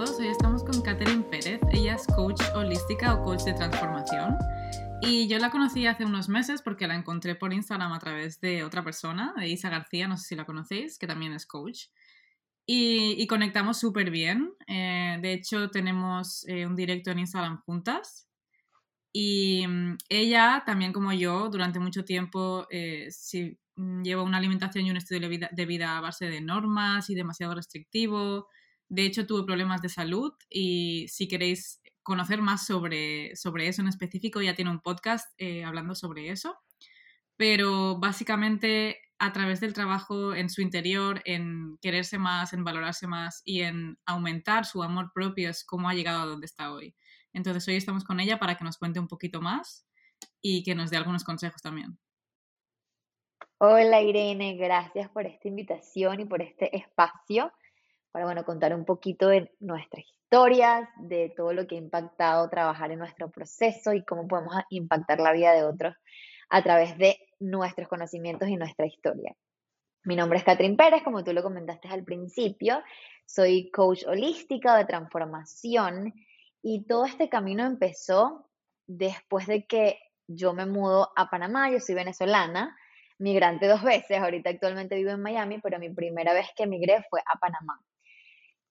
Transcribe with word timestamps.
Hoy 0.00 0.28
estamos 0.28 0.64
con 0.64 0.80
Catherine 0.80 1.24
Pérez. 1.24 1.60
Ella 1.72 1.94
es 1.94 2.06
coach 2.06 2.40
holística 2.54 3.12
o 3.12 3.22
coach 3.22 3.42
de 3.42 3.52
transformación. 3.52 4.34
Y 5.02 5.28
yo 5.28 5.38
la 5.38 5.50
conocí 5.50 5.86
hace 5.86 6.06
unos 6.06 6.30
meses 6.30 6.62
porque 6.62 6.86
la 6.86 6.94
encontré 6.94 7.34
por 7.34 7.52
Instagram 7.52 7.92
a 7.92 7.98
través 7.98 8.40
de 8.40 8.64
otra 8.64 8.82
persona, 8.82 9.34
de 9.36 9.48
Isa 9.48 9.68
García, 9.68 10.08
no 10.08 10.16
sé 10.16 10.28
si 10.28 10.36
la 10.36 10.46
conocéis, 10.46 10.98
que 10.98 11.06
también 11.06 11.34
es 11.34 11.44
coach. 11.44 11.88
Y, 12.64 13.26
conectamos 13.26 13.78
súper 13.78 14.10
bien. 14.10 14.54
Eh, 14.68 15.18
de 15.20 15.34
hecho, 15.34 15.68
tenemos 15.68 16.48
eh, 16.48 16.64
un 16.64 16.74
directo 16.74 17.10
en 17.10 17.18
Instagram 17.18 17.60
juntas. 17.66 18.26
Y 19.12 19.66
mm, 19.68 19.98
ella, 20.08 20.62
también 20.64 20.94
como 20.94 21.12
yo, 21.12 21.50
durante 21.50 21.78
mucho 21.78 22.06
tiempo 22.06 22.66
eh, 22.70 23.10
mm, 23.76 24.02
lleva 24.02 24.22
una 24.22 24.38
alimentación 24.38 24.86
y 24.86 24.90
un 24.90 24.96
estilo 24.96 25.20
de 25.20 25.28
vida, 25.28 25.50
de 25.52 25.66
vida 25.66 25.98
a 25.98 26.00
base 26.00 26.30
de 26.30 26.40
normas 26.40 27.10
y 27.10 27.14
demasiado 27.14 27.54
restrictivo. 27.54 28.48
De 28.90 29.06
hecho, 29.06 29.24
tuvo 29.24 29.46
problemas 29.46 29.80
de 29.82 29.88
salud 29.88 30.32
y 30.50 31.06
si 31.08 31.28
queréis 31.28 31.80
conocer 32.02 32.42
más 32.42 32.66
sobre, 32.66 33.36
sobre 33.36 33.68
eso 33.68 33.82
en 33.82 33.88
específico, 33.88 34.42
ya 34.42 34.56
tiene 34.56 34.72
un 34.72 34.80
podcast 34.80 35.32
eh, 35.38 35.62
hablando 35.62 35.94
sobre 35.94 36.30
eso. 36.30 36.58
Pero 37.36 38.00
básicamente 38.00 39.00
a 39.20 39.32
través 39.32 39.60
del 39.60 39.74
trabajo 39.74 40.34
en 40.34 40.50
su 40.50 40.60
interior, 40.60 41.22
en 41.24 41.78
quererse 41.80 42.18
más, 42.18 42.52
en 42.52 42.64
valorarse 42.64 43.06
más 43.06 43.42
y 43.44 43.62
en 43.62 43.96
aumentar 44.06 44.64
su 44.64 44.82
amor 44.82 45.12
propio 45.14 45.50
es 45.50 45.64
cómo 45.64 45.88
ha 45.88 45.94
llegado 45.94 46.22
a 46.22 46.26
donde 46.26 46.46
está 46.46 46.72
hoy. 46.72 46.96
Entonces 47.32 47.68
hoy 47.68 47.76
estamos 47.76 48.02
con 48.02 48.18
ella 48.18 48.40
para 48.40 48.56
que 48.56 48.64
nos 48.64 48.76
cuente 48.76 48.98
un 48.98 49.06
poquito 49.06 49.40
más 49.40 49.86
y 50.42 50.64
que 50.64 50.74
nos 50.74 50.90
dé 50.90 50.96
algunos 50.96 51.22
consejos 51.22 51.62
también. 51.62 51.96
Hola 53.58 54.02
Irene, 54.02 54.56
gracias 54.56 55.08
por 55.10 55.26
esta 55.26 55.46
invitación 55.46 56.18
y 56.18 56.24
por 56.24 56.42
este 56.42 56.76
espacio 56.76 57.52
para 58.12 58.24
bueno, 58.24 58.44
contar 58.44 58.74
un 58.74 58.84
poquito 58.84 59.28
de 59.28 59.52
nuestras 59.60 60.04
historias, 60.04 60.88
de 60.98 61.32
todo 61.36 61.52
lo 61.52 61.66
que 61.66 61.76
ha 61.76 61.78
impactado 61.78 62.48
trabajar 62.48 62.90
en 62.90 62.98
nuestro 62.98 63.30
proceso 63.30 63.92
y 63.92 64.04
cómo 64.04 64.26
podemos 64.28 64.54
impactar 64.70 65.20
la 65.20 65.32
vida 65.32 65.52
de 65.52 65.64
otros 65.64 65.94
a 66.48 66.62
través 66.62 66.96
de 66.98 67.18
nuestros 67.38 67.88
conocimientos 67.88 68.48
y 68.48 68.56
nuestra 68.56 68.86
historia. 68.86 69.34
Mi 70.04 70.16
nombre 70.16 70.38
es 70.38 70.44
Catherine 70.44 70.76
Pérez, 70.76 71.02
como 71.02 71.22
tú 71.22 71.32
lo 71.32 71.42
comentaste 71.42 71.88
al 71.88 72.04
principio, 72.04 72.82
soy 73.26 73.70
coach 73.70 74.04
holística 74.06 74.76
de 74.76 74.86
transformación 74.86 76.14
y 76.62 76.84
todo 76.86 77.04
este 77.04 77.28
camino 77.28 77.64
empezó 77.64 78.48
después 78.86 79.46
de 79.46 79.66
que 79.66 79.98
yo 80.26 80.52
me 80.52 80.66
mudo 80.66 81.10
a 81.16 81.28
Panamá, 81.28 81.70
yo 81.70 81.80
soy 81.80 81.94
venezolana, 81.94 82.76
migrante 83.18 83.66
dos 83.66 83.82
veces, 83.82 84.18
ahorita 84.18 84.50
actualmente 84.50 84.96
vivo 84.96 85.10
en 85.10 85.22
Miami, 85.22 85.60
pero 85.60 85.78
mi 85.78 85.90
primera 85.90 86.32
vez 86.32 86.48
que 86.56 86.64
emigré 86.64 87.04
fue 87.10 87.20
a 87.20 87.38
Panamá. 87.38 87.80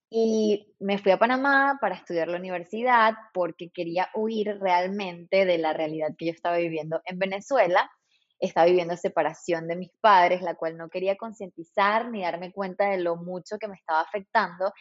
Y 0.09 0.73
me 0.79 0.97
fui 0.97 1.11
a 1.11 1.19
Panamá 1.19 1.77
para 1.79 1.95
estudiar 1.95 2.27
la 2.27 2.37
universidad 2.37 3.13
porque 3.33 3.69
quería 3.69 4.09
huir 4.15 4.57
realmente 4.59 5.45
de 5.45 5.57
la 5.59 5.73
realidad 5.73 6.15
que 6.17 6.27
yo 6.27 6.31
estaba 6.31 6.57
viviendo 6.57 7.01
en 7.05 7.19
Venezuela. 7.19 7.91
Estaba 8.39 8.65
viviendo 8.67 8.97
separación 8.97 9.67
de 9.67 9.75
mis 9.75 9.91
padres, 10.01 10.41
la 10.41 10.55
cual 10.55 10.77
no 10.77 10.89
quería 10.89 11.15
concientizar 11.17 12.09
ni 12.09 12.21
darme 12.23 12.51
cuenta 12.51 12.89
de 12.89 12.99
lo 12.99 13.17
mucho 13.17 13.57
que 13.59 13.67
me 13.67 13.75
estaba 13.75 14.01
afectando 14.01 14.73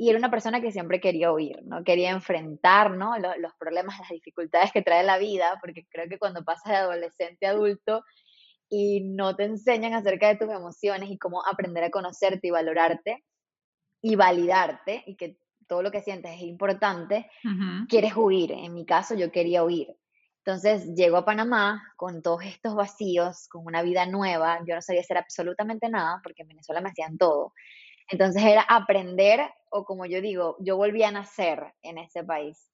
y 0.00 0.10
era 0.10 0.18
una 0.18 0.30
persona 0.30 0.60
que 0.60 0.70
siempre 0.70 1.00
quería 1.00 1.32
oír, 1.32 1.58
¿no? 1.64 1.82
Quería 1.82 2.10
enfrentar, 2.10 2.92
¿no? 2.92 3.18
Los, 3.18 3.36
los, 3.38 3.52
problemas, 3.58 3.98
las 3.98 4.08
dificultades 4.10 4.70
que 4.70 4.80
trae 4.80 5.02
la 5.02 5.18
vida, 5.18 5.58
porque 5.60 5.86
creo 5.90 6.08
que 6.08 6.20
cuando 6.20 6.44
pasas 6.44 6.72
de 6.72 6.76
adolescente 6.76 7.46
a 7.46 7.50
adulto 7.50 8.04
y 8.68 9.00
no 9.00 9.34
te 9.34 9.44
enseñan 9.44 9.94
acerca 9.94 10.28
de 10.28 10.36
tus 10.36 10.50
emociones 10.50 11.10
y 11.10 11.18
cómo 11.18 11.42
aprender 11.44 11.82
a 11.82 11.90
conocerte 11.90 12.46
y 12.46 12.50
valorarte 12.50 13.24
y 14.00 14.16
validarte 14.16 15.02
y 15.06 15.16
que 15.16 15.38
todo 15.66 15.82
lo 15.82 15.90
que 15.90 16.02
sientes 16.02 16.32
es 16.32 16.42
importante, 16.42 17.30
quieres 17.88 18.16
huir. 18.16 18.52
En 18.52 18.74
mi 18.74 18.86
caso, 18.86 19.14
yo 19.14 19.30
quería 19.30 19.64
huir. 19.64 19.94
Entonces 20.44 20.94
llego 20.94 21.18
a 21.18 21.26
Panamá 21.26 21.82
con 21.96 22.22
todos 22.22 22.42
estos 22.44 22.74
vacíos, 22.74 23.48
con 23.48 23.66
una 23.66 23.82
vida 23.82 24.06
nueva. 24.06 24.60
Yo 24.66 24.74
no 24.74 24.80
sabía 24.80 25.02
hacer 25.02 25.18
absolutamente 25.18 25.90
nada 25.90 26.20
porque 26.22 26.42
en 26.42 26.48
Venezuela 26.48 26.80
me 26.80 26.88
hacían 26.88 27.18
todo. 27.18 27.52
Entonces 28.10 28.42
era 28.42 28.62
aprender, 28.62 29.40
o 29.70 29.84
como 29.84 30.06
yo 30.06 30.22
digo, 30.22 30.56
yo 30.60 30.78
volví 30.78 31.02
a 31.02 31.10
nacer 31.10 31.74
en 31.82 31.98
ese 31.98 32.24
país. 32.24 32.70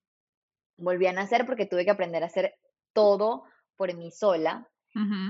Volví 0.77 1.09
a 1.09 1.13
nacer 1.13 1.47
porque 1.47 1.67
tuve 1.67 1.85
que 1.85 1.91
aprender 1.91 2.23
a 2.23 2.27
hacer 2.27 2.55
todo 2.93 3.43
por 3.77 3.93
mí 3.97 4.13
sola. 4.13 4.69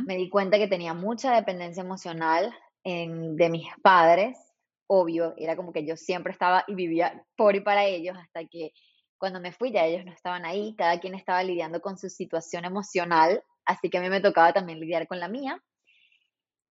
Me 0.07 0.17
di 0.17 0.29
cuenta 0.29 0.59
que 0.59 0.69
tenía 0.69 0.93
mucha 0.93 1.35
dependencia 1.35 1.83
emocional 1.83 2.55
de 2.85 3.49
mis 3.49 3.67
padres. 3.83 4.37
Obvio, 4.87 5.35
era 5.37 5.57
como 5.57 5.73
que 5.73 5.87
yo 5.87 5.97
siempre 5.97 6.33
estaba 6.33 6.65
y 6.67 6.75
vivía 6.75 7.25
por 7.37 7.57
y 7.57 7.61
para 7.61 7.85
ellos 7.85 8.17
hasta 8.19 8.45
que 8.47 8.73
cuando 9.17 9.41
me 9.41 9.53
fui 9.53 9.73
ya 9.73 9.85
ellos 9.85 10.05
no 10.05 10.13
estaban 10.13 10.45
ahí, 10.45 10.75
cada 10.77 11.01
quien 11.01 11.15
estaba 11.15 11.43
lidiando 11.43 11.81
con 11.81 11.97
su 11.97 12.11
situación 12.11 12.65
emocional, 12.65 13.43
así 13.65 13.89
que 13.89 13.99
a 13.99 14.01
mí 14.01 14.11
me 14.11 14.21
tocaba 14.21 14.53
también 14.53 14.81
lidiar 14.81 15.07
con 15.07 15.21
la 15.21 15.29
mía. 15.29 15.63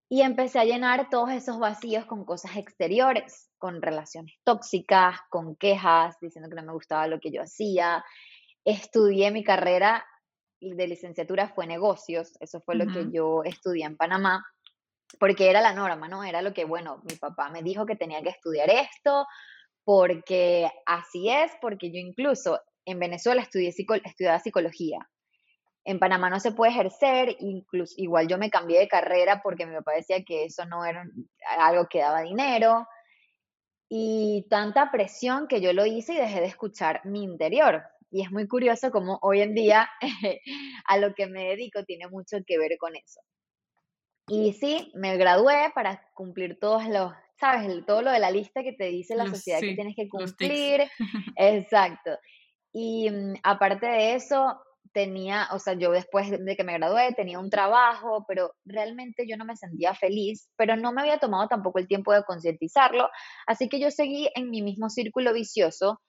Y 0.08 0.22
empecé 0.22 0.60
a 0.60 0.64
llenar 0.64 1.08
todos 1.10 1.30
esos 1.30 1.58
vacíos 1.58 2.04
con 2.04 2.24
cosas 2.24 2.56
exteriores, 2.56 3.50
con 3.58 3.82
relaciones 3.82 4.34
tóxicas, 4.44 5.18
con 5.30 5.56
quejas, 5.56 6.16
diciendo 6.20 6.48
que 6.48 6.56
no 6.56 6.62
me 6.62 6.72
gustaba 6.74 7.08
lo 7.08 7.18
que 7.18 7.32
yo 7.32 7.42
hacía. 7.42 8.04
Estudié 8.64 9.30
mi 9.32 9.42
carrera 9.42 10.06
de 10.60 10.86
licenciatura 10.86 11.48
fue 11.48 11.66
negocios, 11.66 12.36
eso 12.40 12.60
fue 12.60 12.76
lo 12.76 12.86
que 12.86 13.10
yo 13.12 13.42
estudié 13.44 13.84
en 13.84 13.96
Panamá, 13.96 14.44
porque 15.18 15.50
era 15.50 15.60
la 15.60 15.72
norma, 15.72 16.08
¿no? 16.08 16.24
Era 16.24 16.42
lo 16.42 16.52
que, 16.52 16.64
bueno, 16.64 17.02
mi 17.08 17.16
papá 17.16 17.50
me 17.50 17.62
dijo 17.62 17.86
que 17.86 17.96
tenía 17.96 18.22
que 18.22 18.30
estudiar 18.30 18.70
esto, 18.70 19.26
porque 19.84 20.70
así 20.86 21.28
es, 21.30 21.52
porque 21.60 21.90
yo 21.90 21.98
incluso 21.98 22.60
en 22.84 22.98
Venezuela 22.98 23.42
estudié, 23.42 23.68
estudiaba 23.68 24.38
psicología, 24.40 25.08
en 25.84 25.98
Panamá 25.98 26.30
no 26.30 26.40
se 26.40 26.52
puede 26.52 26.72
ejercer, 26.72 27.36
incluso, 27.40 27.94
igual 27.98 28.26
yo 28.26 28.38
me 28.38 28.50
cambié 28.50 28.80
de 28.80 28.88
carrera 28.88 29.40
porque 29.42 29.66
mi 29.66 29.74
papá 29.74 29.92
decía 29.92 30.24
que 30.24 30.44
eso 30.44 30.64
no 30.64 30.84
era 30.84 31.04
algo 31.58 31.86
que 31.88 32.00
daba 32.00 32.22
dinero. 32.22 32.86
Y 33.88 34.46
tanta 34.48 34.90
presión 34.90 35.46
que 35.46 35.60
yo 35.60 35.72
lo 35.74 35.84
hice 35.84 36.14
y 36.14 36.16
dejé 36.16 36.40
de 36.40 36.46
escuchar 36.46 37.02
mi 37.04 37.22
interior. 37.22 37.82
Y 38.10 38.22
es 38.22 38.30
muy 38.30 38.48
curioso 38.48 38.90
cómo 38.90 39.18
hoy 39.22 39.42
en 39.42 39.54
día 39.54 39.88
a 40.86 40.98
lo 40.98 41.14
que 41.14 41.26
me 41.26 41.48
dedico 41.48 41.84
tiene 41.84 42.08
mucho 42.08 42.38
que 42.46 42.58
ver 42.58 42.78
con 42.78 42.96
eso. 42.96 43.20
Y 44.28 44.52
sí, 44.54 44.90
me 44.94 45.16
gradué 45.16 45.70
para 45.74 46.02
cumplir 46.14 46.58
todos 46.58 46.86
los, 46.88 47.12
¿sabes? 47.38 47.84
Todo 47.86 48.02
lo 48.02 48.10
de 48.10 48.18
la 48.18 48.30
lista 48.30 48.62
que 48.62 48.72
te 48.72 48.84
dice 48.86 49.14
la 49.16 49.26
sociedad 49.26 49.60
que 49.60 49.74
tienes 49.74 49.96
que 49.96 50.08
cumplir. 50.08 50.82
Exacto. 51.36 52.18
Y 52.72 53.10
mm, 53.10 53.34
aparte 53.42 53.86
de 53.86 54.14
eso, 54.14 54.58
tenía, 54.92 55.48
o 55.52 55.58
sea, 55.58 55.74
yo 55.74 55.90
después 55.90 56.30
de 56.30 56.56
que 56.56 56.64
me 56.64 56.72
gradué 56.72 57.12
tenía 57.14 57.38
un 57.38 57.50
trabajo, 57.50 58.24
pero 58.26 58.54
realmente 58.64 59.26
yo 59.28 59.36
no 59.36 59.44
me 59.44 59.56
sentía 59.56 59.94
feliz, 59.94 60.48
pero 60.56 60.76
no 60.76 60.92
me 60.92 61.02
había 61.02 61.18
tomado 61.18 61.48
tampoco 61.48 61.78
el 61.78 61.88
tiempo 61.88 62.12
de 62.12 62.24
concientizarlo, 62.24 63.10
así 63.46 63.68
que 63.68 63.80
yo 63.80 63.90
seguí 63.90 64.30
en 64.34 64.50
mi 64.50 64.62
mismo 64.62 64.88
círculo 64.88 65.32
vicioso. 65.32 66.00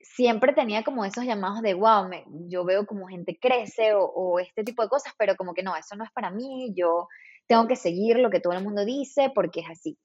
Siempre 0.00 0.54
tenía 0.54 0.82
como 0.82 1.04
esos 1.04 1.24
llamados 1.24 1.60
de, 1.60 1.74
wow, 1.74 2.08
me, 2.08 2.24
yo 2.48 2.64
veo 2.64 2.86
como 2.86 3.06
gente 3.08 3.38
crece 3.38 3.94
o, 3.94 4.04
o 4.04 4.38
este 4.38 4.64
tipo 4.64 4.82
de 4.82 4.88
cosas, 4.88 5.12
pero 5.18 5.36
como 5.36 5.52
que 5.52 5.62
no, 5.62 5.76
eso 5.76 5.94
no 5.96 6.04
es 6.04 6.10
para 6.12 6.30
mí, 6.30 6.72
yo 6.74 7.06
tengo 7.50 7.66
que 7.66 7.74
seguir 7.74 8.16
lo 8.20 8.30
que 8.30 8.38
todo 8.38 8.52
el 8.52 8.62
mundo 8.62 8.84
dice 8.84 9.32
porque 9.34 9.58
es 9.58 9.68
así. 9.68 9.98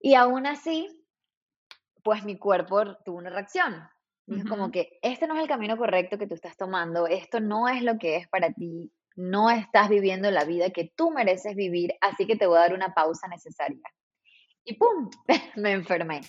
Y 0.00 0.14
aún 0.14 0.46
así, 0.46 0.88
pues 2.02 2.24
mi 2.24 2.38
cuerpo 2.38 2.96
tuvo 3.04 3.18
una 3.18 3.28
reacción. 3.28 3.86
Es 4.26 4.46
como 4.46 4.70
que 4.70 4.98
este 5.02 5.26
no 5.26 5.34
es 5.36 5.42
el 5.42 5.48
camino 5.48 5.76
correcto 5.76 6.16
que 6.16 6.26
tú 6.26 6.34
estás 6.34 6.56
tomando, 6.56 7.06
esto 7.06 7.40
no 7.40 7.68
es 7.68 7.82
lo 7.82 7.98
que 7.98 8.16
es 8.16 8.26
para 8.28 8.54
ti, 8.54 8.90
no 9.16 9.50
estás 9.50 9.90
viviendo 9.90 10.30
la 10.30 10.44
vida 10.44 10.70
que 10.70 10.90
tú 10.96 11.10
mereces 11.10 11.54
vivir, 11.54 11.92
así 12.00 12.26
que 12.26 12.36
te 12.36 12.46
voy 12.46 12.56
a 12.56 12.60
dar 12.60 12.72
una 12.72 12.94
pausa 12.94 13.28
necesaria. 13.28 13.82
Y 14.64 14.78
¡pum! 14.78 15.10
me 15.56 15.72
enfermé. 15.72 16.22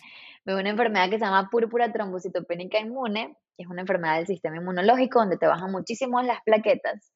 Me 0.44 0.52
dio 0.52 0.60
una 0.60 0.72
enfermedad 0.72 1.10
que 1.10 1.20
se 1.20 1.24
llama 1.24 1.50
púrpura 1.50 1.94
trombocitopénica 1.94 2.80
inmune, 2.80 3.38
que 3.56 3.64
es 3.64 3.70
una 3.70 3.80
enfermedad 3.80 4.18
del 4.18 4.28
sistema 4.28 4.58
inmunológico 4.58 5.20
donde 5.20 5.38
te 5.38 5.48
bajan 5.48 5.72
muchísimo 5.72 6.22
las 6.22 6.44
plaquetas. 6.44 7.14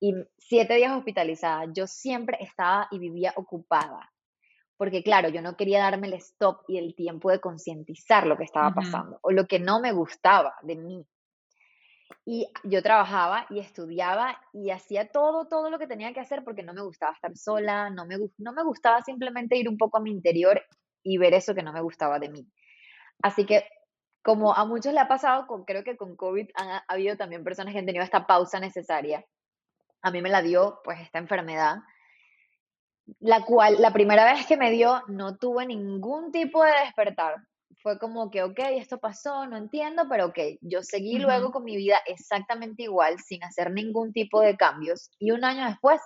Y 0.00 0.14
siete 0.38 0.74
días 0.74 0.92
hospitalizada. 0.92 1.66
Yo 1.72 1.86
siempre 1.86 2.38
estaba 2.40 2.88
y 2.90 2.98
vivía 2.98 3.32
ocupada 3.36 4.10
porque 4.76 5.02
claro, 5.02 5.28
yo 5.28 5.40
no 5.40 5.56
quería 5.56 5.80
darme 5.80 6.08
el 6.08 6.14
stop 6.14 6.62
y 6.68 6.78
el 6.78 6.94
tiempo 6.94 7.30
de 7.30 7.40
concientizar 7.40 8.26
lo 8.26 8.36
que 8.36 8.44
estaba 8.44 8.74
pasando 8.74 9.18
o 9.22 9.30
lo 9.30 9.46
que 9.46 9.58
no 9.58 9.80
me 9.80 9.92
gustaba 9.92 10.54
de 10.62 10.76
mí. 10.76 11.06
Y 12.24 12.48
yo 12.64 12.82
trabajaba 12.82 13.46
y 13.50 13.58
estudiaba 13.58 14.38
y 14.52 14.70
hacía 14.70 15.10
todo, 15.10 15.48
todo 15.48 15.70
lo 15.70 15.78
que 15.78 15.86
tenía 15.86 16.12
que 16.12 16.20
hacer 16.20 16.44
porque 16.44 16.62
no 16.62 16.74
me 16.74 16.82
gustaba 16.82 17.12
estar 17.12 17.34
sola, 17.36 17.90
no 17.90 18.06
me, 18.06 18.16
no 18.38 18.52
me 18.52 18.62
gustaba 18.64 19.00
simplemente 19.02 19.56
ir 19.56 19.68
un 19.68 19.78
poco 19.78 19.96
a 19.96 20.00
mi 20.00 20.10
interior 20.10 20.62
y 21.02 21.18
ver 21.18 21.34
eso 21.34 21.54
que 21.54 21.62
no 21.62 21.72
me 21.72 21.80
gustaba 21.80 22.18
de 22.18 22.28
mí. 22.28 22.46
Así 23.22 23.46
que 23.46 23.64
como 24.22 24.54
a 24.54 24.64
muchos 24.66 24.92
le 24.92 25.00
ha 25.00 25.08
pasado, 25.08 25.46
con, 25.46 25.64
creo 25.64 25.84
que 25.84 25.96
con 25.96 26.16
COVID 26.16 26.50
ha 26.56 26.84
habido 26.88 27.16
también 27.16 27.44
personas 27.44 27.72
que 27.72 27.78
han 27.78 27.86
tenido 27.86 28.04
esta 28.04 28.26
pausa 28.26 28.60
necesaria. 28.60 29.24
A 30.06 30.10
mí 30.12 30.22
me 30.22 30.30
la 30.30 30.40
dio 30.40 30.80
pues 30.84 31.00
esta 31.00 31.18
enfermedad 31.18 31.78
la 33.20 33.44
cual 33.44 33.76
la 33.80 33.92
primera 33.92 34.24
vez 34.32 34.46
que 34.46 34.56
me 34.56 34.70
dio 34.70 35.02
no 35.08 35.36
tuve 35.36 35.66
ningún 35.66 36.32
tipo 36.32 36.64
de 36.64 36.72
despertar. 36.84 37.36
fue 37.82 37.98
como 37.98 38.30
que, 38.30 38.42
ok, 38.42 38.58
esto 38.72 38.98
pasó, 38.98 39.46
no 39.46 39.56
entiendo, 39.56 40.04
pero 40.08 40.26
ok, 40.26 40.38
yo 40.60 40.82
seguí 40.82 41.18
luego 41.18 41.52
con 41.52 41.62
mi 41.62 41.76
vida 41.76 41.98
exactamente 42.06 42.84
igual, 42.84 43.18
sin 43.20 43.44
hacer 43.44 43.70
ningún 43.70 44.12
tipo 44.12 44.40
de 44.40 44.56
cambios, 44.56 45.10
y 45.18 45.30
un 45.30 45.44
año 45.44 45.66
después 45.66 46.00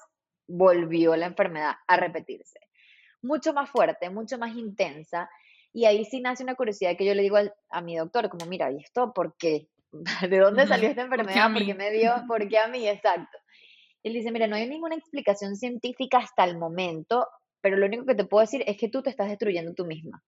volvió 0.47 1.15
la 1.17 1.27
enfermedad 1.27 1.77
a 1.87 1.97
repetirse. 1.97 2.59
Mucho 3.23 3.55
más 3.55 3.71
fuerte, 3.71 4.11
mucho 4.11 4.37
más 4.37 4.57
intensa, 4.57 5.31
y 5.73 5.85
ahí 5.85 6.05
sí 6.05 6.21
nace 6.21 6.43
una 6.43 6.57
curiosidad 6.57 6.97
que 6.99 7.07
yo 7.07 7.15
le 7.15 7.23
digo 7.23 7.39
a 7.71 7.81
mi 7.81 7.97
doctor, 7.97 8.29
como, 8.29 8.47
mira, 8.47 8.71
¿y 8.73 8.79
esto 8.79 9.13
por 9.15 9.37
qué? 9.37 9.69
¿De 10.29 10.39
dónde 10.39 10.67
salió 10.67 10.89
esta 10.89 11.03
enfermedad? 11.03 11.53
¿Por 11.53 11.65
qué, 11.65 11.75
me 11.75 11.91
dio? 11.93 12.13
¿Por 12.27 12.49
qué 12.49 12.59
a 12.59 12.69
mí? 12.69 12.89
Exacto. 12.89 13.39
Él 14.03 14.15
dice, 14.15 14.31
mira, 14.31 14.47
no 14.47 14.57
hay 14.57 14.69
ninguna 14.69 14.95
explicación 14.95 15.57
científica 15.57 16.19
hasta 16.19 16.45
el 16.45 16.59
momento, 16.59 17.27
pero 17.61 17.77
lo 17.77 17.87
único 17.87 18.07
que 18.07 18.15
te 18.15 18.25
puedo 18.25 18.41
decir 18.41 18.65
es 18.67 18.77
que 18.77 18.89
tú 18.89 19.03
te 19.03 19.11
estás 19.11 19.29
destruyendo 19.29 19.75
tú 19.75 19.85
misma. 19.85 20.23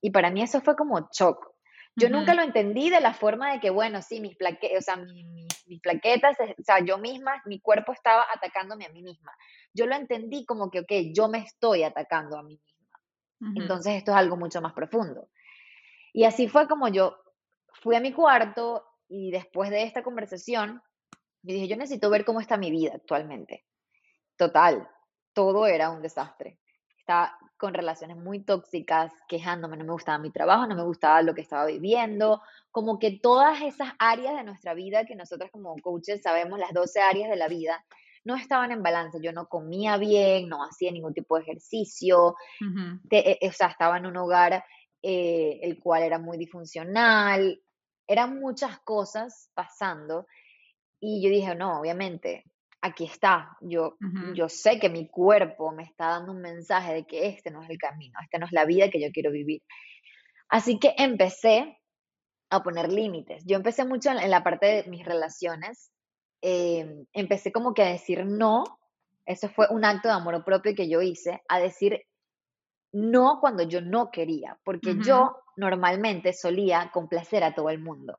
Y 0.00 0.10
para 0.10 0.30
mí 0.30 0.42
eso 0.42 0.60
fue 0.60 0.76
como 0.76 1.08
shock. 1.12 1.52
Yo 1.98 2.10
nunca 2.10 2.34
lo 2.34 2.42
entendí 2.42 2.90
de 2.90 3.00
la 3.00 3.14
forma 3.14 3.52
de 3.52 3.58
que, 3.58 3.70
bueno, 3.70 4.02
sí, 4.02 4.20
mis, 4.20 4.36
plaquetas, 4.36 4.78
o 4.78 4.82
sea, 4.82 4.96
mis, 4.96 5.80
plaquetas, 5.80 6.36
o 6.38 6.62
sea, 6.62 6.84
yo 6.84 6.98
misma, 6.98 7.42
mi 7.46 7.58
cuerpo 7.58 7.92
estaba 7.92 8.26
atacándome 8.34 8.84
a 8.84 8.90
mí 8.90 9.02
misma. 9.02 9.32
Yo 9.72 9.86
lo 9.86 9.94
entendí 9.94 10.44
como 10.44 10.70
que, 10.70 10.80
ok, 10.80 10.92
yo 11.14 11.28
me 11.28 11.38
estoy 11.38 11.84
atacando 11.84 12.38
a 12.38 12.42
mí 12.42 12.60
misma. 12.62 13.54
Entonces 13.54 13.94
esto 13.94 14.10
es 14.10 14.16
algo 14.18 14.36
mucho 14.36 14.60
más 14.60 14.74
profundo. 14.74 15.28
Y 16.12 16.24
así 16.24 16.48
fue 16.48 16.68
como 16.68 16.88
yo 16.88 17.16
fui 17.72 17.96
a 17.96 18.00
mi 18.00 18.12
cuarto 18.12 18.84
y 19.08 19.30
después 19.30 19.70
de 19.70 19.82
esta 19.82 20.02
conversación, 20.02 20.82
yo 21.46 21.54
dije, 21.54 21.68
yo 21.68 21.76
necesito 21.76 22.10
ver 22.10 22.24
cómo 22.24 22.40
está 22.40 22.56
mi 22.56 22.70
vida 22.72 22.92
actualmente. 22.96 23.64
Total, 24.36 24.88
todo 25.32 25.66
era 25.66 25.90
un 25.90 26.02
desastre. 26.02 26.58
Estaba 26.98 27.38
con 27.56 27.72
relaciones 27.72 28.16
muy 28.16 28.42
tóxicas, 28.42 29.12
quejándome, 29.28 29.76
no 29.76 29.84
me 29.84 29.92
gustaba 29.92 30.18
mi 30.18 30.32
trabajo, 30.32 30.66
no 30.66 30.74
me 30.74 30.82
gustaba 30.82 31.22
lo 31.22 31.34
que 31.34 31.40
estaba 31.42 31.66
viviendo, 31.66 32.42
como 32.72 32.98
que 32.98 33.12
todas 33.22 33.62
esas 33.62 33.92
áreas 34.00 34.34
de 34.36 34.42
nuestra 34.42 34.74
vida 34.74 35.06
que 35.06 35.14
nosotros 35.14 35.50
como 35.52 35.76
coaches 35.76 36.20
sabemos, 36.20 36.58
las 36.58 36.72
12 36.72 37.00
áreas 37.00 37.30
de 37.30 37.36
la 37.36 37.46
vida, 37.46 37.84
no 38.24 38.34
estaban 38.34 38.72
en 38.72 38.82
balance. 38.82 39.18
Yo 39.22 39.32
no 39.32 39.46
comía 39.46 39.98
bien, 39.98 40.48
no 40.48 40.64
hacía 40.64 40.90
ningún 40.90 41.14
tipo 41.14 41.36
de 41.36 41.42
ejercicio, 41.42 42.34
eh, 43.08 43.38
o 43.48 43.52
sea, 43.52 43.68
estaba 43.68 43.98
en 43.98 44.06
un 44.06 44.16
hogar 44.16 44.64
eh, 45.00 45.60
el 45.62 45.78
cual 45.78 46.02
era 46.02 46.18
muy 46.18 46.36
disfuncional, 46.36 47.62
eran 48.08 48.40
muchas 48.40 48.80
cosas 48.80 49.50
pasando 49.54 50.26
y 51.08 51.22
yo 51.22 51.30
dije, 51.30 51.54
no, 51.54 51.80
obviamente, 51.80 52.42
aquí 52.80 53.04
está, 53.04 53.56
yo, 53.60 53.96
yo 54.34 54.48
sé 54.48 54.80
que 54.80 54.88
mi 54.88 55.08
cuerpo 55.08 55.70
me 55.70 55.84
está 55.84 56.08
dando 56.08 56.32
un 56.32 56.40
mensaje 56.40 56.94
de 56.94 57.06
que 57.06 57.28
este 57.28 57.50
no 57.50 57.62
es 57.62 57.70
el 57.70 57.78
camino, 57.78 58.18
esta 58.22 58.38
no 58.38 58.46
es 58.46 58.52
la 58.52 58.64
vida 58.64 58.90
que 58.90 59.00
yo 59.00 59.12
quiero 59.12 59.30
vivir. 59.30 59.62
Así 60.48 60.78
que 60.80 60.94
empecé 60.98 61.78
a 62.50 62.62
poner 62.62 62.92
límites. 62.92 63.44
Yo 63.46 63.56
empecé 63.56 63.84
mucho 63.84 64.10
en, 64.10 64.30
la 64.30 64.42
parte 64.42 64.66
de 64.66 64.90
mis 64.90 65.04
relaciones, 65.04 65.92
em, 66.40 67.06
empecé 67.12 67.52
como 67.52 67.72
que 67.72 67.82
a 67.82 67.92
decir 67.92 68.24
no, 68.26 68.64
eso 69.26 69.48
fue 69.48 69.68
un 69.70 69.84
acto 69.84 70.08
de 70.08 70.14
amor 70.14 70.44
propio 70.44 70.74
que 70.74 70.88
yo 70.88 71.02
hice, 71.02 71.40
a 71.48 71.60
decir 71.60 72.02
no 72.92 73.38
cuando 73.40 73.62
yo 73.62 73.80
no 73.80 74.10
quería, 74.10 74.58
porque 74.64 74.96
yo 75.04 75.36
normalmente 75.56 76.32
solía 76.32 76.90
complacer 76.92 77.44
a 77.44 77.54
todo 77.54 77.70
el 77.70 77.78
mundo, 77.78 78.18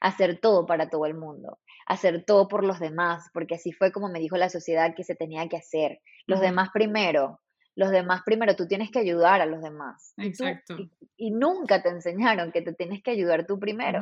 hacer 0.00 0.40
todo 0.40 0.66
para 0.66 0.90
todo 0.90 1.06
el 1.06 1.14
mundo, 1.14 1.58
hacer 1.90 2.24
todo 2.24 2.46
por 2.46 2.62
los 2.62 2.78
demás, 2.78 3.28
porque 3.34 3.56
así 3.56 3.72
fue 3.72 3.90
como 3.90 4.08
me 4.08 4.20
dijo 4.20 4.36
la 4.36 4.48
sociedad 4.48 4.94
que 4.94 5.02
se 5.02 5.16
tenía 5.16 5.48
que 5.48 5.56
hacer. 5.56 6.00
Los 6.24 6.40
demás 6.40 6.70
primero, 6.72 7.40
los 7.74 7.90
demás 7.90 8.22
primero, 8.24 8.54
tú 8.54 8.68
tienes 8.68 8.92
que 8.92 9.00
ayudar 9.00 9.40
a 9.40 9.46
los 9.46 9.60
demás. 9.60 10.14
Exacto. 10.16 10.76
Y, 11.16 11.32
nunca 11.32 11.82
te 11.82 11.88
enseñaron 11.88 12.52
que 12.52 12.62
te 12.62 12.74
tienes 12.74 13.02
que 13.02 13.10
ayudar 13.10 13.44
tú 13.44 13.58
primero. 13.58 14.00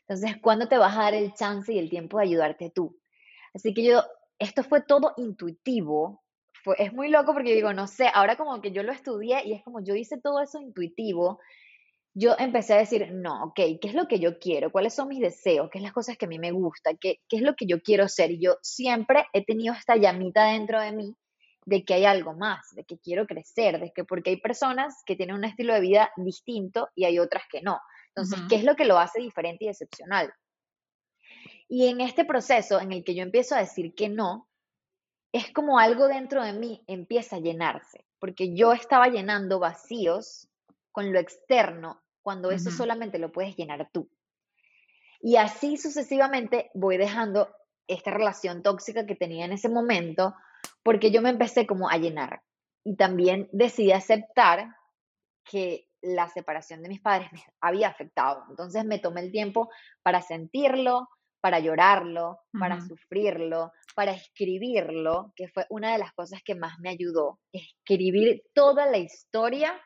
Entonces, 0.00 0.36
¿cuándo 0.42 0.68
te 0.68 0.76
vas 0.76 0.94
a 0.94 1.04
dar 1.04 1.14
el 1.14 1.32
chance 1.32 1.72
y 1.72 1.78
el 1.78 1.88
tiempo 1.88 2.18
de 2.18 2.24
ayudarte 2.24 2.70
tú? 2.70 3.00
Así 3.54 3.72
que 3.72 3.82
yo, 3.82 4.02
esto 4.38 4.62
fue 4.62 4.82
todo 4.82 5.14
intuitivo, 5.16 6.22
es 6.76 6.92
muy 6.92 7.08
loco 7.08 7.32
porque 7.32 7.54
digo, 7.54 7.72
no 7.72 7.86
sé, 7.86 8.10
ahora 8.12 8.36
como 8.36 8.60
que 8.60 8.72
yo 8.72 8.82
lo 8.82 8.92
estudié 8.92 9.42
y 9.46 9.54
es 9.54 9.62
como 9.62 9.82
yo 9.82 9.94
hice 9.94 10.20
todo 10.20 10.42
eso 10.42 10.60
intuitivo, 10.60 11.40
yo 12.14 12.34
empecé 12.38 12.74
a 12.74 12.78
decir, 12.78 13.12
no, 13.12 13.44
ok, 13.44 13.54
¿qué 13.80 13.88
es 13.88 13.94
lo 13.94 14.08
que 14.08 14.18
yo 14.18 14.38
quiero? 14.38 14.72
¿Cuáles 14.72 14.94
son 14.94 15.08
mis 15.08 15.20
deseos? 15.20 15.70
¿Qué 15.70 15.78
es 15.78 15.82
las 15.82 15.92
cosas 15.92 16.16
que 16.16 16.26
a 16.26 16.28
mí 16.28 16.38
me 16.38 16.50
gusta? 16.50 16.92
¿Qué, 17.00 17.20
qué 17.28 17.36
es 17.36 17.42
lo 17.42 17.54
que 17.54 17.66
yo 17.66 17.80
quiero 17.82 18.08
ser? 18.08 18.32
Y 18.32 18.40
yo 18.40 18.56
siempre 18.62 19.26
he 19.32 19.44
tenido 19.44 19.74
esta 19.74 19.96
llamita 19.96 20.46
dentro 20.46 20.80
de 20.80 20.92
mí 20.92 21.16
de 21.66 21.84
que 21.84 21.94
hay 21.94 22.04
algo 22.04 22.34
más, 22.34 22.74
de 22.74 22.84
que 22.84 22.98
quiero 22.98 23.26
crecer, 23.26 23.78
de 23.78 23.92
que 23.92 24.04
porque 24.04 24.30
hay 24.30 24.40
personas 24.40 25.02
que 25.06 25.14
tienen 25.14 25.36
un 25.36 25.44
estilo 25.44 25.74
de 25.74 25.80
vida 25.80 26.10
distinto 26.16 26.88
y 26.94 27.04
hay 27.04 27.18
otras 27.18 27.44
que 27.50 27.62
no. 27.62 27.78
Entonces, 28.08 28.40
¿qué 28.48 28.56
es 28.56 28.64
lo 28.64 28.74
que 28.74 28.86
lo 28.86 28.98
hace 28.98 29.20
diferente 29.20 29.66
y 29.66 29.68
excepcional? 29.68 30.32
Y 31.68 31.86
en 31.86 32.00
este 32.00 32.24
proceso 32.24 32.80
en 32.80 32.90
el 32.90 33.04
que 33.04 33.14
yo 33.14 33.22
empiezo 33.22 33.54
a 33.54 33.60
decir 33.60 33.94
que 33.94 34.08
no, 34.08 34.48
es 35.32 35.52
como 35.52 35.78
algo 35.78 36.08
dentro 36.08 36.42
de 36.42 36.52
mí 36.52 36.82
empieza 36.88 37.36
a 37.36 37.40
llenarse, 37.40 38.04
porque 38.18 38.52
yo 38.54 38.72
estaba 38.72 39.06
llenando 39.06 39.60
vacíos 39.60 40.49
con 40.92 41.12
lo 41.12 41.18
externo 41.18 42.02
cuando 42.22 42.50
eso 42.50 42.70
solamente 42.70 43.18
lo 43.18 43.32
puedes 43.32 43.56
llenar 43.56 43.90
tú. 43.92 44.08
Y 45.20 45.36
así 45.36 45.76
sucesivamente 45.76 46.70
voy 46.74 46.96
dejando 46.96 47.48
esta 47.86 48.10
relación 48.10 48.62
tóxica 48.62 49.06
que 49.06 49.16
tenía 49.16 49.44
en 49.44 49.52
ese 49.52 49.68
momento 49.68 50.34
porque 50.82 51.10
yo 51.10 51.22
me 51.22 51.30
empecé 51.30 51.66
como 51.66 51.88
a 51.90 51.96
llenar 51.96 52.42
y 52.84 52.96
también 52.96 53.48
decidí 53.52 53.92
aceptar 53.92 54.74
que 55.44 55.88
la 56.02 56.28
separación 56.28 56.82
de 56.82 56.88
mis 56.88 57.00
padres 57.00 57.30
me 57.32 57.42
había 57.60 57.88
afectado. 57.88 58.44
Entonces 58.48 58.84
me 58.84 58.98
tomé 58.98 59.20
el 59.20 59.32
tiempo 59.32 59.68
para 60.02 60.22
sentirlo, 60.22 61.08
para 61.40 61.58
llorarlo, 61.58 62.38
para 62.58 62.80
sufrirlo, 62.80 63.72
para 63.94 64.12
escribirlo, 64.12 65.32
que 65.36 65.48
fue 65.48 65.66
una 65.70 65.92
de 65.92 65.98
las 65.98 66.12
cosas 66.12 66.40
que 66.44 66.54
más 66.54 66.78
me 66.78 66.90
ayudó, 66.90 67.40
escribir 67.52 68.42
toda 68.54 68.86
la 68.86 68.98
historia 68.98 69.78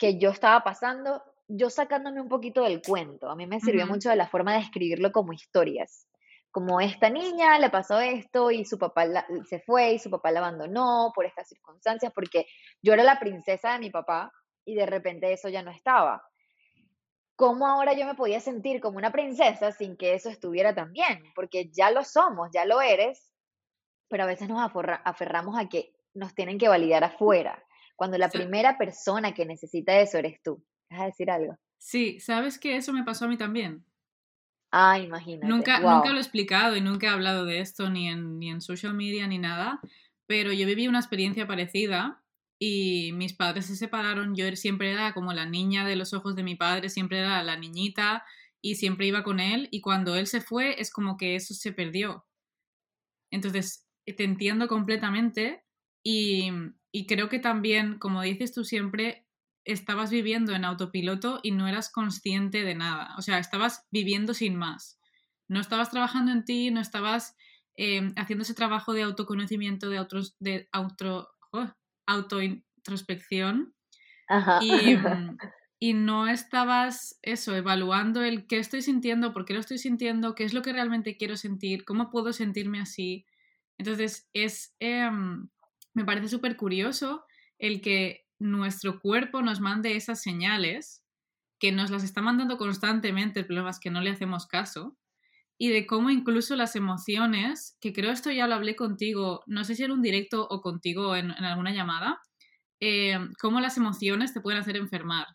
que 0.00 0.18
yo 0.18 0.30
estaba 0.30 0.64
pasando, 0.64 1.22
yo 1.46 1.70
sacándome 1.70 2.20
un 2.20 2.28
poquito 2.28 2.62
del 2.64 2.82
cuento. 2.82 3.30
A 3.30 3.36
mí 3.36 3.46
me 3.46 3.60
sirvió 3.60 3.86
mucho 3.86 4.08
de 4.10 4.16
la 4.16 4.26
forma 4.26 4.54
de 4.54 4.60
escribirlo 4.60 5.12
como 5.12 5.32
historias. 5.32 6.08
Como 6.50 6.80
esta 6.80 7.10
niña 7.10 7.56
le 7.60 7.70
pasó 7.70 8.00
esto 8.00 8.50
y 8.50 8.64
su 8.64 8.78
papá 8.78 9.06
se 9.48 9.60
fue 9.60 9.92
y 9.92 9.98
su 10.00 10.10
papá 10.10 10.32
la 10.32 10.40
abandonó 10.40 11.12
por 11.14 11.26
estas 11.26 11.48
circunstancias, 11.48 12.12
porque 12.12 12.46
yo 12.82 12.92
era 12.94 13.04
la 13.04 13.20
princesa 13.20 13.74
de 13.74 13.78
mi 13.78 13.90
papá 13.90 14.32
y 14.64 14.74
de 14.74 14.86
repente 14.86 15.32
eso 15.32 15.48
ya 15.48 15.62
no 15.62 15.70
estaba. 15.70 16.24
¿cómo 17.40 17.66
ahora 17.66 17.94
yo 17.94 18.04
me 18.04 18.14
podía 18.14 18.38
sentir 18.38 18.82
como 18.82 18.98
una 18.98 19.12
princesa 19.12 19.72
sin 19.72 19.96
que 19.96 20.12
eso 20.12 20.28
estuviera 20.28 20.74
tan 20.74 20.92
bien? 20.92 21.24
Porque 21.34 21.70
ya 21.70 21.90
lo 21.90 22.04
somos, 22.04 22.50
ya 22.52 22.66
lo 22.66 22.82
eres, 22.82 23.32
pero 24.10 24.24
a 24.24 24.26
veces 24.26 24.50
nos 24.50 24.60
aferramos 24.60 25.58
a 25.58 25.66
que 25.66 25.94
nos 26.12 26.34
tienen 26.34 26.58
que 26.58 26.68
validar 26.68 27.02
afuera, 27.02 27.64
cuando 28.00 28.16
la 28.16 28.30
primera 28.30 28.78
persona 28.78 29.34
que 29.34 29.44
necesita 29.44 30.00
eso 30.00 30.16
eres 30.16 30.40
tú. 30.42 30.64
¿Vas 30.88 31.00
a 31.02 31.04
decir 31.04 31.30
algo? 31.30 31.58
Sí, 31.76 32.18
sabes 32.18 32.58
que 32.58 32.76
eso 32.76 32.94
me 32.94 33.04
pasó 33.04 33.26
a 33.26 33.28
mí 33.28 33.36
también. 33.36 33.84
Ah, 34.72 34.98
imagínate. 34.98 35.46
Nunca, 35.46 35.80
nunca 35.80 36.08
lo 36.08 36.16
he 36.16 36.22
explicado 36.22 36.76
y 36.76 36.80
nunca 36.80 37.08
he 37.08 37.10
hablado 37.10 37.44
de 37.44 37.60
esto 37.60 37.90
ni 37.90 38.08
en, 38.08 38.38
ni 38.38 38.48
en 38.48 38.62
social 38.62 38.94
media 38.94 39.26
ni 39.26 39.36
nada, 39.36 39.82
pero 40.26 40.50
yo 40.50 40.66
viví 40.66 40.88
una 40.88 40.98
experiencia 40.98 41.46
parecida 41.46 42.22
y 42.58 43.12
mis 43.12 43.34
padres 43.34 43.66
se 43.66 43.76
separaron, 43.76 44.34
yo 44.34 44.50
siempre 44.56 44.92
era 44.92 45.12
como 45.12 45.34
la 45.34 45.44
niña 45.44 45.86
de 45.86 45.96
los 45.96 46.14
ojos 46.14 46.34
de 46.34 46.42
mi 46.42 46.54
padre, 46.54 46.88
siempre 46.88 47.18
era 47.18 47.42
la 47.42 47.58
niñita 47.58 48.24
y 48.62 48.76
siempre 48.76 49.08
iba 49.08 49.24
con 49.24 49.40
él 49.40 49.68
y 49.70 49.82
cuando 49.82 50.16
él 50.16 50.26
se 50.26 50.40
fue 50.40 50.80
es 50.80 50.90
como 50.90 51.18
que 51.18 51.36
eso 51.36 51.52
se 51.52 51.72
perdió. 51.72 52.24
Entonces, 53.30 53.86
te 54.06 54.24
entiendo 54.24 54.68
completamente 54.68 55.66
y, 56.02 56.50
y 56.92 57.06
creo 57.06 57.28
que 57.28 57.38
también, 57.38 57.98
como 57.98 58.22
dices 58.22 58.52
tú 58.52 58.64
siempre, 58.64 59.26
estabas 59.64 60.10
viviendo 60.10 60.54
en 60.54 60.64
autopiloto 60.64 61.40
y 61.42 61.52
no 61.52 61.68
eras 61.68 61.90
consciente 61.90 62.64
de 62.64 62.74
nada, 62.74 63.14
o 63.18 63.22
sea, 63.22 63.38
estabas 63.38 63.86
viviendo 63.90 64.34
sin 64.34 64.56
más. 64.56 64.98
No 65.48 65.60
estabas 65.60 65.90
trabajando 65.90 66.32
en 66.32 66.44
ti, 66.44 66.70
no 66.70 66.80
estabas 66.80 67.36
eh, 67.76 68.12
haciendo 68.16 68.42
ese 68.42 68.54
trabajo 68.54 68.92
de 68.92 69.02
autoconocimiento, 69.02 69.88
de, 69.88 70.00
otros, 70.00 70.36
de 70.38 70.68
auto, 70.72 71.28
oh, 71.52 71.70
autointrospección 72.06 73.74
Y, 74.60 74.94
mm, 74.96 75.38
y, 75.78 75.94
no 75.94 76.28
estabas 76.28 77.18
eso, 77.22 77.54
evaluando 77.54 78.22
el 78.22 78.46
qué 78.46 78.58
estoy 78.58 78.82
sintiendo, 78.82 79.32
por 79.32 79.44
qué 79.44 79.54
lo 79.54 79.60
estoy 79.60 79.78
sintiendo, 79.78 80.34
qué 80.34 80.44
es 80.44 80.54
lo 80.54 80.62
que 80.62 80.72
realmente 80.72 81.16
quiero 81.16 81.36
sentir, 81.36 81.84
cómo 81.84 82.10
puedo 82.10 82.32
sentirme 82.32 82.80
así. 82.80 83.26
Entonces, 83.78 84.28
es, 84.34 84.74
em, 84.78 85.48
me 85.94 86.04
parece 86.04 86.28
súper 86.28 86.56
curioso 86.56 87.24
el 87.58 87.80
que 87.80 88.26
nuestro 88.38 89.00
cuerpo 89.00 89.42
nos 89.42 89.60
mande 89.60 89.96
esas 89.96 90.22
señales, 90.22 91.04
que 91.58 91.72
nos 91.72 91.90
las 91.90 92.04
está 92.04 92.22
mandando 92.22 92.56
constantemente, 92.56 93.40
el 93.40 93.46
problema 93.46 93.70
es 93.70 93.78
que 93.78 93.90
no 93.90 94.00
le 94.00 94.10
hacemos 94.10 94.46
caso, 94.46 94.96
y 95.58 95.68
de 95.68 95.86
cómo 95.86 96.08
incluso 96.08 96.56
las 96.56 96.74
emociones, 96.74 97.76
que 97.82 97.92
creo 97.92 98.12
esto 98.12 98.30
ya 98.30 98.46
lo 98.46 98.54
hablé 98.54 98.76
contigo, 98.76 99.42
no 99.46 99.62
sé 99.64 99.74
si 99.74 99.84
en 99.84 99.92
un 99.92 100.00
directo 100.00 100.48
o 100.48 100.62
contigo 100.62 101.14
en, 101.16 101.32
alguna 101.32 101.72
llamada, 101.72 102.22
eh, 102.80 103.18
cómo 103.38 103.60
las 103.60 103.76
emociones 103.76 104.32
te 104.32 104.40
pueden 104.40 104.58
hacer 104.58 104.76
enfermar. 104.76 105.26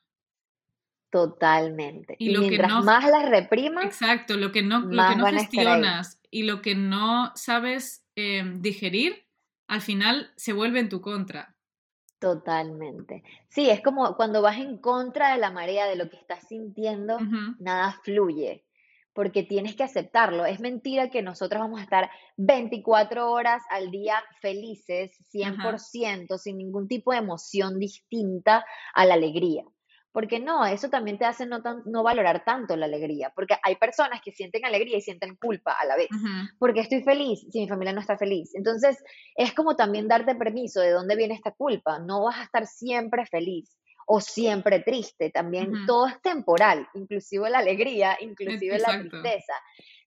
Totalmente. 1.11 2.15
Y, 2.17 2.31
lo 2.31 2.41
mientras 2.41 2.69
que 2.69 2.75
no, 2.75 2.83
más 2.83 3.07
las 3.07 3.29
reprimas, 3.29 3.85
exacto, 3.85 4.35
lo 4.35 4.51
que 4.51 4.63
no, 4.63 4.79
lo 4.79 5.09
que 5.09 5.15
no 5.15 5.27
gestionas 5.27 6.19
y 6.31 6.43
lo 6.43 6.61
que 6.63 6.73
no 6.73 7.31
sabes 7.35 8.03
em, 8.15 8.61
digerir, 8.61 9.27
al 9.67 9.81
final 9.81 10.31
se 10.35 10.53
vuelve 10.53 10.79
en 10.79 10.89
tu 10.89 11.01
contra. 11.01 11.55
Totalmente. 12.19 13.23
Sí, 13.49 13.69
es 13.69 13.81
como 13.81 14.15
cuando 14.15 14.41
vas 14.41 14.57
en 14.57 14.77
contra 14.77 15.33
de 15.33 15.39
la 15.39 15.51
marea 15.51 15.85
de 15.85 15.95
lo 15.95 16.09
que 16.09 16.17
estás 16.17 16.47
sintiendo, 16.47 17.19
nada 17.59 17.99
fluye, 18.03 18.65
porque 19.13 19.43
tienes 19.43 19.75
que 19.75 19.83
aceptarlo. 19.83 20.45
Es 20.45 20.59
mentira 20.59 21.09
que 21.09 21.21
nosotros 21.21 21.61
vamos 21.61 21.79
a 21.79 21.83
estar 21.83 22.09
24 22.37 23.31
horas 23.31 23.63
al 23.69 23.91
día 23.91 24.23
felices, 24.41 25.11
100%, 25.31 26.37
sin 26.37 26.57
ningún 26.57 26.87
tipo 26.87 27.11
de 27.11 27.19
emoción 27.19 27.79
distinta 27.79 28.65
a 28.93 29.05
la 29.05 29.15
alegría. 29.15 29.63
Porque 30.15 30.39
no, 30.39 30.65
eso 30.65 30.89
también 30.89 31.17
te 31.17 31.25
hace 31.25 31.45
no, 31.45 31.61
no 31.83 32.01
valorar 32.01 32.45
tanto 32.45 32.77
la 32.77 32.85
alegría, 32.85 33.33
porque 33.35 33.57
hay 33.61 33.75
personas 33.75 34.21
que 34.23 34.31
sienten 34.31 34.63
alegría 34.63 34.95
y 34.95 35.01
sienten 35.01 35.35
culpa 35.35 35.73
a 35.73 35.83
la 35.83 35.97
vez, 35.97 36.07
porque 36.57 36.79
estoy 36.79 37.03
feliz 37.03 37.45
si 37.51 37.59
mi 37.59 37.67
familia 37.67 37.91
no 37.91 37.99
está 37.99 38.17
feliz. 38.17 38.55
Entonces, 38.55 39.03
es 39.35 39.53
como 39.53 39.75
también 39.75 40.07
darte 40.07 40.33
permiso 40.35 40.79
de 40.79 40.91
dónde 40.91 41.17
viene 41.17 41.33
esta 41.33 41.51
culpa. 41.51 41.99
No 41.99 42.23
vas 42.23 42.39
a 42.39 42.43
estar 42.43 42.65
siempre 42.65 43.25
feliz 43.25 43.77
o 44.07 44.21
siempre 44.21 44.79
triste, 44.79 45.31
también 45.31 45.85
todo 45.85 46.07
es 46.07 46.21
temporal, 46.21 46.87
inclusive 46.93 47.49
la 47.49 47.59
alegría, 47.59 48.17
inclusive 48.21 48.79
la 48.79 48.97
tristeza. 48.97 49.53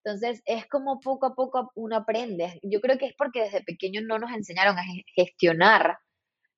Entonces, 0.03 0.41
es 0.47 0.67
como 0.69 1.01
poco 1.01 1.27
a 1.27 1.35
poco 1.35 1.71
uno 1.75 1.97
aprende. 1.97 2.59
Yo 2.63 2.81
creo 2.81 2.97
que 2.97 3.09
es 3.09 3.15
porque 3.15 3.43
desde 3.43 3.63
pequeños 3.63 4.05
no 4.05 4.19
nos 4.19 4.33
enseñaron 4.33 4.79
a 4.79 4.85
gestionar 5.15 5.99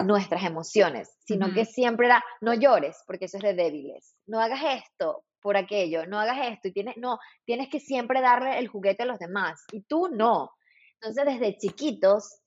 nuestras 0.05 0.45
emociones, 0.45 1.17
sino 1.27 1.53
que 1.53 1.65
siempre 1.65 2.07
era, 2.07 2.25
no 2.41 2.55
llores, 2.55 3.03
porque 3.07 3.27
eso 3.27 3.37
es 3.39 3.43
de 3.43 3.55
débiles, 3.55 4.17
no 4.27 4.41
hagas 4.41 4.61
esto 4.83 5.25
por 5.41 5.57
aquello, 5.57 6.07
no 6.07 6.19
hagas 6.19 6.39
esto, 6.49 6.69
y 6.69 6.73
tienes, 6.73 6.97
no, 6.97 7.19
tienes 7.45 7.69
que 7.69 7.81
siempre 7.81 8.21
darle 8.21 8.59
el 8.59 8.69
juguete 8.69 9.05
a 9.05 9.07
los 9.07 9.19
demás, 9.19 9.65
y 9.73 9.83
tú 9.83 10.09
no. 10.09 10.51
Entonces, 11.01 11.25
desde 11.25 11.57
chiquitos, 11.57 12.41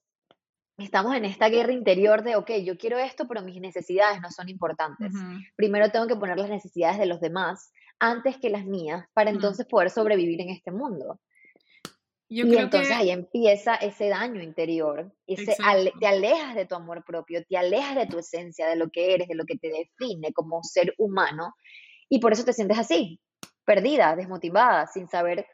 estamos 0.77 1.15
en 1.15 1.25
esta 1.25 1.49
guerra 1.49 1.71
interior 1.71 2.23
de, 2.23 2.35
ok, 2.35 2.51
yo 2.63 2.77
quiero 2.77 2.97
esto, 2.97 3.27
pero 3.27 3.41
mis 3.41 3.59
necesidades 3.59 4.21
no 4.21 4.29
son 4.29 4.49
importantes. 4.49 5.11
Primero 5.55 5.89
tengo 5.89 6.07
que 6.07 6.15
poner 6.15 6.37
las 6.37 6.49
necesidades 6.49 6.99
de 6.99 7.07
los 7.07 7.19
demás 7.19 7.71
antes 7.99 8.37
que 8.37 8.49
las 8.49 8.65
mías, 8.65 9.05
para 9.13 9.29
entonces 9.29 9.65
poder 9.65 9.89
sobrevivir 9.89 10.41
en 10.41 10.49
este 10.49 10.71
mundo 10.71 11.19
y 12.41 12.57
entonces 12.57 12.91
ahí 12.91 13.11
empieza 13.11 13.75
ese 13.75 14.09
daño 14.09 14.41
interior, 14.41 15.13
ese 15.27 15.55
te 15.99 16.07
alejas 16.07 16.55
de 16.55 16.65
tu 16.65 16.75
amor 16.75 17.03
propio, 17.05 17.43
te 17.47 17.57
alejas 17.57 17.95
de 17.95 18.07
tu 18.07 18.19
esencia, 18.19 18.67
de 18.67 18.75
lo 18.75 18.89
que 18.89 19.13
eres, 19.13 19.27
de 19.27 19.35
lo 19.35 19.45
que 19.45 19.57
te 19.57 19.69
define 19.69 20.33
como 20.33 20.63
ser 20.63 20.95
humano, 20.97 21.53
y 22.09 22.19
por 22.19 22.33
eso 22.33 22.43
te 22.43 22.53
sientes 22.53 22.77
así, 22.77 23.19
perdida, 23.65 24.15
desmotivada, 24.15 24.87
sin 24.87 25.07
saber 25.07 25.45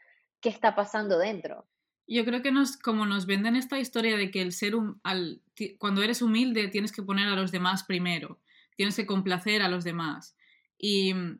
qué 0.41 0.50
está 0.50 0.75
pasando 0.75 1.17
dentro. 1.17 1.67
Yo 2.07 2.25
creo 2.25 2.41
que 2.41 2.51
nos, 2.51 2.77
como 2.77 3.05
nos 3.05 3.27
venden 3.27 3.55
esta 3.55 3.79
historia 3.79 4.17
de 4.17 4.31
que 4.31 4.41
el 4.41 4.51
ser 4.51 4.74
al, 5.03 5.41
cuando 5.77 6.01
eres 6.01 6.21
humilde 6.21 6.67
tienes 6.69 6.91
que 6.91 7.03
poner 7.03 7.27
a 7.27 7.36
los 7.36 7.51
demás 7.51 7.83
primero, 7.83 8.39
tienes 8.75 8.95
que 8.95 9.05
complacer 9.05 9.62
a 9.62 9.67
los 9.67 9.83
demás. 9.83 10.36
Y 10.77 11.13
mm, 11.13 11.39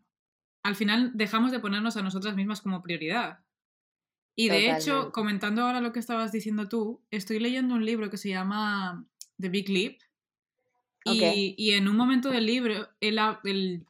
al 0.64 0.76
final 0.76 1.12
dejamos 1.16 1.52
de 1.52 1.60
ponernos 1.60 1.98
a 1.98 2.04
nosotras 2.04 2.36
mismas 2.36 2.62
como 2.62 2.84
prioridad. 2.84 3.40
Y 4.40 4.48
de 4.48 4.72
hecho, 4.72 5.12
comentando 5.12 5.64
ahora 5.64 5.82
lo 5.82 5.92
que 5.92 6.00
estabas 6.00 6.32
diciendo 6.32 6.70
tú, 6.70 7.02
estoy 7.12 7.40
leyendo 7.40 7.76
un 7.76 7.86
libro 7.86 8.10
que 8.10 8.16
se 8.16 8.30
llama 8.30 9.06
The 9.38 9.50
Big 9.50 9.68
Leap. 9.68 9.98
Y, 11.04 11.72
en 11.72 11.90
un 11.90 11.98
momento 11.98 12.30
del 12.30 12.46
libro, 12.46 12.88
el, 13.02 13.20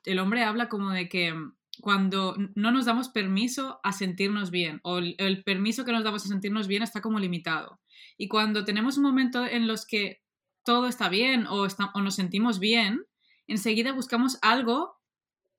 el, 0.05 0.19
hombre 0.19 0.43
habla 0.43 0.67
como 0.67 0.89
de 0.89 1.07
que 1.07 1.35
cuando 1.81 2.35
no 2.55 2.71
nos 2.71 2.85
damos 2.85 3.09
permiso 3.09 3.79
a 3.83 3.91
sentirnos 3.91 4.49
bien, 4.49 4.79
o 4.81 4.97
el, 4.97 5.43
permiso 5.43 5.85
que 5.85 5.91
nos 5.91 6.03
damos 6.03 6.25
a 6.25 6.29
sentirnos 6.29 6.67
bien 6.67 6.81
está 6.81 6.99
como 6.99 7.19
limitado. 7.19 7.79
Y 8.17 8.27
cuando 8.27 8.65
tenemos 8.65 8.97
un 8.97 9.03
momento 9.03 9.45
en 9.45 9.67
los 9.67 9.85
que 9.85 10.23
todo 10.65 10.87
está 10.87 11.09
bien 11.09 11.45
o, 11.45 11.67
o 11.93 12.01
nos 12.01 12.15
sentimos 12.15 12.57
bien, 12.57 13.05
enseguida 13.45 13.91
buscamos 13.91 14.39
algo 14.41 14.95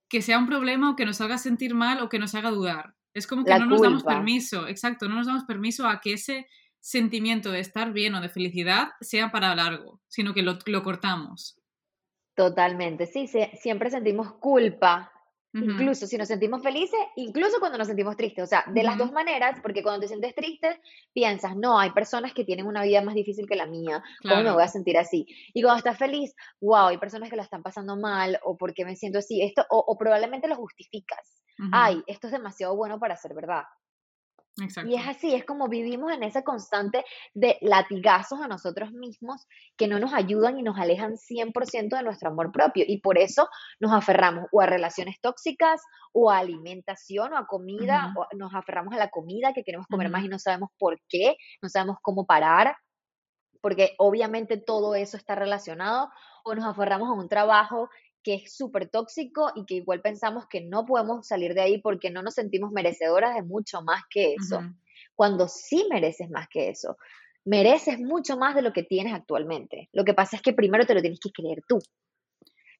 que 0.08 0.20
sea 0.20 0.40
un 0.40 0.48
problema 0.48 0.90
o 0.90 0.96
que 0.96 1.06
nos 1.06 1.20
haga 1.20 1.38
sentir 1.38 1.74
mal 1.76 2.00
o 2.02 2.08
que 2.08 2.18
nos 2.18 2.34
haga 2.34 2.50
dudar. 2.50 2.96
Es 3.14 3.26
como 3.26 3.44
que 3.44 3.58
no 3.58 3.66
nos 3.66 3.82
damos 3.82 4.02
permiso, 4.04 4.68
exacto, 4.68 5.08
no 5.08 5.16
nos 5.16 5.26
damos 5.26 5.44
permiso 5.44 5.86
a 5.88 6.00
que 6.00 6.12
ese 6.12 6.46
sentimiento 6.80 7.50
de 7.50 7.60
estar 7.60 7.92
bien 7.92 8.14
o 8.14 8.20
de 8.20 8.28
felicidad 8.28 8.90
sea 9.00 9.30
para 9.30 9.54
largo, 9.54 10.00
sino 10.08 10.32
que 10.32 10.42
lo, 10.42 10.82
cortamos. 10.82 11.60
Totalmente, 12.34 13.06
sí, 13.06 13.28
siempre 13.60 13.90
sentimos 13.90 14.32
culpa 14.34 15.12
Incluso 15.52 16.06
si 16.06 16.16
nos 16.16 16.28
sentimos 16.28 16.62
felices, 16.62 17.00
incluso 17.16 17.58
cuando 17.58 17.76
nos 17.76 17.88
sentimos 17.88 18.16
tristes. 18.16 18.44
O 18.44 18.46
sea, 18.46 18.64
de 18.68 18.82
las 18.82 18.96
dos 18.96 19.10
maneras, 19.10 19.58
porque 19.62 19.82
cuando 19.82 20.00
te 20.00 20.08
sientes 20.08 20.34
triste, 20.34 20.80
piensas, 21.12 21.56
no, 21.56 21.78
hay 21.78 21.90
personas 21.90 22.32
que 22.32 22.44
tienen 22.44 22.66
una 22.66 22.82
vida 22.82 23.02
más 23.02 23.14
difícil 23.14 23.46
que 23.48 23.56
la 23.56 23.66
mía, 23.66 24.02
¿cómo 24.22 24.42
me 24.42 24.52
voy 24.52 24.62
a 24.62 24.68
sentir 24.68 24.96
así? 24.96 25.26
Y 25.52 25.62
cuando 25.62 25.78
estás 25.78 25.98
feliz, 25.98 26.34
wow, 26.60 26.86
hay 26.86 26.98
personas 26.98 27.30
que 27.30 27.36
lo 27.36 27.42
están 27.42 27.62
pasando 27.62 27.96
mal, 27.96 28.38
o 28.44 28.56
porque 28.56 28.84
me 28.84 28.94
siento 28.94 29.18
así, 29.18 29.42
esto, 29.42 29.64
o, 29.70 29.96
probablemente 29.98 30.46
lo 30.46 30.56
justificas. 30.56 31.42
Ay, 31.72 32.02
esto 32.06 32.28
es 32.28 32.32
demasiado 32.32 32.74
bueno 32.74 32.98
para 32.98 33.16
ser 33.16 33.34
verdad. 33.34 33.64
Y 34.88 34.94
es 34.94 35.06
así, 35.06 35.34
es 35.34 35.44
como 35.44 35.68
vivimos 35.68 36.12
en 36.12 36.22
ese 36.22 36.44
constante 36.44 37.04
de 37.34 37.58
latigazos 37.60 38.40
a 38.40 38.48
nosotros 38.48 38.92
mismos 38.92 39.46
que 39.76 39.88
no 39.88 39.98
nos 39.98 40.12
ayudan 40.12 40.58
y 40.58 40.62
nos 40.62 40.78
alejan 40.78 41.16
100% 41.16 41.96
de 41.96 42.02
nuestro 42.02 42.30
amor 42.30 42.52
propio. 42.52 42.84
Y 42.86 43.00
por 43.00 43.18
eso 43.18 43.48
nos 43.78 43.92
aferramos 43.92 44.46
o 44.52 44.60
a 44.60 44.66
relaciones 44.66 45.20
tóxicas 45.20 45.80
o 46.12 46.30
a 46.30 46.38
alimentación 46.38 47.32
o 47.32 47.36
a 47.36 47.46
comida, 47.46 48.12
o 48.16 48.26
nos 48.36 48.54
aferramos 48.54 48.94
a 48.94 48.98
la 48.98 49.10
comida 49.10 49.52
que 49.52 49.64
queremos 49.64 49.86
comer 49.86 50.10
más 50.10 50.24
y 50.24 50.28
no 50.28 50.38
sabemos 50.38 50.70
por 50.78 51.00
qué, 51.08 51.36
no 51.62 51.68
sabemos 51.68 51.98
cómo 52.02 52.26
parar, 52.26 52.76
porque 53.60 53.94
obviamente 53.98 54.56
todo 54.56 54.94
eso 54.94 55.16
está 55.16 55.34
relacionado, 55.34 56.10
o 56.44 56.54
nos 56.54 56.64
aferramos 56.64 57.08
a 57.08 57.12
un 57.12 57.28
trabajo 57.28 57.90
que 58.22 58.34
es 58.34 58.54
súper 58.54 58.88
tóxico 58.88 59.52
y 59.54 59.64
que 59.64 59.74
igual 59.74 60.00
pensamos 60.00 60.46
que 60.48 60.60
no 60.60 60.84
podemos 60.84 61.26
salir 61.26 61.54
de 61.54 61.62
ahí 61.62 61.78
porque 61.78 62.10
no 62.10 62.22
nos 62.22 62.34
sentimos 62.34 62.70
merecedoras 62.72 63.34
de 63.34 63.42
mucho 63.42 63.82
más 63.82 64.02
que 64.10 64.34
eso. 64.34 64.60
Cuando 65.14 65.48
sí 65.48 65.86
mereces 65.90 66.30
más 66.30 66.48
que 66.48 66.70
eso, 66.70 66.96
mereces 67.44 67.98
mucho 67.98 68.36
más 68.36 68.54
de 68.54 68.62
lo 68.62 68.72
que 68.72 68.82
tienes 68.82 69.14
actualmente. 69.14 69.88
Lo 69.92 70.04
que 70.04 70.14
pasa 70.14 70.36
es 70.36 70.42
que 70.42 70.52
primero 70.52 70.86
te 70.86 70.94
lo 70.94 71.00
tienes 71.00 71.20
que 71.20 71.30
creer 71.30 71.62
tú. 71.66 71.78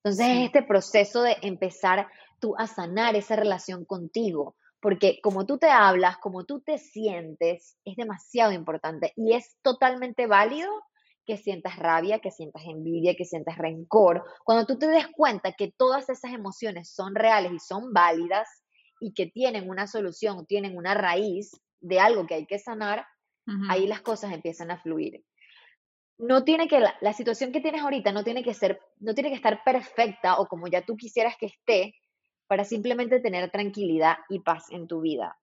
Entonces 0.03 0.27
es 0.29 0.45
este 0.47 0.63
proceso 0.63 1.23
de 1.23 1.37
empezar 1.43 2.09
tú 2.41 2.55
a 2.57 2.67
sanar 2.67 3.17
esa 3.17 3.37
relación 3.37 3.85
contigo, 3.85 4.57
porque 4.81 5.21
como 5.23 5.45
tú 5.45 5.59
te 5.59 5.69
hablas, 5.69 6.17
como 6.17 6.45
tú 6.45 6.61
te 6.61 6.79
sientes, 6.79 7.77
es 7.85 7.97
demasiado 7.97 8.53
importante 8.53 9.13
y 9.15 9.35
es 9.35 9.57
totalmente 9.63 10.27
válido 10.27 10.71
que 11.31 11.37
sientas 11.37 11.77
rabia, 11.77 12.19
que 12.19 12.33
sientas 12.33 12.65
envidia, 12.65 13.15
que 13.15 13.25
sientas 13.25 13.57
rencor, 13.57 14.25
cuando 14.43 14.67
tú 14.67 14.77
te 14.79 14.89
des 14.89 15.07
cuenta 15.07 15.53
que 15.53 15.73
todas 15.77 16.09
esas 16.09 16.33
emociones 16.33 16.93
son 16.93 17.15
reales 17.15 17.53
y 17.53 17.61
son 17.61 17.93
válidas 17.93 18.49
y 18.99 19.15
que 19.15 19.27
tienen 19.27 19.71
una 19.71 19.87
solución, 19.87 20.45
tienen 20.47 20.77
una 20.77 20.95
raíz 20.95 21.53
de 21.81 22.01
algo 22.01 22.27
que 22.27 22.35
hay 22.35 22.47
que 22.47 22.59
sanar, 22.59 23.07
ahí 23.69 23.87
las 23.87 24.01
cosas 24.01 24.33
empiezan 24.33 24.73
a 24.73 24.81
fluir. 24.81 25.25
No 26.19 26.43
tiene 26.43 26.67
que, 26.67 26.81
la, 26.81 26.97
la, 27.01 27.13
situación 27.13 27.53
que 27.53 27.61
tienes 27.61 27.83
ahorita 27.83 28.11
no 28.11 28.25
tiene 28.25 28.43
que 28.43 28.53
ser, 28.53 28.81
no 28.99 29.15
tiene 29.15 29.31
que 29.31 29.37
estar 29.37 29.63
perfecta 29.65 30.41
o 30.41 30.49
como 30.49 30.67
ya 30.67 30.83
tú 30.83 30.97
quisieras 30.97 31.37
que 31.39 31.47
esté 31.47 31.95
para 32.49 32.65
simplemente 32.65 33.21
tener 33.21 33.53
tranquilidad 33.53 34.19
y 34.29 34.41
paz 34.41 34.67
en 34.71 34.89
tu 34.89 35.01
vida. 35.01 35.39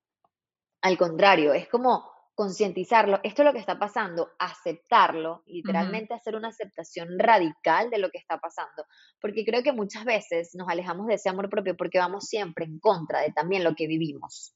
Al 0.81 0.97
contrario, 0.97 1.53
es 1.53 1.69
como 1.69 2.11
concientizarlo, 2.37 3.19
esto 3.23 3.41
es 3.41 3.47
lo 3.47 3.51
que 3.51 3.59
está 3.59 3.79
pasando, 3.79 4.29
aceptarlo, 4.37 5.41
literalmente 5.47 6.13
hacer 6.13 6.35
una 6.35 6.49
aceptación 6.49 7.17
radical 7.17 7.89
de 7.89 7.97
lo 7.97 8.11
que 8.11 8.19
está 8.19 8.37
pasando, 8.37 8.85
porque 9.19 9.43
creo 9.43 9.63
que 9.63 9.71
muchas 9.71 10.05
veces 10.05 10.51
nos 10.53 10.69
alejamos 10.69 11.07
de 11.07 11.15
ese 11.15 11.29
amor 11.29 11.49
propio 11.49 11.75
porque 11.75 11.97
vamos 11.97 12.25
siempre 12.25 12.65
en 12.65 12.77
contra 12.77 13.21
de 13.21 13.31
también 13.31 13.63
lo 13.63 13.73
que 13.73 13.87
vivimos. 13.87 14.53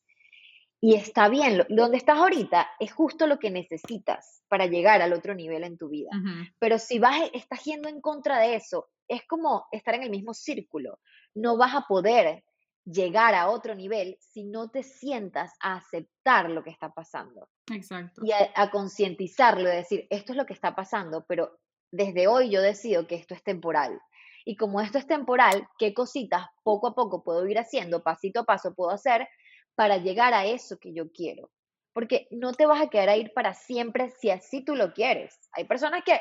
Y 0.79 0.93
está 0.93 1.27
bien, 1.27 1.65
donde 1.69 1.97
estás 1.97 2.19
ahorita 2.19 2.69
es 2.79 2.93
justo 2.93 3.25
lo 3.25 3.39
que 3.39 3.49
necesitas 3.49 4.43
para 4.47 4.67
llegar 4.67 5.01
al 5.01 5.13
otro 5.13 5.33
nivel 5.33 5.63
en 5.63 5.79
tu 5.79 5.89
vida. 5.89 6.11
Pero 6.59 6.77
si 6.77 6.99
vas, 6.99 7.31
estás 7.33 7.63
yendo 7.63 7.89
en 7.89 7.99
contra 7.99 8.37
de 8.37 8.53
eso, 8.53 8.89
es 9.07 9.25
como 9.25 9.65
estar 9.71 9.95
en 9.95 10.03
el 10.03 10.11
mismo 10.11 10.35
círculo. 10.35 10.99
No 11.33 11.57
vas 11.57 11.73
a 11.73 11.85
poder 11.87 12.43
llegar 12.85 13.35
a 13.35 13.49
otro 13.49 13.75
nivel 13.75 14.17
si 14.19 14.43
no 14.43 14.69
te 14.69 14.83
sientas 14.83 15.53
a 15.61 15.75
aceptar 15.75 16.49
lo 16.49 16.63
que 16.63 16.71
está 16.71 16.89
pasando. 16.89 17.49
Exacto. 17.71 18.21
Y 18.23 18.31
a, 18.31 18.69
concientizarlo, 18.71 19.69
de 19.69 19.75
decir, 19.77 20.07
esto 20.09 20.33
es 20.33 20.37
lo 20.37 20.45
que 20.45 20.53
está 20.53 20.75
pasando, 20.75 21.25
pero 21.27 21.59
desde 21.91 22.27
hoy 22.27 22.49
yo 22.49 22.61
decido 22.61 23.07
que 23.07 23.15
esto 23.15 23.33
es 23.33 23.43
temporal. 23.43 23.99
Y 24.45 24.55
como 24.55 24.81
esto 24.81 24.97
es 24.97 25.05
temporal, 25.05 25.67
¿qué 25.77 25.93
cositas 25.93 26.47
poco 26.63 26.87
a 26.87 26.95
poco 26.95 27.23
puedo 27.23 27.47
ir 27.47 27.59
haciendo, 27.59 28.01
pasito 28.01 28.41
a 28.41 28.45
paso 28.45 28.73
puedo 28.73 28.89
hacer 28.89 29.27
para 29.75 29.97
llegar 29.97 30.33
a 30.33 30.45
eso 30.45 30.77
que 30.79 30.93
yo 30.93 31.11
quiero? 31.11 31.51
Porque 31.93 32.27
no 32.31 32.53
te 32.53 32.65
vas 32.65 32.81
a 32.81 32.89
quedar 32.89 33.09
a 33.09 33.17
ir 33.17 33.31
para 33.33 33.53
siempre 33.53 34.09
si 34.09 34.31
así 34.31 34.63
tú 34.63 34.75
lo 34.75 34.93
quieres. 34.93 35.37
Hay 35.51 35.65
personas 35.65 36.03
que 36.03 36.19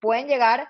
pueden 0.00 0.26
llegar 0.26 0.68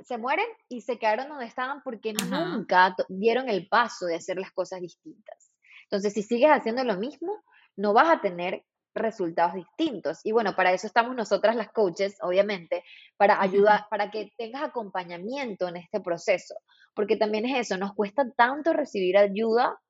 se 0.00 0.18
mueren 0.18 0.46
y 0.68 0.82
se 0.82 0.98
quedaron 0.98 1.28
donde 1.28 1.46
estaban 1.46 1.82
porque 1.82 2.12
Ajá. 2.18 2.26
nunca 2.26 2.96
dieron 3.08 3.48
el 3.48 3.68
paso 3.68 4.06
de 4.06 4.16
hacer 4.16 4.38
las 4.38 4.52
cosas 4.52 4.80
distintas. 4.80 5.52
Entonces, 5.84 6.12
si 6.12 6.22
sigues 6.22 6.50
haciendo 6.50 6.84
lo 6.84 6.96
mismo, 6.96 7.42
no 7.76 7.92
vas 7.92 8.08
a 8.08 8.20
tener 8.20 8.64
resultados 8.94 9.54
distintos. 9.54 10.20
Y 10.24 10.32
bueno, 10.32 10.54
para 10.54 10.72
eso 10.72 10.86
estamos 10.86 11.16
nosotras 11.16 11.56
las 11.56 11.72
coaches, 11.72 12.16
obviamente, 12.20 12.84
para 13.16 13.40
ayudar, 13.40 13.86
para 13.90 14.10
que 14.10 14.32
tengas 14.36 14.62
acompañamiento 14.62 15.68
en 15.68 15.76
este 15.76 16.00
proceso, 16.00 16.54
porque 16.94 17.16
también 17.16 17.46
es 17.46 17.66
eso, 17.66 17.78
nos 17.78 17.94
cuesta 17.94 18.24
tanto 18.36 18.72
recibir 18.72 19.16
ayuda 19.16 19.80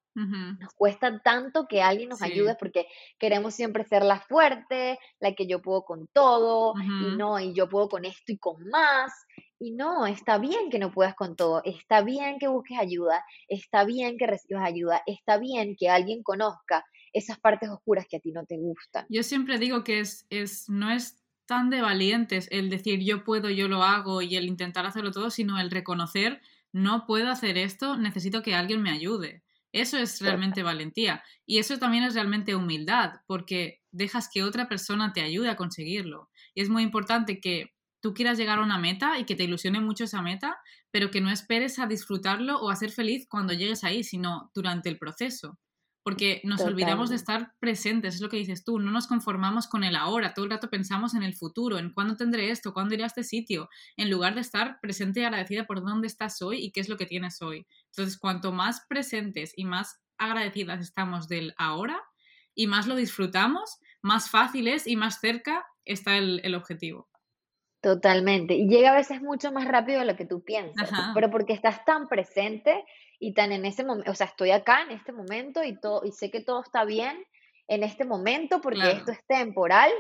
Nos 0.59 0.73
cuesta 0.75 1.21
tanto 1.23 1.67
que 1.67 1.83
alguien 1.83 2.09
nos 2.11 2.21
Sí. 2.21 2.25
ayude 2.27 2.55
porque 2.59 2.87
queremos 3.19 3.55
siempre 3.55 3.85
ser 3.85 4.05
la 4.05 4.21
fuerte, 4.21 4.99
la 5.19 5.33
que 5.35 5.47
yo 5.49 5.61
puedo 5.61 5.83
con 5.85 6.07
todo, 6.13 6.75
y 6.99 7.11
no, 7.11 7.41
y 7.41 7.53
yo 7.53 7.69
puedo 7.69 7.89
con 7.89 8.05
esto 8.05 8.31
y 8.33 8.39
con 8.39 8.69
más. 8.69 9.13
Y 9.59 9.73
no, 9.73 10.07
está 10.07 10.39
bien 10.39 10.71
que 10.71 10.79
no 10.79 10.91
puedas 10.93 11.15
con 11.15 11.35
todo, 11.37 11.63
está 11.65 12.03
bien 12.03 12.39
que 12.39 12.49
busques 12.49 12.79
ayuda, 12.79 13.25
está 13.49 13.85
bien 13.85 14.17
que 14.19 14.27
recibas 14.27 14.65
ayuda, 14.65 15.03
está 15.07 15.39
bien 15.39 15.75
que 15.77 15.89
alguien 15.89 16.23
conozca 16.23 16.85
esas 17.13 17.39
partes 17.41 17.69
oscuras 17.71 18.07
que 18.09 18.17
a 18.17 18.21
ti 18.21 18.33
no 18.33 18.45
te 18.45 18.57
gustan. 18.57 19.07
Yo 19.09 19.23
siempre 19.23 19.59
digo 19.59 19.85
que 19.85 20.01
es, 20.01 20.27
es, 20.31 20.69
no 20.69 20.91
es 20.91 21.23
tan 21.47 21.71
de 21.71 21.81
valientes 21.81 22.49
el 22.51 22.71
decir 22.71 23.01
yo 23.01 23.25
puedo, 23.25 23.51
yo 23.51 23.69
lo 23.69 23.83
hago 23.83 24.23
y 24.23 24.37
el 24.37 24.47
intentar 24.47 24.87
hacerlo 24.87 25.11
todo, 25.11 25.31
sino 25.31 25.59
el 25.61 25.71
reconocer 25.71 26.41
no 26.73 27.05
puedo 27.07 27.29
hacer 27.29 27.59
esto, 27.59 27.99
necesito 27.99 28.43
que 28.43 28.55
alguien 28.55 28.81
me 28.83 28.91
ayude. 28.91 29.43
Eso 29.73 29.99
es 29.99 30.21
realmente 30.21 30.63
valentía. 30.63 31.23
Y 31.47 31.59
eso 31.59 31.79
también 31.79 32.05
es 32.05 32.15
realmente 32.15 32.55
humildad, 32.55 33.15
porque 33.27 33.81
dejas 33.91 34.29
que 34.33 34.43
otra 34.43 34.69
persona 34.69 35.13
te 35.13 35.23
ayude 35.23 35.51
a 35.51 35.57
conseguirlo. 35.57 36.31
Y 36.55 36.63
es 36.63 36.69
muy 36.69 36.83
importante 36.83 37.41
que 37.41 37.73
tú 38.01 38.15
quieras 38.15 38.37
llegar 38.39 38.59
a 38.59 38.63
una 38.63 38.79
meta 38.79 39.19
y 39.19 39.25
que 39.25 39.37
te 39.37 39.45
ilusione 39.45 39.81
mucho 39.81 40.05
esa 40.05 40.23
meta, 40.23 40.59
pero 40.91 41.11
que 41.11 41.21
no 41.21 41.31
esperes 41.31 41.79
a 41.79 41.87
disfrutarlo 41.87 42.61
o 42.61 42.71
a 42.71 42.77
ser 42.77 42.91
feliz 42.91 43.27
cuando 43.29 43.55
llegues 43.55 43.85
ahí, 43.85 44.05
sino 44.05 44.51
durante 44.55 44.89
el 44.89 44.99
proceso. 44.99 45.59
Porque 46.03 46.41
nos 46.43 46.61
olvidamos 46.63 47.11
de 47.11 47.17
estar 47.17 47.55
presentes, 47.61 48.17
es 48.17 48.21
lo 48.21 48.29
que 48.29 48.37
dices 48.37 48.65
tú, 48.65 48.81
no 48.81 48.91
nos 48.91 49.07
conformamos 49.07 49.69
con 49.69 49.85
el 49.85 49.95
ahora, 49.95 50.35
todo 50.35 50.45
el 50.45 50.51
rato 50.51 50.69
pensamos 50.69 51.15
en 51.15 51.23
el 51.23 51.35
futuro, 51.35 51.79
en 51.79 51.93
cuándo 51.93 52.17
tendré 52.17 52.51
esto, 52.51 52.75
cuándo 52.75 52.95
iré 52.95 53.05
a 53.05 53.07
este 53.07 53.23
sitio, 53.23 53.69
en 53.97 54.11
lugar 54.11 54.35
de 54.35 54.41
estar 54.41 54.81
presente 54.81 55.21
y 55.21 55.25
agradecida 55.25 55.65
por 55.65 55.81
dónde 55.85 56.09
estás 56.09 56.43
hoy 56.43 56.59
y 56.59 56.73
qué 56.73 56.81
es 56.81 56.89
lo 56.89 56.97
que 56.97 57.07
tienes 57.07 57.41
hoy. 57.41 57.67
Entonces, 57.87 58.19
cuanto 58.19 58.51
más 58.51 58.85
presentes 58.89 59.53
y 59.57 59.65
más 59.65 60.01
agradecidas 60.19 60.81
estamos 60.81 61.29
del 61.29 61.55
ahora 61.57 62.01
y 62.55 62.67
más 62.67 62.87
lo 62.87 62.97
disfrutamos, 62.97 63.79
más 64.03 64.29
fácil 64.29 64.69
es 64.69 64.87
y 64.87 64.97
más 64.97 65.21
cerca 65.21 65.65
está 65.85 66.19
el, 66.19 66.41
el 66.43 66.55
objetivo. 66.55 67.12
Totalmente. 67.83 68.55
Y 68.55 68.69
llega 68.69 68.93
a 68.93 68.97
veces 68.97 69.21
mucho 69.21 69.53
más 69.53 69.67
rápido 69.67 69.99
de 70.01 70.07
lo 70.07 70.17
que 70.17 70.25
tú 70.25 70.43
piensas, 70.43 70.91
Ajá. 70.93 71.11
pero 71.15 71.31
porque 71.31 71.53
estás 71.53 71.85
tan 71.85 72.09
presente 72.09 72.85
y 73.19 73.35
tan 73.35 73.53
en 73.53 73.67
ese 73.67 73.85
momento, 73.85 74.11
o 74.11 74.15
sea, 74.15 74.29
estoy 74.29 74.53
acá 74.53 74.83
en 74.83 74.93
este 74.93 75.13
momento 75.13 75.63
y 75.65 75.79
todo, 75.79 76.03
y 76.05 76.13
sé 76.13 76.31
que 76.31 76.41
todo 76.41 76.63
está 76.63 76.85
bien 76.85 77.25
en 77.69 77.83
este 77.83 78.05
momento 78.05 78.61
porque 78.61 78.81
Claro. 78.81 78.97
esto 78.99 79.13
es 79.13 79.25
temporal, 79.27 79.91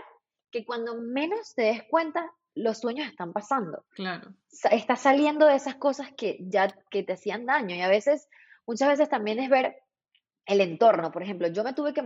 que 0.50 0.64
cuando 0.64 0.94
menos 1.00 1.54
te 1.54 1.62
des 1.62 1.82
cuenta, 1.84 2.30
los 2.54 2.78
sueños 2.78 3.08
están 3.08 3.32
pasando. 3.32 3.84
Claro. 3.90 4.32
Estás 4.70 5.00
saliendo 5.00 5.46
de 5.46 5.56
esas 5.56 5.74
cosas 5.76 6.10
que 6.16 6.36
ya 6.40 6.68
que 6.90 7.02
te 7.02 7.14
hacían 7.14 7.46
daño. 7.46 7.74
Y 7.74 7.80
a 7.80 7.88
veces, 7.88 8.28
muchas 8.66 8.88
veces 8.88 9.08
también 9.08 9.38
es 9.38 9.48
ver 9.48 9.76
el 10.46 10.60
entorno. 10.60 11.10
Por 11.10 11.22
ejemplo, 11.22 11.48
yo 11.48 11.64
me 11.64 11.72
tuve 11.72 11.94
que 11.94 12.02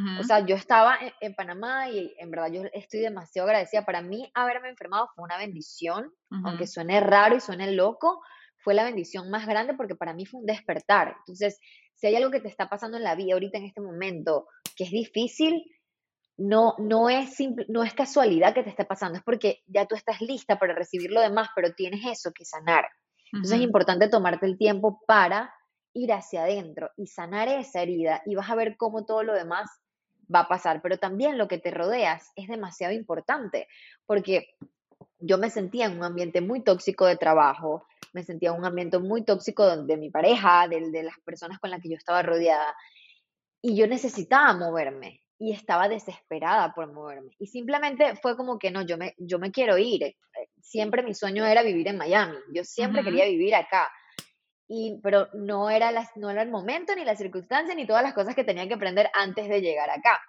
mover. 0.00 0.20
O 0.20 0.24
sea, 0.24 0.44
yo 0.46 0.54
estaba 0.56 0.96
en, 0.96 1.12
en 1.20 1.34
Panamá 1.34 1.90
y 1.90 2.14
en 2.18 2.30
verdad 2.30 2.50
yo 2.52 2.62
estoy 2.72 3.00
demasiado 3.00 3.48
agradecida. 3.48 3.84
Para 3.84 4.02
mí, 4.02 4.30
haberme 4.34 4.68
enfermado 4.70 5.08
fue 5.14 5.24
una 5.24 5.38
bendición, 5.38 6.12
aunque 6.42 6.66
Ujú. 6.66 6.66
suene 6.66 7.00
raro 7.00 7.36
y 7.36 7.40
suene 7.40 7.72
loco, 7.72 8.20
fue 8.58 8.74
la 8.74 8.84
bendición 8.84 9.30
más 9.30 9.46
grande 9.46 9.74
porque 9.74 9.94
para 9.94 10.14
mí 10.14 10.26
fue 10.26 10.40
un 10.40 10.46
despertar. 10.46 11.16
Entonces, 11.18 11.58
si 11.94 12.06
hay 12.06 12.16
algo 12.16 12.30
que 12.30 12.40
te 12.40 12.48
está 12.48 12.68
pasando 12.68 12.96
en 12.96 13.04
la 13.04 13.14
vida 13.14 13.34
ahorita 13.34 13.58
en 13.58 13.64
este 13.64 13.80
momento 13.80 14.46
que 14.76 14.84
es 14.84 14.90
difícil, 14.90 15.62
no, 16.38 16.74
no 16.78 17.08
es 17.08 17.34
simple, 17.34 17.64
no 17.68 17.82
es 17.82 17.94
casualidad 17.94 18.54
que 18.54 18.62
te 18.62 18.70
esté 18.70 18.84
pasando, 18.84 19.18
es 19.18 19.24
porque 19.24 19.62
ya 19.66 19.86
tú 19.86 19.94
estás 19.94 20.20
lista 20.20 20.58
para 20.58 20.74
recibir 20.74 21.10
lo 21.10 21.20
demás, 21.20 21.48
pero 21.54 21.72
tienes 21.74 22.00
eso 22.04 22.32
que 22.32 22.44
sanar. 22.44 22.84
Entonces 23.36 23.58
es 23.58 23.64
Ujú. 23.64 23.64
importante 23.64 24.08
tomarte 24.08 24.46
el 24.46 24.58
tiempo 24.58 25.00
para 25.06 25.52
ir 25.94 26.12
hacia 26.12 26.42
adentro 26.42 26.90
y 26.96 27.06
sanar 27.06 27.48
esa 27.48 27.82
herida 27.82 28.22
y 28.26 28.34
vas 28.34 28.50
a 28.50 28.54
ver 28.54 28.76
cómo 28.76 29.06
todo 29.06 29.22
lo 29.22 29.32
demás 29.34 29.70
va 30.32 30.40
a 30.40 30.48
pasar. 30.48 30.80
Pero 30.82 30.98
también 30.98 31.38
lo 31.38 31.48
que 31.48 31.58
te 31.58 31.70
rodeas 31.70 32.32
es 32.36 32.48
demasiado 32.48 32.92
importante 32.92 33.68
porque 34.06 34.48
yo 35.18 35.38
me 35.38 35.50
sentía 35.50 35.86
en 35.86 35.96
un 35.96 36.04
ambiente 36.04 36.40
muy 36.40 36.62
tóxico 36.62 37.06
de 37.06 37.16
trabajo, 37.16 37.86
me 38.12 38.22
sentía 38.22 38.50
en 38.50 38.56
un 38.56 38.64
ambiente 38.64 38.98
muy 38.98 39.24
tóxico 39.24 39.64
de, 39.64 39.84
de 39.84 39.96
mi 39.96 40.10
pareja, 40.10 40.68
de, 40.68 40.90
de 40.90 41.02
las 41.02 41.18
personas 41.24 41.58
con 41.58 41.70
las 41.70 41.80
que 41.80 41.90
yo 41.90 41.96
estaba 41.96 42.22
rodeada 42.22 42.74
y 43.62 43.76
yo 43.76 43.86
necesitaba 43.86 44.54
moverme 44.54 45.22
y 45.38 45.52
estaba 45.52 45.88
desesperada 45.88 46.72
por 46.74 46.92
moverme. 46.92 47.32
Y 47.38 47.46
simplemente 47.46 48.14
fue 48.22 48.36
como 48.36 48.58
que 48.58 48.70
no, 48.70 48.82
yo 48.82 48.96
me, 48.96 49.14
yo 49.18 49.38
me 49.38 49.50
quiero 49.50 49.76
ir. 49.76 50.02
Eh, 50.04 50.16
Siempre 50.60 51.02
mi 51.02 51.14
sueño 51.14 51.44
era 51.46 51.62
vivir 51.62 51.88
en 51.88 51.96
Miami, 51.96 52.36
yo 52.52 52.64
siempre 52.64 53.04
quería 53.04 53.24
vivir 53.26 53.54
acá. 53.54 53.88
Pero 55.02 55.28
no 55.34 55.70
era, 55.70 55.92
las, 55.92 56.16
no 56.16 56.30
era 56.30 56.42
el 56.42 56.50
momento, 56.50 56.94
ni 56.94 57.04
la 57.04 57.16
circunstancia, 57.16 57.74
ni 57.74 57.86
todas 57.86 58.02
las 58.02 58.14
cosas 58.14 58.34
que 58.34 58.44
tenía 58.44 58.66
que 58.66 58.74
aprender 58.74 59.10
antes 59.14 59.48
de 59.48 59.60
llegar 59.60 59.90
acá. 59.90 60.20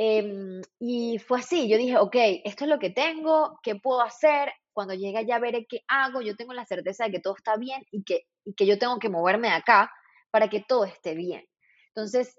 Em, 0.00 0.62
y 0.78 1.18
fue 1.18 1.40
así, 1.40 1.68
yo 1.68 1.76
dije, 1.76 1.98
ok, 1.98 2.14
esto 2.44 2.64
es 2.64 2.70
lo 2.70 2.78
que 2.78 2.90
tengo, 2.90 3.58
¿qué 3.64 3.74
puedo 3.74 4.00
hacer? 4.00 4.52
Cuando 4.72 4.94
llegue 4.94 5.18
allá 5.18 5.40
veré 5.40 5.66
qué 5.68 5.80
hago, 5.88 6.20
yo 6.20 6.36
tengo 6.36 6.52
la 6.52 6.64
certeza 6.64 7.04
de 7.04 7.10
que 7.10 7.20
todo 7.20 7.34
está 7.36 7.56
bien 7.56 7.82
y 7.90 8.04
que, 8.04 8.22
y 8.44 8.54
que 8.54 8.64
yo 8.64 8.78
tengo 8.78 9.00
que 9.00 9.08
moverme 9.08 9.48
de 9.48 9.54
acá 9.54 9.90
para 10.30 10.48
que 10.48 10.64
todo 10.66 10.84
esté 10.84 11.14
bien. 11.14 11.44
Entonces, 11.88 12.36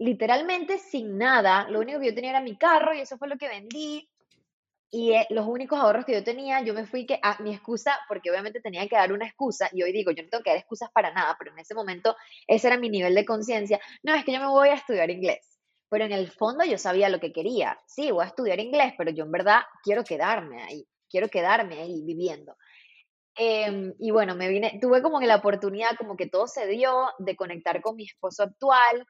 literalmente 0.00 0.78
sin 0.78 1.16
nada, 1.16 1.68
lo 1.70 1.78
único 1.78 2.00
que 2.00 2.06
yo 2.06 2.14
tenía 2.14 2.30
era 2.30 2.40
mi 2.40 2.58
carro 2.58 2.92
y 2.92 3.00
eso 3.00 3.16
fue 3.18 3.28
lo 3.28 3.36
que 3.36 3.48
vendí. 3.48 4.08
Y 4.90 5.12
eh, 5.12 5.26
los 5.30 5.46
únicos 5.46 5.78
ahorros 5.78 6.04
que 6.04 6.12
yo 6.12 6.22
tenía, 6.24 6.62
yo 6.62 6.72
me 6.72 6.86
fui 6.86 7.06
que 7.06 7.18
a 7.22 7.40
mi 7.42 7.52
excusa, 7.54 7.98
porque 8.08 8.30
obviamente 8.30 8.60
tenía 8.60 8.86
que 8.88 8.96
dar 8.96 9.12
una 9.12 9.26
excusa, 9.26 9.68
y 9.72 9.82
hoy 9.82 9.92
digo, 9.92 10.12
yo 10.12 10.22
no 10.22 10.28
tengo 10.28 10.44
que 10.44 10.50
dar 10.50 10.58
excusas 10.58 10.90
para 10.92 11.12
nada, 11.12 11.36
pero 11.38 11.52
en 11.52 11.58
ese 11.58 11.74
momento 11.74 12.16
ese 12.46 12.68
era 12.68 12.78
mi 12.78 12.88
nivel 12.88 13.14
de 13.14 13.24
conciencia. 13.24 13.80
No, 14.02 14.14
es 14.14 14.24
que 14.24 14.32
yo 14.32 14.40
me 14.40 14.48
voy 14.48 14.68
a 14.68 14.74
estudiar 14.74 15.10
inglés. 15.10 15.58
Pero 15.88 16.04
en 16.04 16.12
el 16.12 16.30
fondo 16.30 16.64
yo 16.64 16.78
sabía 16.78 17.08
lo 17.08 17.20
que 17.20 17.32
quería. 17.32 17.78
Sí, 17.86 18.10
voy 18.10 18.24
a 18.24 18.28
estudiar 18.28 18.58
inglés, 18.60 18.94
pero 18.98 19.10
yo 19.10 19.24
en 19.24 19.30
verdad 19.30 19.60
quiero 19.82 20.02
quedarme 20.04 20.62
ahí, 20.62 20.86
quiero 21.08 21.28
quedarme 21.28 21.80
ahí 21.80 22.02
viviendo. 22.04 22.56
Em, 23.36 23.94
y 23.98 24.10
bueno, 24.10 24.34
me 24.34 24.48
vine, 24.48 24.78
tuve 24.80 25.02
como 25.02 25.20
que 25.20 25.26
la 25.26 25.36
oportunidad, 25.36 25.96
como 25.96 26.16
que 26.16 26.26
todo 26.28 26.46
se 26.48 26.66
dio, 26.66 27.10
de 27.18 27.36
conectar 27.36 27.80
con 27.82 27.96
mi 27.96 28.04
esposo 28.04 28.44
actual 28.44 29.06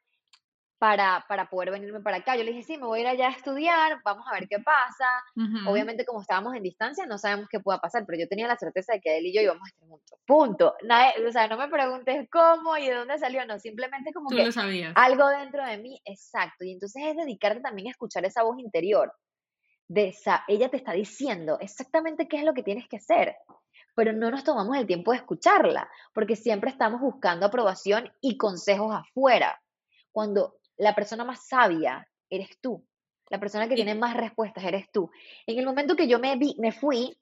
para, 0.78 1.24
para 1.28 1.48
poder 1.48 1.70
venirme 1.70 2.00
para 2.00 2.18
acá. 2.18 2.36
Yo 2.36 2.44
le 2.44 2.52
dije, 2.52 2.62
sí, 2.62 2.76
me 2.76 2.86
voy 2.86 2.98
a 2.98 3.02
ir 3.02 3.08
allá 3.08 3.28
a 3.28 3.32
estudiar, 3.32 4.00
vamos 4.04 4.26
a 4.28 4.32
ver 4.34 4.46
qué 4.48 4.58
pasa. 4.58 5.22
Ujú. 5.34 5.70
Obviamente, 5.70 6.04
como 6.04 6.20
estábamos 6.20 6.54
en 6.54 6.62
distancia, 6.62 7.06
no 7.06 7.16
sabemos 7.18 7.48
qué 7.50 7.60
pueda 7.60 7.78
pasar, 7.78 8.04
pero 8.06 8.18
yo 8.18 8.28
tenía 8.28 8.46
la 8.46 8.56
certeza 8.56 8.92
de 8.92 9.00
que 9.00 9.16
él 9.18 9.26
y 9.26 9.34
yo 9.34 9.40
íbamos 9.40 9.62
a 9.64 9.68
estar 9.68 9.88
juntos. 9.88 10.18
Punto. 10.26 10.74
Nadie, 10.82 11.26
o 11.26 11.32
sea, 11.32 11.48
no 11.48 11.56
me 11.56 11.68
preguntes 11.68 12.28
cómo 12.30 12.76
y 12.76 12.88
de 12.88 12.94
dónde 12.94 13.18
salió, 13.18 13.44
no, 13.46 13.58
simplemente 13.58 14.12
como 14.12 14.28
Tú 14.28 14.36
que 14.36 14.44
lo 14.44 14.52
sabías. 14.52 14.92
algo 14.96 15.28
dentro 15.28 15.64
de 15.64 15.78
mí, 15.78 16.00
exacto. 16.04 16.64
Y 16.64 16.72
entonces 16.72 17.02
es 17.06 17.16
dedicarte 17.16 17.60
también 17.60 17.88
a 17.88 17.92
escuchar 17.92 18.24
esa 18.24 18.42
voz 18.42 18.58
interior. 18.58 19.12
De 19.88 20.08
esa, 20.08 20.44
ella 20.48 20.68
te 20.68 20.76
está 20.76 20.92
diciendo 20.92 21.58
exactamente 21.60 22.26
qué 22.28 22.38
es 22.38 22.44
lo 22.44 22.54
que 22.54 22.64
tienes 22.64 22.88
que 22.88 22.96
hacer, 22.96 23.36
pero 23.94 24.12
no 24.12 24.30
nos 24.32 24.42
tomamos 24.42 24.76
el 24.76 24.86
tiempo 24.86 25.12
de 25.12 25.18
escucharla, 25.18 25.88
porque 26.12 26.34
siempre 26.34 26.70
estamos 26.70 27.00
buscando 27.00 27.46
aprobación 27.46 28.12
y 28.20 28.36
consejos 28.36 28.92
afuera, 28.92 29.62
cuando 30.10 30.56
la 30.76 30.94
persona 30.94 31.24
más 31.24 31.46
sabia 31.46 32.06
eres 32.30 32.58
tú, 32.60 32.84
la 33.28 33.40
persona 33.40 33.68
que 33.68 33.74
tiene 33.74 33.94
más 33.94 34.16
respuestas 34.16 34.64
eres 34.64 34.90
tú. 34.92 35.10
En 35.46 35.58
el 35.58 35.64
momento 35.64 35.96
que 35.96 36.08
yo 36.08 36.18
me 36.18 36.36
vi, 36.36 36.54
me 36.58 36.72
fui, 36.72 37.16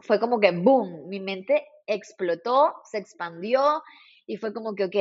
fue 0.00 0.20
como 0.20 0.40
que 0.40 0.50
boom, 0.50 1.08
mi 1.08 1.20
mente 1.20 1.66
explotó, 1.86 2.74
se 2.84 2.98
expandió 2.98 3.82
y 4.26 4.36
fue 4.36 4.52
como 4.52 4.74
que, 4.74 4.84
ok, 4.84 4.96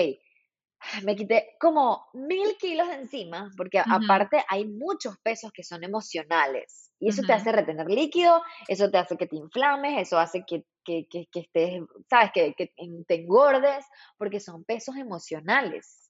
me 1.04 1.16
quité 1.16 1.56
como 1.60 2.08
mil 2.14 2.58
kilos 2.58 2.88
de 2.88 2.96
encima, 2.96 3.52
porque 3.56 3.80
aparte 3.80 4.44
hay 4.48 4.68
muchos 4.68 5.16
pesos 5.20 5.52
que 5.52 5.64
son 5.64 5.84
emocionales 5.84 6.92
y 7.00 7.10
eso 7.10 7.22
te 7.24 7.34
hace 7.34 7.52
retener 7.52 7.88
líquido, 7.88 8.42
eso 8.68 8.90
te 8.90 8.98
hace 8.98 9.18
que 9.18 9.28
te 9.28 9.36
inflames, 9.36 10.02
eso 10.02 10.18
hace 10.18 10.44
que, 10.46 10.66
que, 10.84 11.08
que, 11.08 11.28
que 11.32 11.42
estés, 11.42 11.82
sabes, 12.10 12.32
que, 12.34 12.54
que 12.56 12.74
te 13.08 13.16
engordes, 13.16 13.86
porque 14.18 14.40
son 14.40 14.64
pesos 14.64 14.96
emocionales 14.96 16.01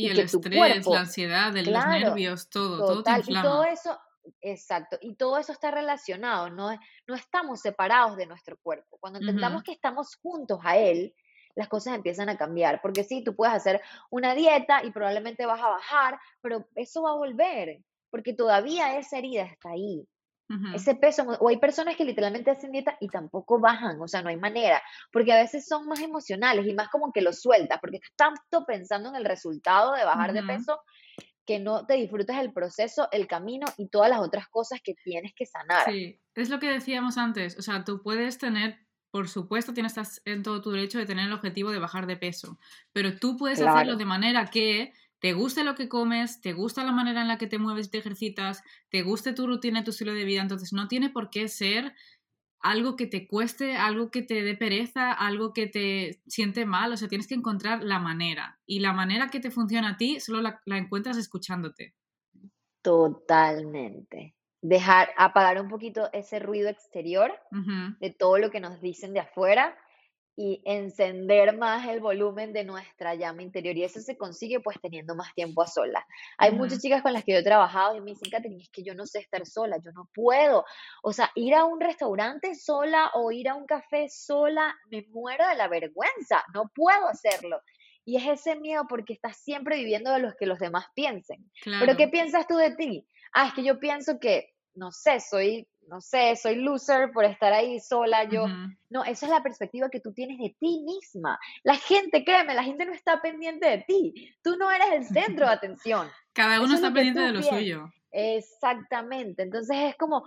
Y 0.00 0.06
y 0.06 0.10
el 0.10 0.16
que 0.16 0.24
tu 0.24 0.38
estrés, 0.38 0.56
cuerpo, 0.58 0.92
la 0.94 1.00
ansiedad, 1.00 1.56
el- 1.56 1.72
los 1.72 1.84
nervios, 1.86 2.48
todo, 2.50 2.84
todo 2.84 3.02
te 3.04 3.10
Total, 3.10 3.20
y 3.20 3.22
todo 3.40 3.64
inflama. 3.64 3.68
eso, 3.72 3.98
exacto, 4.40 4.98
y 5.00 5.14
todo 5.16 5.38
eso 5.38 5.52
está 5.52 5.70
relacionado, 5.70 6.50
no, 6.50 6.70
no 7.06 7.14
estamos 7.14 7.60
separados 7.60 8.16
de 8.16 8.26
nuestro 8.26 8.56
cuerpo. 8.62 8.98
Cuando 9.00 9.18
entendamos 9.18 9.62
que 9.62 9.72
estamos 9.72 10.16
juntos 10.22 10.60
a 10.64 10.76
él, 10.76 11.14
las 11.54 11.68
cosas 11.68 11.94
empiezan 11.96 12.28
a 12.28 12.36
cambiar, 12.38 12.80
porque 12.80 13.02
sí, 13.04 13.24
tú 13.24 13.34
puedes 13.34 13.54
hacer 13.54 13.80
una 14.10 14.34
dieta 14.34 14.84
y 14.84 14.92
probablemente 14.92 15.46
vas 15.46 15.60
a 15.60 15.68
bajar, 15.68 16.18
pero 16.40 16.66
eso 16.76 17.02
va 17.02 17.10
a 17.10 17.16
volver, 17.16 17.80
porque 18.10 18.32
todavía 18.34 18.96
esa 18.98 19.18
herida 19.18 19.42
está 19.44 19.70
ahí. 19.70 20.06
Ese 20.74 20.94
peso, 20.94 21.24
o 21.24 21.48
hay 21.50 21.58
personas 21.58 21.94
que 21.96 22.06
literalmente 22.06 22.50
hacen 22.50 22.72
dieta 22.72 22.96
y 23.00 23.08
tampoco 23.08 23.60
bajan, 23.60 24.00
o 24.00 24.08
sea, 24.08 24.22
no 24.22 24.30
hay 24.30 24.38
manera, 24.38 24.82
porque 25.12 25.32
a 25.32 25.36
veces 25.36 25.66
son 25.66 25.86
más 25.86 26.00
emocionales 26.00 26.66
y 26.66 26.72
más 26.72 26.88
como 26.88 27.12
que 27.12 27.20
lo 27.20 27.34
sueltas, 27.34 27.78
porque 27.80 27.98
estás 27.98 28.16
tanto 28.16 28.64
pensando 28.64 29.10
en 29.10 29.16
el 29.16 29.26
resultado 29.26 29.92
de 29.92 30.04
bajar 30.04 30.32
de 30.32 30.42
peso 30.42 30.80
que 31.44 31.58
no 31.58 31.86
te 31.86 31.94
disfrutas 31.94 32.38
el 32.38 32.52
proceso, 32.52 33.08
el 33.10 33.26
camino 33.26 33.66
y 33.76 33.88
todas 33.88 34.10
las 34.10 34.20
otras 34.20 34.48
cosas 34.48 34.80
que 34.82 34.94
tienes 35.02 35.32
que 35.34 35.46
sanar. 35.46 35.84
Sí, 35.86 36.20
es 36.34 36.50
lo 36.50 36.58
que 36.58 36.70
decíamos 36.70 37.18
antes, 37.18 37.58
o 37.58 37.62
sea, 37.62 37.84
tú 37.84 38.02
puedes 38.02 38.38
tener, 38.38 38.78
por 39.10 39.28
supuesto, 39.28 39.72
tienes 39.72 39.94
en 40.24 40.42
todo 40.42 40.60
tu 40.62 40.70
derecho 40.70 40.98
de 40.98 41.06
tener 41.06 41.26
el 41.26 41.32
objetivo 41.32 41.70
de 41.70 41.78
bajar 41.78 42.06
de 42.06 42.16
peso, 42.16 42.58
pero 42.92 43.18
tú 43.18 43.36
puedes 43.36 43.60
hacerlo 43.60 43.96
de 43.96 44.04
manera 44.04 44.46
que 44.46 44.92
te 45.20 45.32
guste 45.32 45.64
lo 45.64 45.74
que 45.74 45.88
comes, 45.88 46.40
te 46.40 46.52
gusta 46.52 46.84
la 46.84 46.92
manera 46.92 47.22
en 47.22 47.28
la 47.28 47.38
que 47.38 47.46
te 47.46 47.58
mueves 47.58 47.88
y 47.88 47.90
te 47.90 47.98
ejercitas, 47.98 48.62
te 48.90 49.02
guste 49.02 49.32
tu 49.32 49.46
rutina 49.46 49.80
y 49.80 49.84
tu 49.84 49.90
estilo 49.90 50.12
de 50.12 50.24
vida, 50.24 50.42
entonces 50.42 50.72
no 50.72 50.88
tiene 50.88 51.10
por 51.10 51.30
qué 51.30 51.48
ser 51.48 51.94
algo 52.60 52.96
que 52.96 53.06
te 53.06 53.26
cueste, 53.26 53.76
algo 53.76 54.10
que 54.10 54.22
te 54.22 54.42
dé 54.42 54.56
pereza, 54.56 55.12
algo 55.12 55.52
que 55.52 55.66
te 55.66 56.20
siente 56.26 56.66
mal, 56.66 56.92
o 56.92 56.96
sea, 56.96 57.08
tienes 57.08 57.28
que 57.28 57.34
encontrar 57.34 57.82
la 57.82 57.98
manera 57.98 58.60
y 58.66 58.80
la 58.80 58.92
manera 58.92 59.28
que 59.28 59.40
te 59.40 59.50
funciona 59.50 59.90
a 59.90 59.96
ti 59.96 60.20
solo 60.20 60.42
la, 60.42 60.60
encuentras 60.76 61.16
escuchándote. 61.16 61.94
Totalmente. 62.82 64.34
Dejar, 64.60 65.10
apagar 65.16 65.60
un 65.60 65.68
poquito 65.68 66.10
ese 66.12 66.40
ruido 66.40 66.68
exterior 66.68 67.32
de 68.00 68.10
todo 68.10 68.38
lo 68.38 68.50
que 68.50 68.60
nos 68.60 68.80
dicen 68.80 69.12
de 69.12 69.20
afuera 69.20 69.76
y 70.40 70.62
encender 70.64 71.56
más 71.58 71.88
el 71.88 71.98
volumen 71.98 72.52
de 72.52 72.62
nuestra 72.62 73.16
llama 73.16 73.42
interior. 73.42 73.76
Y 73.76 73.82
eso 73.82 74.00
se 74.00 74.16
consigue 74.16 74.60
pues 74.60 74.80
teniendo 74.80 75.16
más 75.16 75.34
tiempo 75.34 75.62
a 75.62 75.66
solas. 75.66 76.04
Hay 76.38 76.52
muchas 76.52 76.80
chicas 76.80 77.02
con 77.02 77.12
las 77.12 77.24
que 77.24 77.32
yo 77.32 77.38
he 77.38 77.42
trabajado 77.42 77.96
y 77.96 78.00
me 78.00 78.12
dicen, 78.12 78.30
Katherine, 78.30 78.62
es 78.62 78.70
que 78.70 78.84
yo 78.84 78.94
no 78.94 79.04
sé 79.04 79.18
estar 79.18 79.44
sola, 79.44 79.78
yo 79.84 79.90
no 79.90 80.08
puedo. 80.14 80.64
O 81.02 81.12
sea, 81.12 81.32
ir 81.34 81.56
a 81.56 81.64
un 81.64 81.80
restaurante 81.80 82.54
sola 82.54 83.10
o 83.14 83.32
ir 83.32 83.48
a 83.48 83.56
un 83.56 83.66
café 83.66 84.08
sola, 84.08 84.78
me 84.92 85.04
muero 85.08 85.44
de 85.48 85.56
la 85.56 85.66
vergüenza, 85.66 86.44
no 86.54 86.70
puedo 86.72 87.08
hacerlo. 87.08 87.60
Y 88.04 88.16
es 88.18 88.40
ese 88.40 88.54
miedo 88.54 88.84
porque 88.88 89.14
estás 89.14 89.38
siempre 89.38 89.76
viviendo 89.76 90.12
de 90.12 90.20
los 90.20 90.36
que 90.36 90.46
los 90.46 90.60
demás 90.60 90.86
piensen. 90.94 91.50
Pero 91.64 91.96
¿qué 91.96 92.06
piensas 92.06 92.46
tú 92.46 92.54
de 92.54 92.76
ti? 92.76 93.04
Ah, 93.32 93.48
es 93.48 93.54
que 93.54 93.64
yo 93.64 93.80
pienso 93.80 94.20
que, 94.20 94.54
no 94.76 94.92
sé, 94.92 95.18
soy 95.18 95.66
no 95.88 96.00
sé, 96.00 96.36
soy 96.36 96.56
loser 96.56 97.10
por 97.12 97.24
estar 97.24 97.52
ahí 97.52 97.80
sola, 97.80 98.24
yo, 98.24 98.46
no, 98.90 99.04
esa 99.04 99.26
es 99.26 99.32
la 99.32 99.42
perspectiva 99.42 99.88
que 99.88 100.00
tú 100.00 100.12
tienes 100.12 100.38
de 100.38 100.54
ti 100.58 100.82
misma. 100.84 101.38
La 101.62 101.76
gente, 101.76 102.24
créeme, 102.24 102.54
la 102.54 102.62
gente 102.62 102.84
no 102.84 102.92
está 102.92 103.20
pendiente 103.20 103.68
de 103.68 103.78
ti, 103.78 104.34
tú 104.42 104.56
no 104.56 104.70
eres 104.70 104.88
el 104.92 105.04
centro 105.06 105.46
de 105.46 105.52
atención. 105.52 106.08
Cada 106.32 106.60
uno 106.60 106.74
está 106.74 106.92
pendiente 106.92 107.20
de 107.20 107.32
lo 107.32 107.42
suyo. 107.42 107.92
Exactamente, 108.10 109.42
entonces 109.42 109.76
es 109.78 109.96
como, 109.96 110.24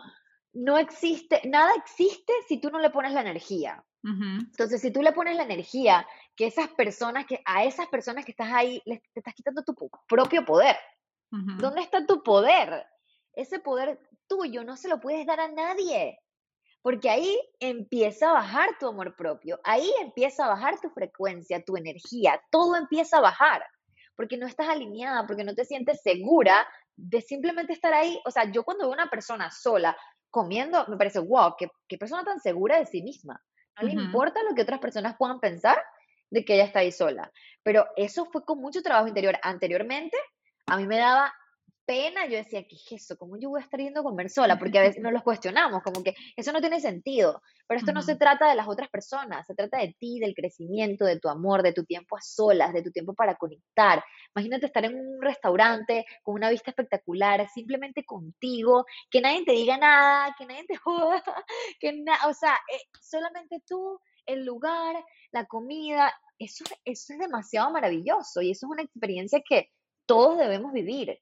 no 0.54 0.78
existe, 0.78 1.42
nada 1.48 1.72
existe 1.78 2.34
si 2.48 2.60
tú 2.60 2.70
no 2.70 2.80
le 2.80 2.90
pones 2.90 3.14
la 3.14 3.22
energía. 3.22 3.84
Entonces, 4.04 4.82
si 4.82 4.92
tú 4.92 5.04
le 5.04 5.12
pones 5.12 5.36
la 5.36 5.44
energía, 5.44 6.08
que 6.36 6.48
esas 6.48 6.70
personas, 6.70 7.28
que 7.28 7.40
a 7.46 7.66
esas 7.66 7.88
personas 7.88 8.26
que 8.26 8.32
estás 8.32 8.52
ahí, 8.52 8.82
te 8.84 9.00
estás 9.14 9.36
quitando 9.36 9.64
tu 9.64 9.76
propio 10.08 10.44
poder. 10.44 10.76
¿Dónde 11.30 11.82
está 11.82 12.06
tu 12.06 12.24
poder? 12.24 12.84
Ese 13.34 13.60
poder 13.60 14.00
tuyo 14.28 14.64
no 14.64 14.78
se 14.78 14.88
lo 14.88 15.00
puedes 15.00 15.26
dar 15.26 15.40
a 15.40 15.48
nadie. 15.48 16.20
Porque 16.82 17.10
ahí 17.10 17.38
empieza 17.60 18.32
a 18.32 18.34
bajar 18.34 18.70
tu 18.80 18.88
amor 18.88 19.16
propio, 19.16 19.60
ahí 19.64 19.92
empieza 20.02 20.46
a 20.46 20.50
bajar 20.50 20.80
tu 20.82 20.90
frecuencia, 20.90 21.64
tu 21.64 21.78
energía, 21.78 22.42
todo 22.50 22.76
empieza 22.76 23.18
a 23.18 23.22
bajar, 23.22 23.64
porque 24.16 24.36
no 24.36 24.48
estás 24.48 24.68
alineada, 24.68 25.28
porque 25.28 25.44
no 25.44 25.54
te 25.54 25.64
sientes 25.64 26.02
segura 26.02 26.68
de 26.96 27.22
simplemente 27.22 27.74
estar 27.74 27.94
ahí. 27.94 28.20
O 28.26 28.32
sea, 28.32 28.52
yo 28.52 28.64
cuando 28.64 28.86
veo 28.86 28.94
una 28.94 29.12
persona 29.12 29.52
sola 29.52 29.96
comiendo, 30.32 30.86
me 30.88 30.98
parece, 30.98 31.20
wow, 31.20 31.56
qué, 31.56 31.68
qué 31.88 32.00
persona 32.00 32.24
tan 32.24 32.40
segura 32.40 32.80
de 32.80 32.88
sí 32.88 33.04
misma. 33.04 33.40
No 33.80 33.88
le 33.88 33.94
importa 33.94 34.42
lo 34.44 34.56
que 34.56 34.64
otras 34.64 34.80
personas 34.80 35.16
puedan 35.18 35.40
pensar 35.40 35.82
de 36.30 36.44
que 36.46 36.56
ella 36.56 36.66
está 36.66 36.80
ahí 36.80 36.92
sola. 36.92 37.32
Pero 37.64 37.88
eso 37.96 38.26
fue 38.26 38.44
con 38.44 38.60
mucho 38.60 38.82
trabajo 38.82 39.08
interior. 39.08 39.38
Anteriormente, 39.44 40.18
a 40.68 40.78
mí 40.78 40.88
me 40.88 40.98
daba 40.98 41.34
pena, 41.92 42.26
yo 42.26 42.38
decía, 42.38 42.66
¿qué 42.66 42.78
es 42.78 43.04
eso? 43.04 43.18
¿Cómo 43.18 43.38
yo 43.38 43.50
voy 43.50 43.60
a 43.60 43.66
estar 43.66 43.78
yendo 43.78 44.00
a 44.00 44.04
comer 44.04 44.30
sola? 44.30 44.58
Porque 44.58 44.80
a 44.80 44.84
veces 44.84 45.04
nos 45.04 45.12
los 45.14 45.24
cuestionamos, 45.24 45.84
como 45.84 46.02
que 46.02 46.16
eso 46.38 46.54
no 46.54 46.62
tiene 46.62 46.80
sentido. 46.80 47.42
Pero 47.68 47.80
esto 47.82 47.92
no 47.92 48.02
se 48.02 48.16
trata 48.16 48.50
de 48.50 48.56
las 48.56 48.70
otras 48.70 48.90
personas, 48.90 49.46
se 49.46 49.56
trata 49.56 49.78
de 49.80 49.94
ti, 50.00 50.18
del 50.18 50.34
crecimiento, 50.34 51.04
de 51.04 51.20
tu 51.20 51.28
amor, 51.28 51.64
de 51.64 51.74
tu 51.74 51.84
tiempo 51.84 52.16
a 52.16 52.22
solas, 52.22 52.72
de 52.72 52.82
tu 52.82 52.92
tiempo 52.92 53.14
para 53.14 53.36
conectar. 53.36 54.02
Imagínate 54.34 54.68
estar 54.68 54.86
en 54.86 54.96
un 54.96 55.22
restaurante 55.22 56.06
con 56.24 56.36
una 56.36 56.50
vista 56.50 56.72
espectacular, 56.72 57.46
simplemente 57.50 58.06
contigo, 58.06 58.86
que 59.10 59.20
nadie 59.20 59.44
te 59.44 59.52
diga 59.52 59.78
nada, 59.78 60.34
que 60.38 60.46
nadie 60.46 60.64
te 60.66 60.76
joda, 60.78 61.22
que 61.78 61.92
nada, 61.92 62.30
o 62.30 62.34
sea, 62.34 62.54
eh, 62.74 62.80
solamente 63.02 63.62
tú, 63.68 64.00
el 64.26 64.46
lugar, 64.46 64.96
la 65.34 65.46
comida, 65.46 66.14
eso, 66.40 66.64
eso 66.86 67.12
es 67.12 67.20
demasiado 67.20 67.70
maravilloso 67.70 68.42
y 68.42 68.52
eso 68.52 68.66
es 68.66 68.72
una 68.72 68.84
experiencia 68.84 69.42
que 69.46 69.72
todos 70.06 70.38
debemos 70.38 70.72
vivir. 70.72 71.20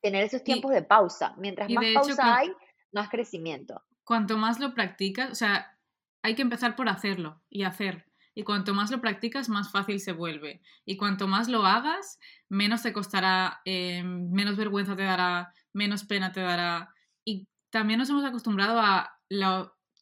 Tener 0.00 0.24
esos 0.24 0.42
tiempos 0.42 0.72
de 0.72 0.82
pausa. 0.82 1.34
Mientras 1.38 1.70
más 1.70 1.84
pausa 1.94 2.36
hay, 2.36 2.52
más 2.92 3.08
crecimiento. 3.08 3.82
Cuanto 4.04 4.36
más 4.36 4.58
lo 4.58 4.74
practicas, 4.74 5.30
o 5.30 5.34
sea, 5.34 5.78
hay 6.22 6.34
que 6.34 6.42
empezar 6.42 6.76
por 6.76 6.88
hacerlo 6.88 7.40
y 7.48 7.62
hacer. 7.62 8.06
Y 8.34 8.44
cuanto 8.44 8.74
más 8.74 8.90
lo 8.90 9.00
practicas, 9.00 9.48
más 9.48 9.70
fácil 9.70 10.00
se 10.00 10.12
vuelve. 10.12 10.62
Y 10.84 10.96
cuanto 10.96 11.28
más 11.28 11.48
lo 11.48 11.66
hagas, 11.66 12.18
menos 12.48 12.82
te 12.82 12.92
costará, 12.92 13.60
eh, 13.64 14.02
menos 14.02 14.56
vergüenza 14.56 14.96
te 14.96 15.02
dará, 15.02 15.52
menos 15.72 16.04
pena 16.04 16.32
te 16.32 16.40
dará. 16.40 16.94
Y 17.24 17.46
también 17.70 17.98
nos 17.98 18.10
hemos 18.10 18.24
acostumbrado 18.24 18.80
a 18.80 19.18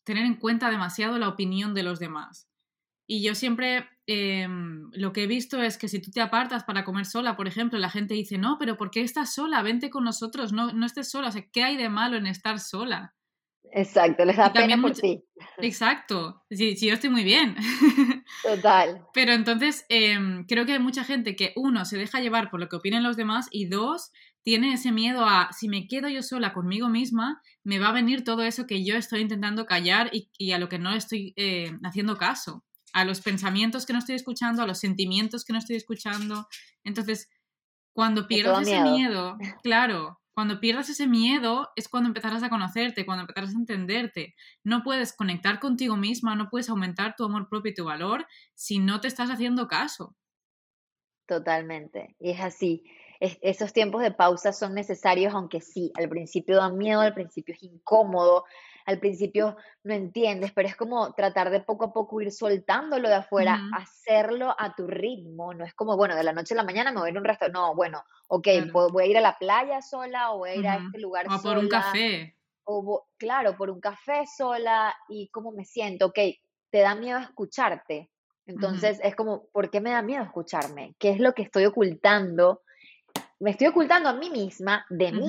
tener 0.05 0.25
en 0.25 0.37
cuenta 0.37 0.71
demasiado 0.71 1.19
la 1.19 1.29
opinión 1.29 1.75
de 1.75 1.83
los 1.83 1.99
demás. 1.99 2.50
Y 3.13 3.25
yo 3.25 3.35
siempre 3.35 3.89
em, 4.07 4.89
lo 4.93 5.13
que 5.13 5.25
he 5.25 5.27
visto 5.27 5.61
es 5.61 5.77
que 5.79 5.89
si 5.89 6.01
tú 6.01 6.13
te 6.13 6.21
apartas 6.21 6.63
para 6.63 6.85
comer 6.85 7.07
sola, 7.07 7.37
por 7.37 7.49
ejemplo, 7.49 7.77
la 7.77 7.91
gente 7.91 8.15
dice, 8.15 8.39
no, 8.39 8.57
pero 8.57 8.77
¿por 8.77 8.93
qué 8.93 9.01
estás 9.01 9.35
sola? 9.35 9.63
Vente 9.63 9.91
con 9.91 10.05
nosotros, 10.05 10.53
no, 10.53 10.73
no 10.73 10.87
estés 10.87 11.11
sola. 11.11 11.27
O 11.27 11.33
sea, 11.33 11.45
¿qué 11.53 11.65
hay 11.65 11.77
de 11.77 11.89
malo 11.89 12.17
en 12.17 12.29
estar 12.29 12.61
sola? 12.61 13.17
Exacto, 13.73 14.25
les 14.25 14.37
da 14.37 14.53
pena 14.53 14.81
por 14.81 14.93
ti. 14.93 15.25
Exacto, 15.59 16.45
sí, 16.53 16.77
sí, 16.77 16.87
yo 16.87 16.95
estoy 16.95 17.11
muy 17.11 17.25
bien. 17.25 17.57
Total. 18.45 19.05
Pero 19.13 19.33
entonces 19.33 19.85
em, 19.89 20.47
creo 20.47 20.65
que 20.65 20.75
hay 20.75 20.79
mucha 20.79 21.03
gente 21.03 21.35
que, 21.35 21.53
uno, 21.57 21.85
se 21.87 21.99
deja 21.99 22.21
llevar 22.21 22.49
por 22.49 22.61
lo 22.61 22.69
que 22.69 22.77
opinen 22.77 23.03
los 23.03 23.17
demás 23.17 23.49
y 23.51 23.67
dos, 23.67 24.13
tiene 24.45 24.75
ese 24.75 24.93
miedo 24.93 25.25
a, 25.25 25.49
si 25.51 25.69
me 25.69 25.89
quedo 25.89 26.09
yo 26.09 26.23
sola 26.23 26.53
conmigo 26.53 26.89
misma, 26.89 27.43
me 27.65 27.81
va 27.81 27.89
a 27.89 27.93
venir 27.93 28.23
todo 28.23 28.45
eso 28.45 28.69
que 28.69 28.85
yo 28.85 28.95
estoy 28.95 29.23
intentando 29.23 29.67
callar 29.67 30.11
y, 30.13 30.53
a 30.53 30.59
lo 30.61 30.69
que 30.69 30.79
no 30.79 30.95
estoy 30.95 31.35
eh, 31.35 31.77
haciendo 31.83 32.17
caso 32.17 32.63
a 32.93 33.05
los 33.05 33.21
pensamientos 33.21 33.87
que 33.87 33.93
no 33.93 33.99
estoy 33.99 34.17
escuchando, 34.17 34.63
a 34.63 34.67
los 34.67 34.79
sentimientos 34.79 35.45
que 35.45 35.53
no 35.53 35.59
estoy 35.59 35.77
escuchando. 35.77 36.47
Entonces, 36.85 37.29
cuando 37.93 38.27
pierdas 38.27 38.63
ese 38.63 38.81
miedo. 38.81 39.37
claro, 39.63 40.21
cuando 40.33 40.61
pierdas 40.61 40.89
ese 40.89 41.07
miedo 41.07 41.69
es 41.77 41.89
cuando 41.89 42.09
empezarás 42.09 42.43
a 42.43 42.49
conocerte, 42.49 43.05
cuando 43.05 43.23
empezarás 43.23 43.55
a 43.55 43.59
entenderte. 43.59 44.35
No 44.65 44.83
puedes 44.83 45.15
conectar 45.15 45.61
contigo 45.61 45.97
misma, 45.97 46.35
no 46.35 46.49
puedes 46.49 46.71
aumentar 46.71 47.15
tu 47.17 47.25
amor 47.25 47.49
propio 47.49 47.73
y 47.73 47.75
tu 47.75 47.85
valor 47.85 48.27
si 48.55 48.79
no 48.79 49.01
te 49.01 49.09
estás 49.09 49.31
haciendo 49.31 49.69
caso. 49.69 50.17
Totalmente, 51.27 52.17
y 52.19 52.31
es 52.31 52.41
así. 52.41 52.85
Esos 53.21 53.73
tiempos 53.73 54.03
de 54.03 54.13
pausa 54.13 54.53
son 54.53 54.75
necesarios, 54.75 55.35
aunque 55.35 55.61
sí, 55.61 55.93
al 55.95 56.09
principio 56.09 56.57
da 56.57 56.71
miedo, 56.71 57.01
al 57.01 57.15
principio 57.15 57.55
es 57.55 57.63
incómodo, 57.63 58.45
al 58.87 58.99
principio 58.99 59.57
no 59.85 59.95
entiendes, 59.95 60.53
pero 60.53 60.67
es 60.67 60.75
como 60.75 61.13
tratar 61.13 61.51
de 61.51 61.61
poco 61.61 61.85
a 61.85 61.93
poco 61.93 62.21
ir 62.23 62.33
soltándolo 62.33 63.09
de 63.09 63.17
afuera, 63.17 63.61
hacerlo 63.77 64.55
a 64.59 64.75
tu 64.75 64.87
ritmo, 64.87 65.53
no 65.53 65.65
es 65.65 65.75
como, 65.75 65.97
bueno, 65.97 66.17
de 66.17 66.25
la 66.25 66.33
noche 66.33 66.55
a 66.55 66.57
la 66.57 66.65
mañana 66.65 66.91
me 66.91 67.01
voy 67.01 67.09
a 67.09 67.11
ir 67.11 67.17
a 67.17 67.21
un 67.21 67.25
restaurante, 67.27 67.59
no, 67.59 67.75
bueno, 67.75 68.03
ok, 68.29 68.49
voy 68.73 69.05
a 69.05 69.07
ir 69.07 69.19
a 69.19 69.21
la 69.21 69.37
playa 69.39 69.83
sola 69.83 70.33
o 70.33 70.39
voy 70.39 70.51
a 70.51 70.55
ir 70.57 70.67
a 70.67 70.77
este 70.77 70.99
lugar 70.99 71.27
o 71.29 71.43
por 71.43 71.59
un 71.59 71.69
café. 71.69 72.35
O, 72.65 73.07
claro, 73.19 73.57
por 73.57 73.69
un 73.69 73.81
café 73.81 74.25
sola 74.27 74.95
y 75.09 75.29
cómo 75.29 75.53
me 75.53 75.65
siento, 75.65 76.07
ok, 76.07 76.19
te 76.71 76.79
da 76.79 76.95
miedo 76.95 77.19
escucharte. 77.19 78.11
Entonces 78.47 78.99
es 79.03 79.15
como, 79.15 79.45
¿por 79.53 79.71
qué 79.71 79.81
me 79.81 79.91
da 79.91 80.03
miedo 80.03 80.25
escucharme? 80.25 80.95
¿Qué 80.99 81.11
es 81.11 81.21
lo 81.21 81.35
que 81.35 81.43
estoy 81.43 81.67
ocultando? 81.67 82.63
Me 83.41 83.53
estoy 83.53 83.69
ocultando 83.69 84.11
a 84.11 84.13
mí 84.13 84.29
misma 84.29 84.85
de 84.91 85.13
mí, 85.13 85.29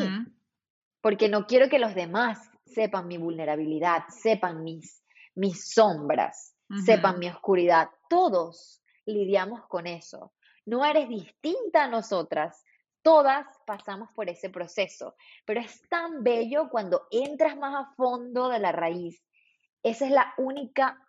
porque 1.00 1.30
no 1.30 1.48
quiero 1.48 1.70
que 1.70 1.80
los 1.80 1.96
demás 1.96 2.52
sepan 2.66 3.08
mi 3.08 3.18
vulnerabilidad, 3.18 4.04
sepan 4.10 4.64
mis, 4.64 5.02
mis 5.34 5.74
sombras, 5.74 6.54
sepan 6.86 7.20
mi 7.20 7.30
oscuridad. 7.30 7.90
Todos 8.10 8.84
lidiamos 9.06 9.66
con 9.68 9.88
eso. 9.88 10.34
No 10.66 10.84
eres 10.84 11.08
distinta 11.08 11.86
a 11.86 11.88
nosotras. 11.88 12.64
Todas 13.02 13.48
pasamos 13.66 14.12
por 14.14 14.30
ese 14.30 14.50
proceso, 14.50 15.16
pero 15.46 15.62
es 15.62 15.82
tan 15.90 16.22
bello 16.22 16.70
cuando 16.70 17.08
entras 17.12 17.58
más 17.58 17.74
a 17.76 17.94
fondo 17.96 18.50
de 18.50 18.60
la 18.60 18.74
raíz. 18.74 19.24
Esa 19.84 20.06
es 20.06 20.12
la 20.12 20.34
única, 20.38 21.02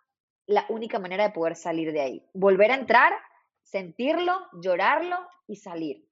la 0.47 0.65
única 0.69 0.99
manera 0.99 1.25
de 1.25 1.33
poder 1.33 1.55
salir 1.55 1.91
de 1.91 2.01
ahí. 2.01 2.25
Volver 2.33 2.71
a 2.71 2.75
entrar, 2.75 3.13
sentirlo, 3.61 4.47
llorarlo 4.53 5.17
y 5.47 5.57
salir. 5.57 6.07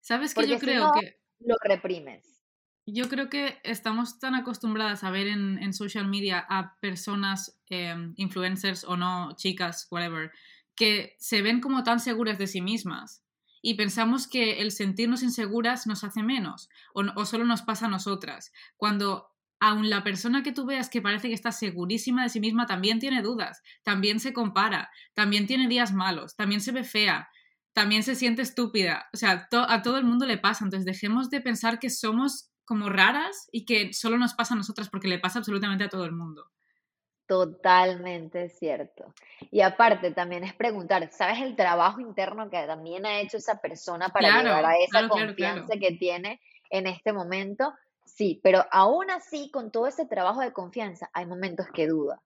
¿Sabes 0.00 0.34
que 0.34 0.48
yo 0.48 0.58
creo 0.58 0.92
que 0.92 1.20
lo 1.40 1.56
reprimes? 1.62 2.42
Yo 2.86 3.08
creo 3.08 3.28
que 3.28 3.58
estamos 3.62 4.18
tan 4.18 4.34
acostumbradas 4.34 5.04
a 5.04 5.10
ver 5.10 5.28
en, 5.28 5.72
social 5.72 6.08
media 6.08 6.44
a 6.48 6.76
personas, 6.80 7.60
em, 7.68 8.14
influencers 8.16 8.84
o 8.84 8.96
no, 8.96 9.36
chicas, 9.36 9.86
whatever, 9.90 10.32
que 10.74 11.14
se 11.18 11.42
ven 11.42 11.60
como 11.60 11.84
tan 11.84 12.00
seguras 12.00 12.38
de 12.38 12.46
sí 12.46 12.62
mismas 12.62 13.24
y 13.62 13.74
pensamos 13.74 14.26
que 14.26 14.60
el 14.60 14.72
sentirnos 14.72 15.22
inseguras 15.22 15.86
nos 15.86 16.02
hace 16.02 16.22
menos 16.22 16.70
o, 16.94 17.02
o 17.14 17.26
solo 17.26 17.44
nos 17.44 17.62
pasa 17.62 17.86
a 17.86 17.90
nosotras, 17.90 18.52
cuando 18.76 19.30
aun 19.60 19.90
la 19.90 20.02
persona 20.02 20.42
que 20.42 20.52
tú 20.52 20.64
veas 20.64 20.88
que 20.88 21.02
parece 21.02 21.28
que 21.28 21.34
está 21.34 21.52
segurísima 21.52 22.22
de 22.22 22.30
sí 22.30 22.40
misma 22.40 22.66
también 22.66 22.98
tiene 22.98 23.22
dudas, 23.22 23.62
también 23.82 24.18
se 24.18 24.32
compara, 24.32 24.90
también 25.12 25.46
tiene 25.46 25.68
días 25.68 25.92
malos, 25.92 26.34
también 26.34 26.62
se 26.62 26.72
ve 26.72 26.82
fea, 26.82 27.28
también 27.72 28.02
se 28.02 28.14
siente 28.14 28.42
estúpida. 28.42 29.08
O 29.12 29.16
sea, 29.16 29.48
a 29.50 29.82
todo 29.82 29.98
el 29.98 30.04
mundo 30.04 30.26
le 30.26 30.38
pasa. 30.38 30.64
Entonces 30.64 30.84
dejemos 30.84 31.30
de 31.30 31.40
pensar 31.40 31.78
que 31.78 31.90
somos 31.90 32.50
como 32.64 32.88
raras 32.88 33.48
y 33.52 33.64
que 33.64 33.92
solo 33.92 34.16
nos 34.18 34.34
pasa 34.34 34.54
a 34.54 34.56
nosotras 34.56 34.88
porque 34.88 35.08
le 35.08 35.18
pasa 35.18 35.38
absolutamente 35.38 35.84
a 35.84 35.88
todo 35.88 36.04
el 36.04 36.12
mundo. 36.12 36.50
Totalmente 37.26 38.48
cierto. 38.48 39.14
Y 39.52 39.60
aparte 39.60 40.10
también 40.10 40.42
es 40.42 40.52
preguntar, 40.52 41.08
¿sabes 41.12 41.40
el 41.40 41.54
trabajo 41.54 42.00
interno 42.00 42.50
que 42.50 42.66
también 42.66 43.06
ha 43.06 43.20
hecho 43.20 43.36
esa 43.36 43.60
persona 43.60 44.08
para 44.08 44.38
llegar 44.38 44.64
a 44.64 44.76
esa 44.76 45.08
confianza 45.08 45.76
que 45.78 45.92
tiene 45.92 46.40
en 46.70 46.88
este 46.88 47.12
momento? 47.12 47.72
Sí, 48.04 48.40
pero 48.42 48.66
aún 48.72 49.10
así, 49.10 49.48
con 49.52 49.70
todo 49.70 49.86
ese 49.86 50.06
trabajo 50.06 50.40
de 50.40 50.52
confianza, 50.52 51.08
hay 51.12 51.26
momentos 51.26 51.66
que 51.72 51.86
duda. 51.86 52.20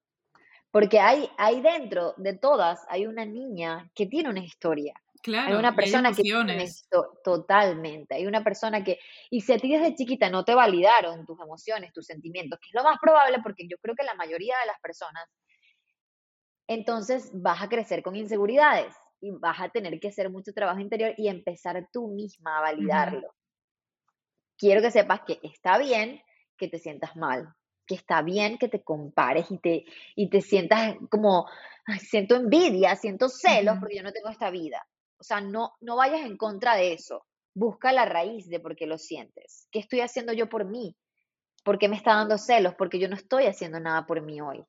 Porque 0.70 1.00
hay, 1.00 1.30
hay 1.36 1.60
dentro 1.60 2.14
de 2.16 2.32
todas, 2.32 2.80
hay 2.88 3.06
una 3.06 3.26
niña 3.26 3.90
que 3.94 4.06
tiene 4.06 4.30
una 4.30 4.40
historia. 4.40 4.94
Claro, 5.24 5.54
hay 5.54 5.58
una 5.58 5.74
persona 5.74 6.12
que 6.12 6.22
tiene 6.22 6.66
totalmente. 7.24 8.14
Hay 8.14 8.26
una 8.26 8.44
persona 8.44 8.84
que, 8.84 8.98
y 9.30 9.40
si 9.40 9.54
a 9.54 9.58
ti 9.58 9.72
desde 9.72 9.94
chiquita 9.94 10.28
no 10.28 10.44
te 10.44 10.54
validaron 10.54 11.24
tus 11.24 11.40
emociones, 11.40 11.94
tus 11.94 12.04
sentimientos, 12.04 12.60
que 12.60 12.68
es 12.68 12.74
lo 12.74 12.84
más 12.84 12.98
probable, 13.00 13.38
porque 13.42 13.66
yo 13.66 13.78
creo 13.78 13.94
que 13.94 14.04
la 14.04 14.14
mayoría 14.14 14.54
de 14.60 14.66
las 14.66 14.78
personas, 14.80 15.24
entonces 16.68 17.30
vas 17.32 17.62
a 17.62 17.68
crecer 17.70 18.02
con 18.02 18.16
inseguridades 18.16 18.94
y 19.20 19.30
vas 19.30 19.60
a 19.60 19.70
tener 19.70 19.98
que 19.98 20.08
hacer 20.08 20.28
mucho 20.30 20.52
trabajo 20.52 20.80
interior 20.80 21.14
y 21.16 21.28
empezar 21.28 21.88
tú 21.90 22.08
misma 22.08 22.58
a 22.58 22.60
validarlo 22.60 23.34
quiero 24.58 24.80
que 24.80 24.90
sepas 24.90 25.20
que 25.26 25.40
está 25.42 25.78
bien 25.78 26.22
que 26.56 26.68
te 26.68 26.78
sientas 26.78 27.16
mal, 27.16 27.52
que 27.86 27.94
está 27.94 28.22
bien 28.22 28.58
que 28.58 28.68
te 28.68 28.82
compares 28.82 29.50
y 29.50 29.58
te, 29.58 29.84
y 30.14 30.30
te 30.30 30.40
sientas 30.40 30.96
como, 31.10 31.48
siento 31.98 32.36
envidia, 32.36 32.96
siento 32.96 33.28
celos 33.28 33.76
porque 33.80 33.96
yo 33.96 34.02
no 34.02 34.12
tengo 34.12 34.28
esta 34.28 34.50
vida. 34.50 34.86
O 35.24 35.26
sea, 35.26 35.40
no, 35.40 35.72
no 35.80 35.96
vayas 35.96 36.20
en 36.20 36.36
contra 36.36 36.76
de 36.76 36.92
eso. 36.92 37.24
Busca 37.54 37.92
la 37.92 38.04
raíz 38.04 38.46
de 38.50 38.60
por 38.60 38.76
qué 38.76 38.86
lo 38.86 38.98
sientes. 38.98 39.68
¿Qué 39.70 39.78
estoy 39.78 40.02
haciendo 40.02 40.34
yo 40.34 40.50
por 40.50 40.66
mí? 40.66 40.94
¿Por 41.62 41.78
qué 41.78 41.88
me 41.88 41.96
está 41.96 42.14
dando 42.14 42.36
celos? 42.36 42.74
Porque 42.74 42.98
yo 42.98 43.08
no 43.08 43.14
estoy 43.14 43.46
haciendo 43.46 43.80
nada 43.80 44.04
por 44.04 44.20
mí 44.20 44.42
hoy. 44.42 44.62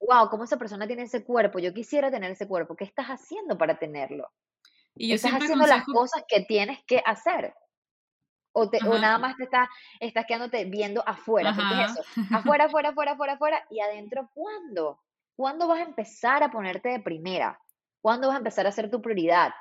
Wow, 0.00 0.28
¿cómo 0.28 0.42
esa 0.42 0.56
persona 0.56 0.88
tiene 0.88 1.04
ese 1.04 1.22
cuerpo? 1.22 1.60
Yo 1.60 1.72
quisiera 1.72 2.10
tener 2.10 2.32
ese 2.32 2.48
cuerpo. 2.48 2.74
¿Qué 2.74 2.82
estás 2.82 3.06
haciendo 3.06 3.56
para 3.56 3.78
tenerlo? 3.78 4.28
Y 4.96 5.12
estás 5.12 5.34
haciendo 5.34 5.64
las 5.68 5.84
cosas 5.84 6.24
que 6.26 6.40
tienes 6.40 6.82
que 6.84 7.00
hacer. 7.06 7.54
O, 8.50 8.68
te, 8.68 8.78
o 8.84 8.98
nada 8.98 9.18
más 9.18 9.36
te 9.36 9.44
estás, 9.44 9.68
estás 10.00 10.26
quedándote 10.26 10.64
viendo 10.64 11.06
afuera, 11.06 11.54
porque 11.54 11.84
es 11.84 11.92
eso, 11.92 12.02
afuera, 12.34 12.64
afuera, 12.64 12.88
afuera, 12.88 13.12
afuera, 13.12 13.32
afuera, 13.34 13.64
y 13.70 13.78
adentro, 13.78 14.28
¿cuándo? 14.34 15.00
¿Cuándo 15.36 15.68
vas 15.68 15.78
a 15.78 15.84
empezar 15.84 16.42
a 16.42 16.50
ponerte 16.50 16.88
de 16.88 16.98
primera? 16.98 17.60
¿Cuándo 18.00 18.28
vas 18.28 18.36
a 18.36 18.38
empezar 18.38 18.66
a 18.66 18.72
ser 18.72 18.90
tu 18.90 19.00
prioridad? 19.00 19.52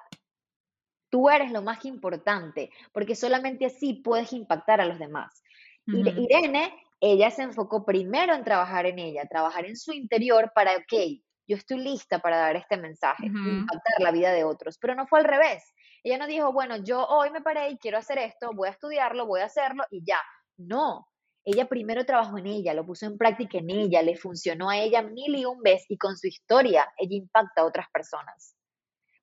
Tú 1.09 1.29
eres 1.29 1.51
lo 1.51 1.61
más 1.61 1.85
importante, 1.85 2.71
porque 2.91 3.15
solamente 3.15 3.65
así 3.65 3.93
puedes 3.95 4.31
impactar 4.33 4.79
a 4.79 4.85
los 4.85 4.99
demás. 4.99 5.43
Irene, 5.87 6.73
ella 6.99 7.31
se 7.31 7.43
enfocó 7.43 7.83
primero 7.83 8.35
en 8.35 8.43
trabajar 8.43 8.85
en 8.85 8.99
ella, 8.99 9.25
trabajar 9.27 9.65
en 9.65 9.75
su 9.75 9.91
interior 9.91 10.51
para, 10.53 10.75
ok, 10.75 11.21
yo 11.47 11.57
estoy 11.57 11.79
lista 11.79 12.19
para 12.19 12.37
dar 12.37 12.55
este 12.55 12.77
mensaje, 12.77 13.25
impactar 13.25 14.01
la 14.01 14.11
vida 14.11 14.31
de 14.31 14.43
otros, 14.43 14.77
pero 14.77 14.93
no 14.93 15.07
fue 15.07 15.19
al 15.19 15.25
revés. 15.25 15.63
Ella 16.03 16.19
no 16.19 16.27
dijo, 16.27 16.53
bueno, 16.53 16.77
yo 16.77 17.05
hoy 17.07 17.31
me 17.31 17.41
paré 17.41 17.71
y 17.71 17.77
quiero 17.79 17.97
hacer 17.97 18.19
esto, 18.19 18.51
voy 18.53 18.67
a 18.67 18.71
estudiarlo, 18.71 19.25
voy 19.25 19.41
a 19.41 19.45
hacerlo 19.45 19.83
y 19.89 20.03
ya. 20.05 20.21
No, 20.57 21.07
ella 21.45 21.67
primero 21.67 22.05
trabajó 22.05 22.37
en 22.37 22.47
ella, 22.47 22.73
lo 22.73 22.85
puso 22.85 23.05
en 23.05 23.17
práctica 23.17 23.57
en 23.57 23.69
ella, 23.69 24.01
le 24.01 24.17
funcionó 24.17 24.69
a 24.69 24.77
ella 24.77 25.01
mil 25.01 25.35
y 25.35 25.45
un 25.45 25.61
veces 25.61 25.85
y 25.89 25.97
con 25.97 26.17
su 26.17 26.27
historia 26.27 26.87
ella 26.97 27.15
impacta 27.15 27.61
a 27.61 27.65
otras 27.65 27.87
personas. 27.91 28.55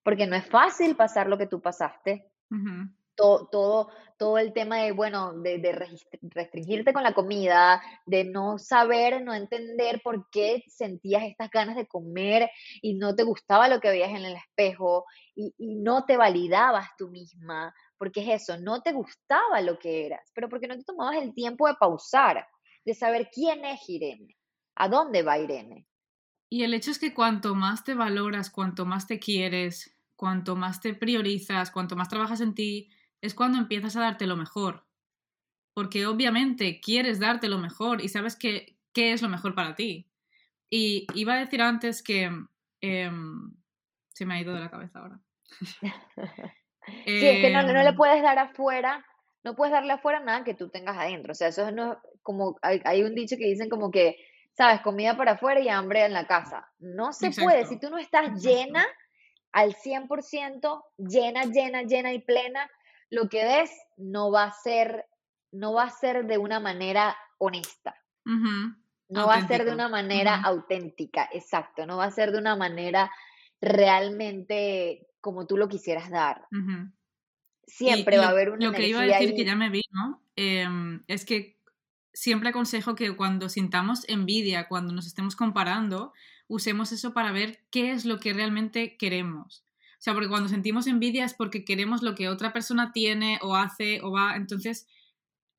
Porque 0.02 0.26
no 0.26 0.36
es 0.36 0.46
fácil 0.46 0.96
pasar 0.96 1.28
lo 1.28 1.36
que 1.38 1.46
tú 1.46 1.60
pasaste 1.60 2.30
todo, 3.16 3.88
todo, 4.18 4.38
el 4.38 4.52
tema 4.52 4.78
de, 4.78 4.92
bueno, 4.92 5.32
de, 5.34 5.90
restringirte 6.22 6.92
con 6.92 7.02
la 7.02 7.14
comida, 7.14 7.82
de 8.06 8.24
no 8.24 8.58
saber, 8.58 9.22
no 9.22 9.34
entender 9.34 10.00
por 10.02 10.28
qué 10.30 10.62
sentías 10.68 11.24
estas 11.24 11.50
ganas 11.50 11.76
de 11.76 11.86
comer 11.86 12.50
y 12.80 12.94
no 12.94 13.14
te 13.14 13.24
gustaba 13.24 13.68
lo 13.68 13.80
que 13.80 13.90
veías 13.90 14.10
en 14.10 14.24
el 14.24 14.36
espejo 14.36 15.04
y, 15.34 15.54
no 15.58 16.04
te 16.04 16.16
validabas 16.16 16.88
tú 16.96 17.08
misma, 17.08 17.74
porque 17.98 18.20
es 18.20 18.42
eso, 18.42 18.58
no 18.58 18.82
te 18.82 18.92
gustaba 18.92 19.60
lo 19.60 19.78
que 19.78 20.06
eras, 20.06 20.30
pero 20.34 20.48
porque 20.48 20.66
no 20.66 20.76
te 20.76 20.84
tomabas 20.84 21.16
el 21.16 21.34
tiempo 21.34 21.66
de 21.66 21.74
pausar, 21.74 22.46
de 22.84 22.94
saber 22.94 23.28
quién 23.32 23.64
es 23.64 23.88
Irene, 23.88 24.36
a 24.76 24.88
dónde 24.88 25.22
va 25.22 25.38
Irene. 25.38 25.86
Y 26.48 26.62
el 26.62 26.74
hecho 26.74 26.90
es 26.90 26.98
que 26.98 27.12
cuanto 27.12 27.54
más 27.54 27.84
te 27.84 27.94
valoras, 27.94 28.50
cuanto 28.50 28.86
más 28.86 29.06
te 29.06 29.18
quieres, 29.18 29.96
cuanto 30.16 30.56
más 30.56 30.80
te 30.80 30.94
priorizas, 30.94 31.70
cuanto 31.70 31.94
más 31.94 32.08
trabajas 32.08 32.40
en 32.40 32.54
ti, 32.54 32.90
es 33.20 33.34
cuando 33.34 33.58
empiezas 33.58 33.96
a 33.96 34.00
darte 34.00 34.26
lo 34.26 34.36
mejor. 34.36 34.84
Porque 35.74 36.06
obviamente 36.06 36.80
quieres 36.80 37.20
darte 37.20 37.48
lo 37.48 37.58
mejor 37.58 38.02
y 38.02 38.08
sabes 38.08 38.36
que, 38.36 38.78
qué 38.92 39.12
es 39.12 39.22
lo 39.22 39.28
mejor 39.28 39.54
para 39.54 39.74
ti. 39.74 40.08
Y 40.70 41.06
iba 41.14 41.34
a 41.34 41.38
decir 41.38 41.62
antes 41.62 42.02
que... 42.02 42.30
Em, 42.80 43.52
se 44.16 44.24
me 44.24 44.34
ha 44.34 44.40
ido 44.40 44.54
de 44.54 44.60
la 44.60 44.70
cabeza 44.70 44.98
ahora. 45.00 45.20
sí, 47.04 47.26
es 47.26 47.40
que 47.42 47.50
no, 47.50 47.62
le 47.62 47.88
em, 47.88 47.96
puedes 47.96 48.22
dar 48.22 48.38
afuera, 48.38 49.04
no 49.44 49.54
puedes 49.54 49.72
darle 49.72 49.92
afuera 49.92 50.20
nada 50.20 50.42
que 50.42 50.54
tú 50.54 50.70
tengas 50.70 50.96
adentro. 50.96 51.32
O 51.32 51.34
sea, 51.34 51.48
eso 51.48 51.70
no 51.70 52.00
como, 52.22 52.58
hay, 52.62 53.02
un 53.02 53.14
dicho 53.14 53.36
que 53.36 53.44
dicen 53.44 53.68
como 53.68 53.90
que, 53.90 54.16
sabes, 54.52 54.80
comida 54.80 55.18
para 55.18 55.32
afuera 55.32 55.60
y 55.60 55.68
hambre 55.68 56.06
en 56.06 56.14
la 56.14 56.26
casa. 56.26 56.72
No 56.78 57.12
se 57.12 57.30
puede, 57.30 57.66
si 57.66 57.78
tú 57.78 57.90
no 57.90 57.98
estás 57.98 58.42
llena 58.42 58.86
al 59.52 59.74
100%, 59.74 60.84
llena, 60.96 61.44
llena, 61.44 61.82
llena 61.82 62.12
y 62.14 62.20
plena, 62.20 62.70
lo 63.10 63.28
que 63.28 63.44
ves 63.44 63.70
no 63.96 64.30
va 64.30 64.44
a 64.44 64.52
ser, 64.52 65.06
no 65.52 65.72
va 65.72 65.84
a 65.84 65.90
ser 65.90 66.26
de 66.26 66.38
una 66.38 66.60
manera 66.60 67.16
honesta. 67.38 67.94
No 69.08 69.26
va 69.26 69.36
a 69.36 69.46
ser 69.46 69.64
de 69.64 69.72
una 69.72 69.88
manera 69.88 70.34
auténtica, 70.34 71.28
exacto. 71.32 71.86
No 71.86 71.96
va 71.96 72.06
a 72.06 72.10
ser 72.10 72.32
de 72.32 72.38
una 72.38 72.56
manera 72.56 73.10
realmente 73.60 75.06
como 75.20 75.46
tú 75.46 75.56
lo 75.56 75.68
quisieras 75.68 76.10
dar. 76.10 76.46
Siempre 77.66 78.18
va 78.18 78.26
a 78.26 78.30
haber 78.30 78.50
una 78.50 78.66
Lo 78.66 78.72
que 78.72 78.88
iba 78.88 79.00
a 79.00 79.06
decir 79.06 79.34
que 79.34 79.44
ya 79.44 79.56
me 79.56 79.70
vi, 79.70 79.82
¿no? 79.90 80.22
Em, 80.36 81.02
es 81.08 81.24
que 81.24 81.56
siempre 82.12 82.50
aconsejo 82.50 82.94
que 82.94 83.14
cuando 83.16 83.48
sintamos 83.48 84.08
envidia, 84.08 84.68
cuando 84.68 84.92
nos 84.92 85.06
estemos 85.06 85.36
comparando, 85.36 86.12
usemos 86.48 86.92
eso 86.92 87.12
para 87.12 87.32
ver 87.32 87.60
qué 87.70 87.92
es 87.92 88.04
lo 88.04 88.18
que 88.18 88.32
realmente 88.32 88.96
queremos. 88.96 89.65
O 89.98 90.02
sea, 90.06 90.12
porque 90.12 90.28
cuando 90.28 90.48
sentimos 90.48 90.86
envidia 90.86 91.24
es 91.24 91.34
porque 91.34 91.64
queremos 91.64 92.02
lo 92.02 92.14
que 92.14 92.28
otra 92.28 92.52
persona 92.52 92.92
tiene 92.92 93.38
o 93.42 93.56
hace 93.56 94.00
o 94.02 94.12
va. 94.12 94.36
Entonces, 94.36 94.86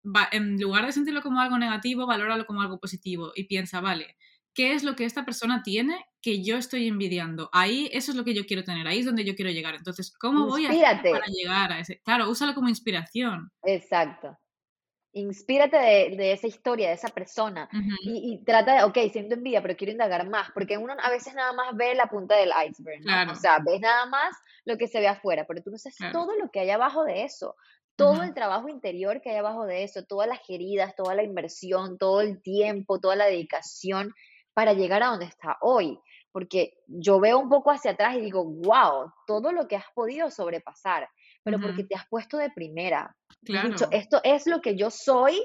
va, 0.04 0.28
en 0.32 0.60
lugar 0.62 0.86
de 0.86 0.91
sentirlo 0.91 1.21
como 1.21 1.41
algo 1.41 1.58
negativo, 1.58 2.06
valóralo 2.06 2.45
como 2.45 2.62
algo 2.62 2.80
positivo 2.80 3.32
y 3.36 3.45
piensa, 3.45 3.82
vale, 3.82 4.15
¿qué 4.54 4.73
es 4.73 4.84
lo 4.84 4.95
que 4.95 5.06
esta 5.06 5.26
persona 5.26 5.63
tiene 5.63 6.06
que 6.21 6.43
yo 6.43 6.58
estoy 6.58 6.88
envidiando? 6.88 7.50
Ahí, 7.52 7.89
eso 7.91 8.12
es 8.12 8.17
lo 8.17 8.23
que 8.23 8.34
yo 8.34 8.45
quiero 8.45 8.63
tener, 8.63 8.88
ahí 8.88 9.00
es 9.00 9.06
donde 9.06 9.26
yo 9.26 9.36
quiero 9.36 9.52
llegar. 9.52 9.76
Entonces, 9.76 10.13
¿cómo 10.17 10.47
voy 10.47 10.65
a 10.65 10.69
hacer 10.69 11.12
para 11.12 11.26
llegar 11.28 11.71
a 11.73 11.80
ese? 11.80 12.00
Claro, 12.02 12.30
úsalo 12.30 12.54
como 12.54 12.69
inspiración. 12.69 13.52
Exacto 13.63 14.38
inspírate 15.13 15.78
de, 15.78 16.32
esa 16.32 16.48
historia, 16.48 16.89
de 16.89 16.93
esa 16.93 17.10
persona. 17.10 17.70
Y, 18.02 18.43
trata 18.46 18.76
de, 18.76 18.84
ok, 18.84 19.12
siento 19.12 19.36
envidia, 19.36 19.62
pero 19.62 19.76
quiero 19.76 19.91
indagar 19.91 20.30
más, 20.30 20.52
porque 20.54 20.78
uno 20.78 20.93
a 21.02 21.10
veces 21.10 21.34
nada 21.34 21.54
más 21.54 21.76
ve 21.76 21.96
la 21.96 22.08
punta 22.08 22.36
del 22.36 22.52
iceberg, 22.67 23.02
¿no? 23.04 23.32
o 23.32 23.36
sea, 23.36 23.60
ves 23.65 23.82
nada 23.82 24.06
más 24.06 24.36
lo 24.65 24.78
que 24.78 24.88
se 24.88 25.00
ve 25.00 25.08
afuera, 25.08 25.46
pero 25.48 25.62
tú 25.63 25.72
no 25.72 25.78
sabes 25.78 25.98
todo 26.12 26.36
lo 26.36 26.50
que 26.52 26.60
hay 26.60 26.70
abajo 26.70 27.04
de 27.04 27.24
eso, 27.24 27.56
todo 27.96 28.22
el 28.22 28.34
trabajo 28.34 28.70
interior 28.70 29.22
que 29.22 29.32
hay 29.32 29.38
abajo 29.38 29.65
de 29.65 29.84
eso, 29.84 30.04
todas 30.06 30.28
las 30.28 30.39
heridas, 30.48 30.96
toda 30.96 31.15
la 31.15 31.24
inversión, 31.24 31.98
todo 31.98 32.22
el 32.22 32.41
tiempo, 32.41 33.00
toda 33.00 33.15
la 33.15 33.26
dedicación 33.26 34.13
para 34.54 34.74
llegar 34.74 35.02
a 35.02 35.08
donde 35.08 35.26
está 35.26 35.58
hoy. 35.62 36.00
Porque 36.32 36.76
yo 36.86 37.20
veo 37.20 37.39
un 37.39 37.50
poco 37.50 37.72
hacia 37.72 37.91
atrás 37.91 38.15
y 38.15 38.22
digo, 38.22 38.46
wow, 38.46 39.12
todo 39.26 39.52
lo 39.52 39.67
que 39.67 39.76
has 39.76 39.86
podido 39.96 40.30
sobrepasar 40.30 41.10
pero 41.48 41.62
porque 41.62 41.84
te 41.86 41.96
has 41.96 42.06
puesto 42.10 42.38
de 42.38 42.50
primera. 42.50 43.15
Claro. 43.43 43.69
Dicho, 43.69 43.88
esto 43.91 44.19
es 44.23 44.47
lo 44.47 44.62
que 44.62 44.76
yo 44.76 44.89
soy, 44.89 45.41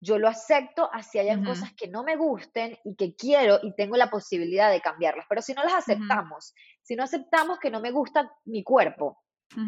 yo 0.00 0.18
lo 0.18 0.28
acepto, 0.28 0.88
así 0.92 1.18
hayan 1.18 1.44
cosas 1.44 1.72
que 1.74 1.88
no 1.88 2.04
me 2.04 2.16
gusten 2.16 2.78
y 2.84 2.94
que 2.96 3.14
quiero 3.16 3.58
y 3.62 3.74
tengo 3.74 3.96
la 3.96 4.10
posibilidad 4.10 4.70
de 4.70 4.80
cambiarlas. 4.80 5.26
Pero 5.28 5.42
si 5.42 5.54
no 5.54 5.64
las 5.64 5.74
aceptamos, 5.74 6.54
si 6.82 6.94
no 6.94 7.04
aceptamos 7.04 7.58
que 7.58 7.70
no 7.70 7.80
me 7.80 7.90
gusta 7.90 8.30
mi 8.44 8.62
cuerpo, 8.62 9.22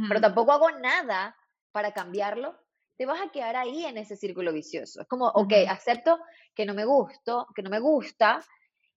pero 0.09 0.21
tampoco 0.21 0.53
hago 0.53 0.71
nada 0.71 1.37
para 1.73 1.93
cambiarlo, 1.93 2.57
te 2.97 3.07
vas 3.07 3.21
a 3.21 3.31
quedar 3.31 3.57
ahí 3.57 3.85
en 3.85 3.97
ese 3.97 4.17
círculo 4.17 4.53
vicioso. 4.53 5.01
Es 5.01 5.09
como, 5.09 5.27
ok, 5.29 5.53
acepto 5.69 6.19
que 6.55 6.67
no 6.67 6.75
me 6.75 6.85
gusto, 6.85 7.47
que 7.55 7.63
no 7.63 7.71
me 7.71 7.81
gusta, 7.81 8.45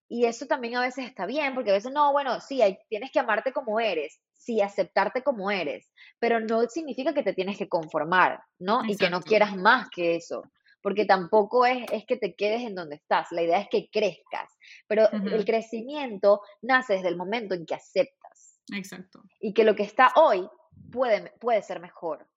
y 0.08 0.26
eso 0.26 0.46
también 0.46 0.76
a 0.76 0.82
veces 0.82 1.06
está 1.06 1.24
bien, 1.24 1.54
porque 1.54 1.70
a 1.70 1.74
veces 1.74 1.92
no, 1.92 2.12
bueno, 2.12 2.40
sí, 2.40 2.60
tienes 2.88 3.10
que 3.10 3.20
amarte 3.20 3.52
como 3.52 3.80
eres, 3.80 4.20
sí, 4.42 4.60
aceptarte 4.60 5.22
como 5.22 5.50
eres, 5.50 5.90
pero 6.18 6.40
no 6.40 6.62
significa 6.68 7.14
que 7.14 7.22
te 7.22 7.34
tienes 7.34 7.56
que 7.58 7.68
conformar, 7.68 8.42
¿no? 8.58 8.84
Y 8.84 8.96
que 8.96 9.10
no 9.10 9.20
quieras 9.20 9.56
más 9.56 9.88
que 9.90 10.16
eso, 10.16 10.42
porque 10.82 11.04
tampoco 11.04 11.64
es, 11.64 11.84
es 11.92 12.04
que 12.06 12.16
te 12.16 12.34
quedes 12.34 12.62
en 12.62 12.74
donde 12.74 12.96
estás, 12.96 13.28
la 13.30 13.42
idea 13.42 13.60
es 13.60 13.68
que 13.70 13.88
crezcas, 13.90 14.50
pero 14.88 15.08
el 15.10 15.44
crecimiento 15.44 16.40
nace 16.60 16.94
desde 16.94 17.08
el 17.08 17.16
momento 17.16 17.54
en 17.54 17.64
que 17.64 17.74
aceptas. 17.74 18.60
Exacto. 18.72 19.22
Y 19.40 19.54
que 19.54 19.64
lo 19.64 19.76
que 19.76 19.84
está 19.84 20.12
hoy 20.16 20.48
puede, 20.90 21.32
puede 21.40 21.62
ser 21.62 21.80
mejor, 21.80 22.28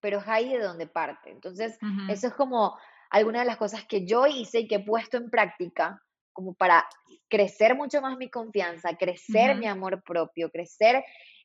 pero 0.00 0.18
es 0.18 0.28
ahí 0.28 0.50
de 0.50 0.62
donde 0.62 0.86
parte. 0.86 1.30
Entonces, 1.30 1.78
eso 2.08 2.28
es 2.28 2.34
como 2.34 2.78
alguna 3.10 3.40
de 3.40 3.46
las 3.46 3.56
cosas 3.56 3.84
que 3.86 4.06
yo 4.06 4.26
hice 4.26 4.60
y 4.60 4.68
que 4.68 4.76
he 4.76 4.84
puesto 4.84 5.16
en 5.16 5.30
práctica 5.30 6.02
como 6.34 6.52
para 6.52 6.86
crecer 7.30 7.74
mucho 7.74 8.02
más 8.02 8.18
mi 8.18 8.28
confianza, 8.28 8.96
crecer 8.96 9.56
mi 9.56 9.66
amor 9.66 10.02
propio, 10.02 10.50
crecer 10.50 10.96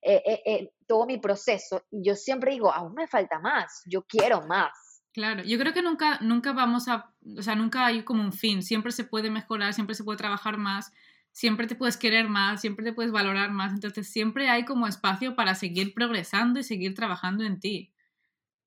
eh, 0.01 0.21
eh, 0.25 0.41
eh, 0.45 0.69
todo 0.87 1.05
mi 1.05 1.17
proceso. 1.17 1.85
Y 1.91 2.03
yo 2.03 2.15
siempre 2.15 2.51
digo, 2.51 2.73
aún 2.73 2.93
me 2.93 3.07
falta 3.07 3.39
más, 3.39 3.83
yo 3.85 4.03
quiero 4.03 4.41
más. 4.47 4.71
Claro, 5.13 5.43
yo 5.43 5.57
creo 5.57 5.73
que 5.73 5.81
nunca, 5.81 6.19
nunca 6.21 6.53
vamos 6.53 6.87
a, 6.87 7.13
o 7.37 7.41
sea, 7.41 7.55
nunca 7.55 7.85
hay 7.85 8.03
como 8.03 8.21
un 8.21 8.33
fin, 8.33 8.61
siempre 8.61 8.91
se 8.91 9.03
puede 9.03 9.29
mejorar, 9.29 9.73
siempre 9.73 9.95
se 9.95 10.03
puede 10.03 10.17
trabajar 10.17 10.57
más, 10.57 10.91
siempre 11.31 11.67
te 11.67 11.75
puedes 11.75 11.97
querer 11.97 12.29
más, 12.29 12.61
siempre 12.61 12.85
te 12.85 12.93
puedes 12.93 13.11
valorar 13.11 13.51
más, 13.51 13.73
entonces 13.73 14.07
siempre 14.07 14.49
hay 14.49 14.65
como 14.65 14.87
espacio 14.87 15.35
para 15.35 15.55
seguir 15.55 15.93
progresando 15.93 16.59
y 16.59 16.63
seguir 16.63 16.93
trabajando 16.93 17.43
en 17.43 17.59
ti. 17.59 17.91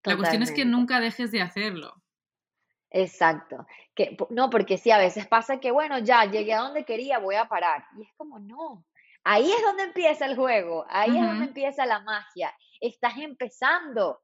La 0.05 0.17
cuestión 0.17 0.43
es 0.43 0.51
que 0.51 0.65
nunca 0.65 1.01
dejes 1.01 1.31
de 1.31 1.43
hacerlo. 1.43 2.02
Exacto. 2.93 3.67
Que, 3.95 4.17
no, 4.31 4.51
porque 4.51 4.79
sí, 4.79 4.91
a 4.91 4.99
veces 4.99 5.27
pasa 5.27 5.59
que, 5.59 5.71
bueno, 5.71 5.99
ya 5.99 6.25
llegué 6.27 6.53
a 6.53 6.61
donde 6.61 6.85
quería, 6.85 7.19
voy 7.19 7.37
a 7.37 7.49
parar. 7.49 7.85
Y 7.99 8.03
es 8.03 8.11
como, 8.17 8.39
no. 8.39 8.85
Ahí 9.25 9.51
es 9.51 9.63
donde 9.63 9.85
empieza 9.85 10.27
el 10.27 10.37
juego, 10.37 10.85
ahí 10.89 11.17
es 11.17 11.25
donde 11.25 11.47
empieza 11.47 11.87
la 11.87 12.01
magia. 12.01 12.53
Estás 12.81 13.17
empezando, 13.19 14.21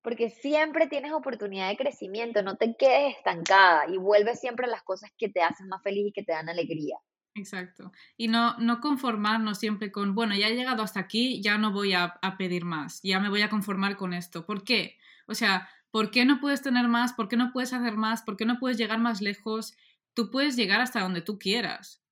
porque 0.00 0.30
siempre 0.30 0.86
tienes 0.86 1.12
oportunidad 1.12 1.68
de 1.68 1.76
crecimiento, 1.76 2.42
no 2.42 2.56
te 2.56 2.74
quedes 2.76 3.16
estancada 3.16 3.86
y 3.88 3.98
vuelve 3.98 4.34
siempre 4.34 4.66
a 4.66 4.70
las 4.70 4.82
cosas 4.82 5.10
que 5.18 5.28
te 5.28 5.42
hacen 5.42 5.68
más 5.68 5.82
feliz 5.82 6.06
y 6.08 6.12
que 6.12 6.24
te 6.24 6.32
dan 6.32 6.48
alegría. 6.48 6.96
Exacto. 7.34 7.92
Y 8.16 8.28
no, 8.28 8.56
no 8.58 8.80
conformarnos 8.80 9.58
siempre 9.58 9.92
con, 9.92 10.14
bueno, 10.14 10.34
ya 10.34 10.48
he 10.48 10.56
llegado 10.56 10.82
hasta 10.82 11.00
aquí, 11.00 11.42
ya 11.42 11.58
no 11.58 11.70
voy 11.70 11.92
a, 11.92 12.18
a 12.22 12.38
pedir 12.38 12.64
más, 12.64 13.00
ya 13.02 13.20
me 13.20 13.28
voy 13.28 13.42
a 13.42 13.50
conformar 13.50 13.96
con 13.96 14.14
esto. 14.14 14.46
¿Por 14.46 14.64
qué? 14.64 14.96
O 15.26 15.34
sea, 15.34 15.68
¿Por 15.92 16.10
qué 16.10 16.24
no 16.24 16.40
puedes 16.40 16.62
tener 16.62 16.88
más? 16.88 17.12
¿Por 17.12 17.28
qué 17.28 17.36
no 17.36 17.52
puedes 17.52 17.72
hacer 17.72 17.92
más? 17.92 18.22
¿Por 18.22 18.36
qué 18.36 18.46
no 18.46 18.58
puedes 18.58 18.78
llegar 18.78 18.98
más 18.98 19.20
lejos? 19.20 19.76
Tú 20.14 20.30
puedes 20.30 20.56
llegar 20.56 20.80
hasta 20.80 21.00
donde 21.00 21.20
tú 21.20 21.38
quieras. 21.38 22.02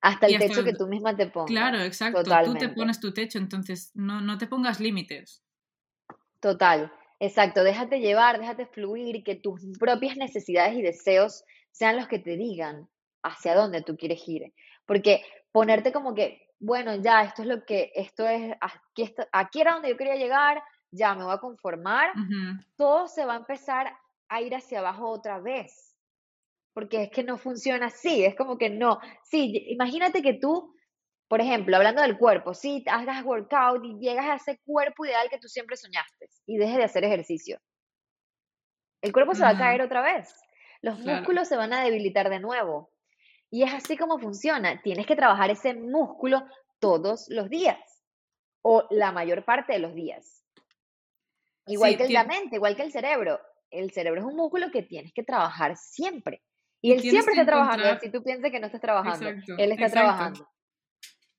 Hasta 0.00 0.28
el 0.28 0.38
techo 0.38 0.62
que 0.62 0.72
tú 0.72 0.86
misma 0.86 1.16
te 1.16 1.26
pongas. 1.26 1.50
Claro, 1.50 1.80
exacto. 1.80 2.22
Tú 2.44 2.54
te 2.54 2.68
pones 2.68 3.00
tu 3.00 3.12
techo, 3.12 3.38
entonces 3.38 3.90
no, 3.94 4.20
no 4.20 4.38
te 4.38 4.46
pongas 4.46 4.78
límites. 4.78 5.42
Total, 6.38 6.92
exacto. 7.18 7.64
Déjate 7.64 7.98
llevar, 7.98 8.38
déjate 8.38 8.66
fluir, 8.66 9.24
que 9.24 9.34
tus 9.34 9.66
propias 9.80 10.16
necesidades 10.16 10.76
y 10.76 10.82
deseos 10.82 11.42
sean 11.72 11.96
los 11.96 12.06
que 12.06 12.20
te 12.20 12.36
digan 12.36 12.88
hacia 13.24 13.56
dónde 13.56 13.82
tú 13.82 13.96
quieres 13.96 14.22
ir. 14.28 14.54
Porque 14.86 15.24
ponerte 15.50 15.90
como 15.90 16.14
que, 16.14 16.46
bueno, 16.60 16.94
ya, 17.02 17.22
esto 17.22 17.42
es 17.42 17.48
lo 17.48 17.64
que, 17.64 17.90
esto 17.96 18.28
es, 18.28 18.54
aquí, 18.60 19.12
aquí 19.32 19.60
era 19.60 19.72
donde 19.72 19.88
yo 19.88 19.96
quería 19.96 20.14
llegar, 20.14 20.62
ya 20.90 21.14
me 21.14 21.24
voy 21.24 21.34
a 21.34 21.38
conformar, 21.38 22.12
todo 22.76 23.08
se 23.08 23.24
va 23.24 23.34
a 23.34 23.38
empezar 23.38 23.92
a 24.28 24.40
ir 24.40 24.54
hacia 24.54 24.80
abajo 24.80 25.08
otra 25.08 25.38
vez. 25.40 25.96
Porque 26.74 27.04
es 27.04 27.10
que 27.10 27.24
no 27.24 27.38
funciona 27.38 27.86
así, 27.86 28.24
es 28.24 28.36
como 28.36 28.56
que 28.56 28.70
no. 28.70 29.00
Sí, 29.24 29.66
imagínate 29.68 30.22
que 30.22 30.34
tú, 30.34 30.74
por 31.26 31.40
ejemplo, 31.40 31.76
hablando 31.76 32.02
del 32.02 32.16
cuerpo, 32.16 32.54
sí, 32.54 32.84
hagas 32.86 33.24
workout 33.24 33.84
y 33.84 33.98
llegas 33.98 34.26
a 34.26 34.34
ese 34.36 34.60
cuerpo 34.64 35.04
ideal 35.04 35.28
que 35.28 35.38
tú 35.38 35.48
siempre 35.48 35.76
soñaste 35.76 36.28
y 36.46 36.56
dejes 36.56 36.76
de 36.76 36.84
hacer 36.84 37.04
ejercicio. 37.04 37.58
El 39.02 39.12
cuerpo 39.12 39.34
se 39.34 39.42
va 39.42 39.50
a 39.50 39.58
caer 39.58 39.82
otra 39.82 40.02
vez. 40.02 40.34
Los 40.82 41.00
músculos 41.00 41.48
se 41.48 41.56
van 41.56 41.72
a 41.72 41.82
debilitar 41.82 42.30
de 42.30 42.40
nuevo. 42.40 42.90
Y 43.50 43.62
es 43.62 43.72
así 43.72 43.96
como 43.96 44.18
funciona. 44.18 44.80
Tienes 44.82 45.06
que 45.06 45.16
trabajar 45.16 45.50
ese 45.50 45.74
músculo 45.74 46.44
todos 46.78 47.26
los 47.28 47.48
días 47.48 47.78
o 48.62 48.86
la 48.90 49.12
mayor 49.12 49.44
parte 49.44 49.72
de 49.72 49.78
los 49.78 49.94
días. 49.94 50.37
Igual 51.68 51.96
que 51.96 52.08
la 52.08 52.24
mente, 52.24 52.56
igual 52.56 52.76
que 52.76 52.82
el 52.82 52.92
cerebro. 52.92 53.40
El 53.70 53.90
cerebro 53.90 54.20
es 54.20 54.26
un 54.26 54.36
músculo 54.36 54.70
que 54.70 54.82
tienes 54.82 55.12
que 55.12 55.22
trabajar 55.22 55.76
siempre. 55.76 56.42
Y 56.80 56.92
él 56.92 57.00
siempre 57.00 57.32
está 57.32 57.44
trabajando. 57.44 57.98
Si 58.00 58.10
tú 58.10 58.22
piensas 58.22 58.50
que 58.50 58.60
no 58.60 58.66
estás 58.66 58.80
trabajando, 58.80 59.28
él 59.58 59.72
está 59.72 59.90
trabajando. 59.90 60.48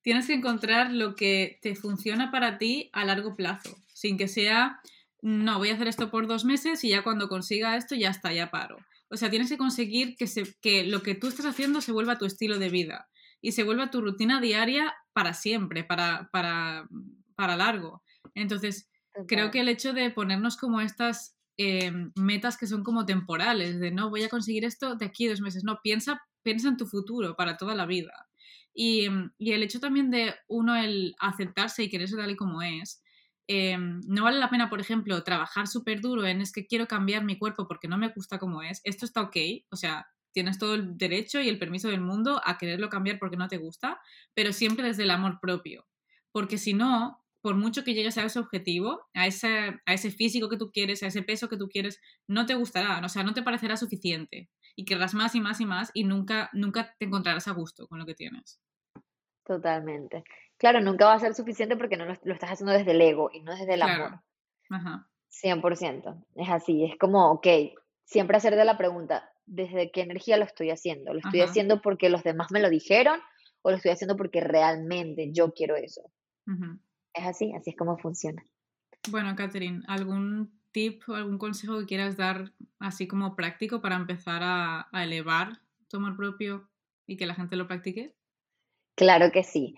Tienes 0.02 0.28
que 0.28 0.34
encontrar 0.34 0.92
lo 0.92 1.16
que 1.16 1.60
te 1.62 1.76
funciona 1.76 2.32
para 2.32 2.58
ti 2.58 2.90
a 2.94 3.04
largo 3.04 3.36
plazo, 3.36 3.76
sin 3.94 4.18
que 4.18 4.28
sea, 4.28 4.80
no, 5.22 5.58
voy 5.58 5.70
a 5.70 5.74
hacer 5.74 5.88
esto 5.88 6.10
por 6.10 6.28
dos 6.28 6.46
meses 6.46 6.84
y 6.84 6.90
ya 6.90 7.04
cuando 7.04 7.28
consiga 7.28 7.76
esto 7.76 7.96
ya 7.96 8.10
está, 8.10 8.32
ya 8.32 8.50
paro. 8.50 8.78
O 9.10 9.18
sea, 9.18 9.30
tienes 9.30 9.50
que 9.50 9.58
conseguir 9.58 10.16
que, 10.16 10.28
se, 10.28 10.44
que 10.62 10.86
lo 10.86 11.02
que 11.02 11.16
tú 11.16 11.28
estás 11.28 11.46
haciendo 11.46 11.82
se 11.82 11.92
vuelva 11.92 12.18
tu 12.18 12.26
estilo 12.26 12.60
de 12.60 12.70
vida 12.70 13.10
y 13.42 13.52
se 13.52 13.64
vuelva 13.64 13.92
tu 13.92 14.02
rutina 14.02 14.40
diaria 14.40 14.94
para 15.14 15.34
siempre, 15.34 15.84
para, 15.84 16.30
para, 16.32 16.88
para 17.36 17.58
largo. 17.58 18.04
Entonces, 18.36 18.90
creo 19.28 19.52
que 19.52 19.62
el 19.62 19.70
hecho 19.70 19.94
de 19.94 20.10
ponernos 20.12 20.58
como 20.58 20.82
estas 20.82 21.38
em, 21.58 22.12
metas 22.16 22.58
que 22.58 22.68
son 22.68 22.84
como 22.84 23.06
temporales, 23.06 23.80
de 23.80 23.92
no 23.92 24.10
voy 24.10 24.24
a 24.24 24.30
conseguir 24.30 24.66
esto 24.66 24.96
de 24.96 25.06
aquí 25.06 25.28
a 25.28 25.32
dos 25.32 25.42
meses, 25.42 25.64
no, 25.64 25.80
piensa, 25.84 26.22
piensa 26.44 26.70
en 26.70 26.78
tu 26.78 26.86
futuro 26.86 27.36
para 27.36 27.58
toda 27.58 27.76
la 27.76 27.86
vida. 27.86 28.30
Y, 28.74 29.06
em, 29.06 29.32
y 29.38 29.52
el 29.52 29.64
hecho 29.64 29.80
también 29.80 30.10
de 30.12 30.36
uno 30.48 30.76
el 30.76 31.16
aceptarse 31.20 31.84
y 31.84 31.90
quererse 31.90 32.16
tal 32.16 32.32
y 32.32 32.36
como 32.36 32.62
es, 32.62 33.04
em, 33.48 34.02
no 34.08 34.24
vale 34.24 34.40
la 34.40 34.50
pena, 34.50 34.70
por 34.70 34.80
ejemplo, 34.80 35.24
trabajar 35.24 35.68
súper 35.68 36.02
duro 36.02 36.26
en 36.26 36.42
es 36.42 36.52
que 36.52 36.68
quiero 36.68 36.88
cambiar 36.88 37.24
mi 37.26 37.38
cuerpo 37.38 37.68
porque 37.68 37.88
no 37.88 37.98
me 37.98 38.10
gusta 38.10 38.40
como 38.40 38.62
es. 38.62 38.82
Esto 38.84 39.06
está 39.06 39.22
ok, 39.22 39.38
o 39.72 39.76
sea, 39.76 40.08
tienes 40.32 40.60
todo 40.60 40.76
el 40.76 40.98
derecho 40.98 41.42
y 41.42 41.50
el 41.50 41.60
permiso 41.60 41.90
del 41.90 42.02
mundo 42.02 42.42
a 42.46 42.58
quererlo 42.58 42.90
cambiar 42.90 43.20
porque 43.20 43.38
no 43.38 43.48
te 43.48 43.58
gusta, 43.58 44.00
pero 44.34 44.54
siempre 44.54 44.86
desde 44.86 45.04
el 45.04 45.12
amor 45.12 45.40
propio. 45.42 45.88
Porque 46.32 46.58
si 46.58 46.74
no, 46.74 47.19
por 47.42 47.56
mucho 47.56 47.84
que 47.84 47.94
llegues 47.94 48.18
a 48.18 48.26
ese 48.26 48.40
objetivo, 48.40 49.08
a 49.14 49.28
ese, 49.28 49.80
a 49.86 49.94
ese 49.94 50.12
físico 50.12 50.50
que 50.50 50.58
tú 50.58 50.72
quieres, 50.72 51.04
a 51.04 51.08
ese 51.08 51.24
peso 51.24 51.50
que 51.50 51.58
tú 51.58 51.68
quieres, 51.70 52.00
no 52.28 52.46
te 52.46 52.56
gustará, 52.56 53.02
o 53.04 53.10
sea, 53.10 53.24
no 53.24 53.34
te 53.34 53.44
parecerá 53.44 53.78
suficiente 53.78 54.50
y 54.76 54.86
querrás 54.86 55.14
más 55.14 55.36
y 55.36 55.42
más 55.42 55.62
y 55.62 55.66
más 55.66 55.92
y 55.94 56.04
nunca, 56.04 56.50
nunca 56.54 56.96
te 56.98 57.06
encontrarás 57.06 57.48
a 57.48 57.54
gusto 57.54 57.88
con 57.88 58.00
lo 58.00 58.06
que 58.06 58.16
tienes. 58.16 58.60
Totalmente. 59.46 60.24
Claro, 60.58 60.82
nunca 60.82 61.06
va 61.06 61.14
a 61.14 61.20
ser 61.20 61.34
suficiente 61.34 61.76
porque 61.76 61.98
no 61.98 62.06
lo, 62.06 62.34
estás 62.34 62.52
haciendo 62.52 62.74
desde 62.74 62.92
el 62.92 63.02
ego 63.02 63.30
y 63.34 63.42
no 63.42 63.56
desde 63.56 63.74
el 63.74 63.82
amor. 63.82 64.22
Ajá. 64.70 65.08
100%. 65.32 66.26
Es 66.36 66.50
así, 66.50 66.86
es 66.86 66.98
como, 66.98 67.32
ok, 67.32 67.48
siempre 68.04 68.38
hacer 68.38 68.56
de 68.56 68.66
la 68.66 68.78
pregunta, 68.78 69.32
¿desde 69.46 69.92
qué 69.92 70.02
energía 70.02 70.38
lo 70.38 70.46
estoy 70.46 70.72
haciendo? 70.72 71.14
¿Lo 71.14 71.20
estoy 71.20 71.42
haciendo 71.42 71.82
porque 71.82 72.10
los 72.10 72.24
demás 72.24 72.52
me 72.52 72.60
lo 72.60 72.70
dijeron 72.70 73.20
o 73.62 73.72
lo 73.72 73.78
estoy 73.78 73.92
haciendo 73.92 74.16
porque 74.16 74.42
realmente 74.42 75.32
yo 75.32 75.54
quiero 75.54 75.76
eso? 75.76 76.02
Es 77.14 77.26
así, 77.26 77.54
así 77.54 77.72
es 77.72 77.78
como 77.78 77.98
funciona. 77.98 78.44
Bueno, 79.10 79.36
Catherine, 79.36 79.82
¿algún 79.88 80.60
tip 80.72 81.04
o 81.08 81.16
algún 81.16 81.38
consejo 81.38 81.80
que 81.80 81.86
quieras 81.86 82.18
dar 82.18 82.52
así 82.80 83.08
como 83.08 83.36
práctico 83.36 83.82
para 83.82 83.96
empezar 83.96 84.42
a, 84.44 84.88
elevar 84.94 85.60
tu 85.88 85.98
amor 85.98 86.16
propio 86.16 86.70
y 87.08 87.18
que 87.18 87.26
la 87.26 87.36
gente 87.36 87.56
lo 87.56 87.68
practique? 87.68 88.14
Claro 88.96 89.32
que 89.32 89.44
sí. 89.44 89.76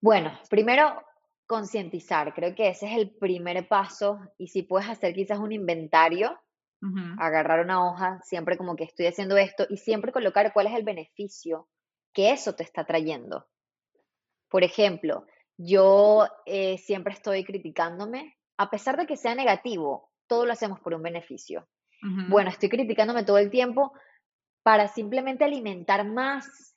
Bueno, 0.00 0.32
primero 0.48 1.02
concientizar, 1.46 2.32
creo 2.32 2.54
que 2.54 2.68
ese 2.68 2.86
es 2.86 2.96
el 2.96 3.10
primer 3.10 3.68
paso 3.68 4.20
y 4.38 4.48
si 4.48 4.62
puedes 4.62 4.88
hacer 4.88 5.14
quizás 5.14 5.38
un 5.38 5.52
inventario, 5.52 6.38
agarrar 7.18 7.64
una 7.64 7.86
hoja, 7.86 8.20
siempre 8.24 8.56
como 8.56 8.74
que 8.74 8.82
estoy 8.82 9.06
haciendo 9.06 9.36
esto 9.36 9.66
y 9.70 9.76
siempre 9.76 10.10
colocar 10.10 10.52
cuál 10.52 10.66
es 10.66 10.74
el 10.74 10.82
beneficio 10.82 11.68
que 12.12 12.32
eso 12.32 12.54
te 12.54 12.64
está 12.64 12.84
trayendo. 12.84 13.46
Por 14.48 14.64
ejemplo, 14.64 15.24
yo 15.56 16.26
eh, 16.46 16.78
siempre 16.78 17.14
estoy 17.14 17.44
criticándome, 17.44 18.36
a 18.56 18.70
pesar 18.70 18.96
de 18.96 19.06
que 19.06 19.16
sea 19.16 19.34
negativo, 19.34 20.10
todo 20.26 20.46
lo 20.46 20.52
hacemos 20.52 20.80
por 20.80 20.94
un 20.94 21.02
beneficio. 21.02 21.68
Bueno, 22.28 22.50
estoy 22.50 22.68
criticándome 22.68 23.22
todo 23.22 23.38
el 23.38 23.48
tiempo 23.48 23.92
para 24.64 24.88
simplemente 24.88 25.44
alimentar 25.44 26.04
más 26.04 26.74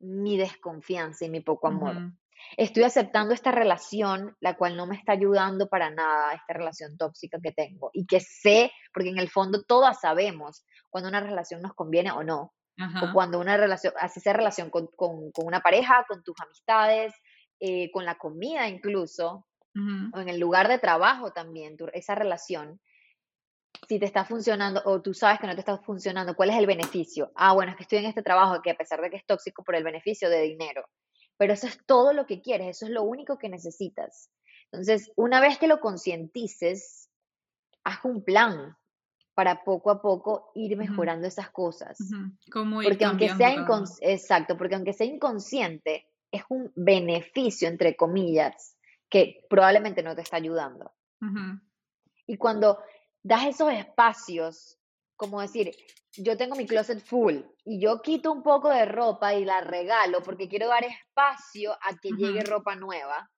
mi 0.00 0.38
desconfianza 0.38 1.26
y 1.26 1.28
mi 1.28 1.40
poco 1.40 1.68
amor. 1.68 2.12
Estoy 2.56 2.84
aceptando 2.84 3.34
esta 3.34 3.50
relación, 3.50 4.36
la 4.40 4.56
cual 4.56 4.76
no 4.76 4.86
me 4.86 4.96
está 4.96 5.12
ayudando 5.12 5.68
para 5.68 5.90
nada, 5.90 6.32
esta 6.32 6.54
relación 6.54 6.96
tóxica 6.96 7.38
que 7.42 7.52
tengo. 7.52 7.90
Y 7.92 8.06
que 8.06 8.20
sé, 8.20 8.72
porque 8.92 9.10
en 9.10 9.18
el 9.18 9.30
fondo 9.30 9.64
todas 9.64 10.00
sabemos 10.00 10.64
cuando 10.90 11.08
una 11.08 11.20
relación 11.20 11.62
nos 11.62 11.74
conviene 11.74 12.12
o 12.12 12.22
no. 12.22 12.52
O 12.76 13.12
cuando 13.12 13.38
una 13.38 13.56
relación, 13.56 13.94
así 14.00 14.18
sea 14.18 14.32
relación 14.32 14.68
con, 14.68 14.88
con, 14.96 15.30
una 15.36 15.60
pareja, 15.60 16.04
con 16.08 16.24
tus 16.24 16.34
amistades, 16.40 17.14
eh, 17.60 17.90
con 17.92 18.04
la 18.04 18.16
comida 18.16 18.68
incluso, 18.68 19.46
o 20.12 20.20
en 20.20 20.28
el 20.28 20.38
lugar 20.38 20.68
de 20.68 20.78
trabajo 20.78 21.32
también, 21.32 21.76
esa 21.92 22.14
relación. 22.14 22.80
si 23.88 23.98
te 23.98 24.06
está 24.06 24.24
funcionando 24.24 24.80
o 24.84 25.02
tú 25.02 25.12
sabes 25.14 25.40
que 25.40 25.48
no 25.48 25.54
te 25.54 25.60
está 25.60 25.78
funcionando, 25.78 26.36
¿cuál 26.36 26.50
es 26.50 26.56
el 26.56 26.66
beneficio? 26.66 27.32
Ah, 27.34 27.52
bueno, 27.54 27.72
es 27.72 27.76
que 27.76 27.82
estoy 27.82 27.98
en 27.98 28.06
este 28.06 28.22
trabajo 28.22 28.62
que 28.62 28.70
a 28.70 28.76
pesar 28.76 29.00
de 29.00 29.10
que 29.10 29.16
es 29.16 29.26
tóxico 29.26 29.64
por 29.64 29.74
el 29.74 29.82
beneficio 29.82 30.30
de 30.30 30.42
dinero, 30.42 30.84
pero 31.36 31.52
eso 31.52 31.66
es 31.66 31.78
todo 31.86 32.12
lo 32.12 32.24
que 32.26 32.40
quieres, 32.40 32.76
eso 32.76 32.86
es 32.86 32.92
lo 32.92 33.02
único 33.02 33.36
que 33.36 33.48
necesitas. 33.48 34.30
Entonces, 34.70 35.10
una 35.16 35.40
vez 35.40 35.58
que 35.58 35.66
lo 35.66 35.80
concientices, 35.80 37.10
haz 37.82 38.04
un 38.04 38.24
plan 38.24 38.76
para 39.34 39.64
poco 39.64 39.90
a 39.90 40.00
poco 40.00 40.52
ir 40.54 40.76
mejorando 40.76 41.26
esas 41.26 41.50
cosas. 41.50 41.98
porque 42.84 43.04
aunque 43.04 43.34
sea 43.34 43.52
exacto, 44.00 44.56
porque 44.56 44.76
aunque 44.76 44.92
sea 44.92 45.06
inconsciente, 45.06 46.06
es 46.34 46.42
un 46.48 46.72
beneficio 46.74 47.68
entre 47.68 47.96
comillas 47.96 48.76
que 49.08 49.46
probablemente 49.48 50.02
no 50.02 50.14
te 50.14 50.22
está 50.22 50.36
ayudando. 50.36 50.92
Y 52.26 52.36
cuando 52.36 52.78
das 53.22 53.46
esos 53.46 53.72
espacios, 53.72 54.78
como 55.16 55.40
decir, 55.40 55.70
yo 56.16 56.36
tengo 56.36 56.56
mi 56.56 56.66
closet 56.66 57.00
full 57.00 57.36
y 57.64 57.80
yo 57.80 58.02
quito 58.02 58.32
un 58.32 58.42
poco 58.42 58.68
de 58.68 58.84
ropa 58.84 59.34
y 59.34 59.44
la 59.44 59.60
regalo 59.60 60.22
porque 60.22 60.48
quiero 60.48 60.68
dar 60.68 60.84
espacio 60.84 61.72
a 61.72 61.96
que 62.00 62.10
llegue 62.10 62.42
ropa 62.42 62.76
nueva, 62.76 63.30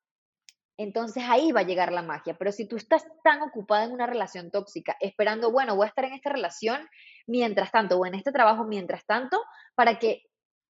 entonces 0.78 1.24
ahí 1.26 1.52
va 1.52 1.60
a 1.60 1.66
llegar 1.66 1.92
la 1.92 2.02
magia. 2.02 2.36
Pero 2.38 2.52
si 2.52 2.66
tú 2.66 2.76
estás 2.76 3.06
tan 3.22 3.42
ocupada 3.42 3.84
en 3.84 3.92
una 3.92 4.06
relación 4.06 4.50
tóxica, 4.50 4.96
esperando, 5.00 5.50
bueno, 5.50 5.76
voy 5.76 5.84
a 5.84 5.88
estar 5.88 6.04
en 6.04 6.14
esta 6.14 6.30
relación 6.30 6.86
mientras 7.26 7.70
tanto 7.70 7.98
o 7.98 8.06
en 8.06 8.14
este 8.14 8.32
trabajo 8.32 8.64
mientras 8.64 9.06
tanto, 9.06 9.42
para 9.74 9.98
que 9.98 10.22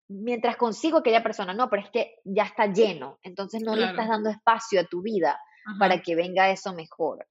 mientras 0.08 0.56
consigo 0.56 0.98
aquella 0.98 1.22
persona, 1.22 1.52
no, 1.52 1.68
pero 1.68 1.82
es 1.82 1.90
que 1.90 2.20
ya 2.24 2.44
está 2.44 2.66
lleno, 2.66 3.18
entonces 3.22 3.62
no 3.62 3.74
le 3.74 3.86
estás 3.86 4.08
dando 4.08 4.30
espacio 4.30 4.80
a 4.80 4.84
tu 4.84 5.02
vida 5.02 5.40
para 5.78 6.00
que 6.00 6.14
venga 6.14 6.50
eso 6.50 6.72
mejor. 6.74 7.26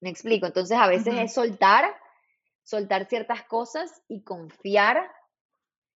Me 0.00 0.10
explico, 0.10 0.46
entonces 0.46 0.78
a 0.78 0.86
veces 0.86 1.14
es 1.16 1.34
soltar, 1.34 1.84
soltar 2.62 3.06
ciertas 3.06 3.42
cosas 3.44 4.02
y 4.08 4.22
confiar 4.22 5.10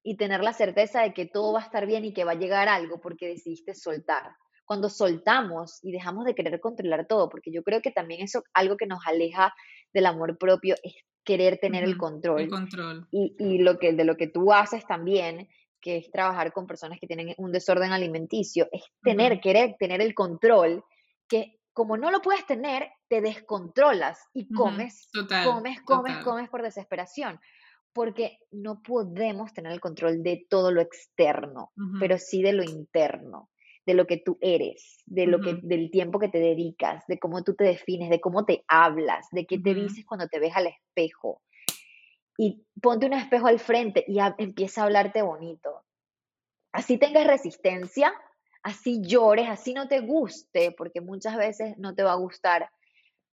y 0.03 0.17
tener 0.17 0.43
la 0.43 0.53
certeza 0.53 1.03
de 1.03 1.13
que 1.13 1.27
todo 1.27 1.53
va 1.53 1.61
a 1.61 1.65
estar 1.65 1.87
bien 1.87 2.05
y 2.05 2.13
que 2.13 2.25
va 2.25 2.33
a 2.33 2.39
llegar 2.39 2.69
algo 2.69 3.01
porque 3.01 3.29
decidiste 3.29 3.75
soltar. 3.75 4.35
Cuando 4.65 4.89
soltamos 4.89 5.79
y 5.83 5.93
dejamos 5.93 6.25
de 6.25 6.35
querer 6.35 6.61
controlar 6.61 7.07
todo, 7.07 7.29
porque 7.29 7.53
yo 7.53 7.63
creo 7.63 7.83
que 7.83 7.91
también 7.91 8.23
eso 8.23 8.43
algo 8.55 8.77
que 8.77 8.87
nos 8.87 9.07
aleja 9.07 9.53
del 9.93 10.07
amor 10.07 10.39
propio 10.39 10.77
es 10.83 10.95
querer 11.25 11.59
tener 11.59 11.85
el 11.85 11.99
control. 11.99 12.43
El 12.43 12.49
control. 12.49 13.07
Y, 13.11 13.37
y, 13.39 13.59
lo 13.59 13.79
que, 13.79 13.93
de 13.93 14.05
lo 14.05 14.17
que 14.17 14.29
tú 14.29 14.53
haces 14.53 14.87
también, 14.87 15.49
que 15.81 15.97
es 15.97 16.11
trabajar 16.11 16.53
con 16.53 16.67
personas 16.67 16.99
que 17.01 17.07
tienen 17.07 17.35
un 17.39 17.53
desorden 17.53 17.93
alimenticio, 17.93 18.69
es 18.73 18.83
tener, 19.03 19.41
querer 19.41 19.77
tener 19.79 20.01
el 20.01 20.15
control, 20.15 20.85
que 21.29 21.61
como 21.73 21.97
no 21.97 22.11
lo 22.11 22.21
puedes 22.21 22.45
tener, 22.47 22.91
te 23.09 23.21
descontrolas 23.21 24.21
y 24.35 24.53
comes, 24.53 25.09
comes, 25.45 25.81
comes, 25.83 26.17
comes 26.19 26.49
por 26.49 26.63
desesperación. 26.63 27.41
Porque 27.93 28.39
no 28.53 28.83
podemos 28.83 29.53
tener 29.53 29.73
el 29.73 29.81
control 29.81 30.23
de 30.23 30.47
todo 30.49 30.71
lo 30.71 30.81
externo, 30.81 31.73
pero 31.99 32.19
sí 32.19 32.41
de 32.41 32.53
lo 32.53 32.63
interno, 32.63 33.51
de 33.85 33.95
lo 33.95 34.07
que 34.07 34.19
tú 34.19 34.39
eres, 34.41 34.99
de 35.07 35.27
lo 35.27 35.41
que, 35.41 35.59
del 35.63 35.91
tiempo 35.91 36.21
que 36.21 36.29
te 36.29 36.39
dedicas, 36.39 37.05
de 37.09 37.19
cómo 37.19 37.43
tú 37.43 37.55
te 37.55 37.65
defines, 37.65 38.09
de 38.11 38.21
cómo 38.21 38.45
te 38.45 38.63
hablas, 38.69 39.27
de 39.33 39.45
qué 39.45 39.59
te 39.59 39.75
dices 39.75 40.05
cuando 40.07 40.29
te 40.29 40.39
ves 40.39 40.53
al 40.55 40.69
espejo. 40.69 41.43
Y 42.43 42.65
ponte 42.81 43.05
un 43.05 43.13
espejo 43.13 43.49
al 43.49 43.59
frente 43.59 44.03
y 44.09 44.17
empieza 44.39 44.81
a 44.81 44.85
hablarte 44.85 45.21
bonito. 45.21 45.85
Así 46.73 46.97
tengas 46.97 47.27
resistencia, 47.27 48.15
así 48.63 49.03
llores, 49.03 49.47
así 49.51 49.75
no 49.75 49.89
te 49.89 50.01
guste, 50.01 50.73
porque 50.73 51.03
muchas 51.03 51.37
veces 51.37 51.77
no 51.77 51.95
te 51.95 52.03
va 52.03 52.13
a 52.13 52.17
gustar, 52.17 52.71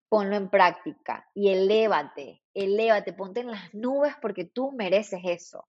ponlo 0.09 0.35
en 0.35 0.51
práctica 0.51 1.25
y 1.35 1.51
elévate, 1.51 2.43
elévate, 2.53 3.13
ponte 3.13 3.43
en 3.43 3.53
las 3.53 3.73
nubes 3.73 4.15
porque 4.21 4.45
tú 4.45 4.73
mereces 4.73 5.21
eso. 5.23 5.69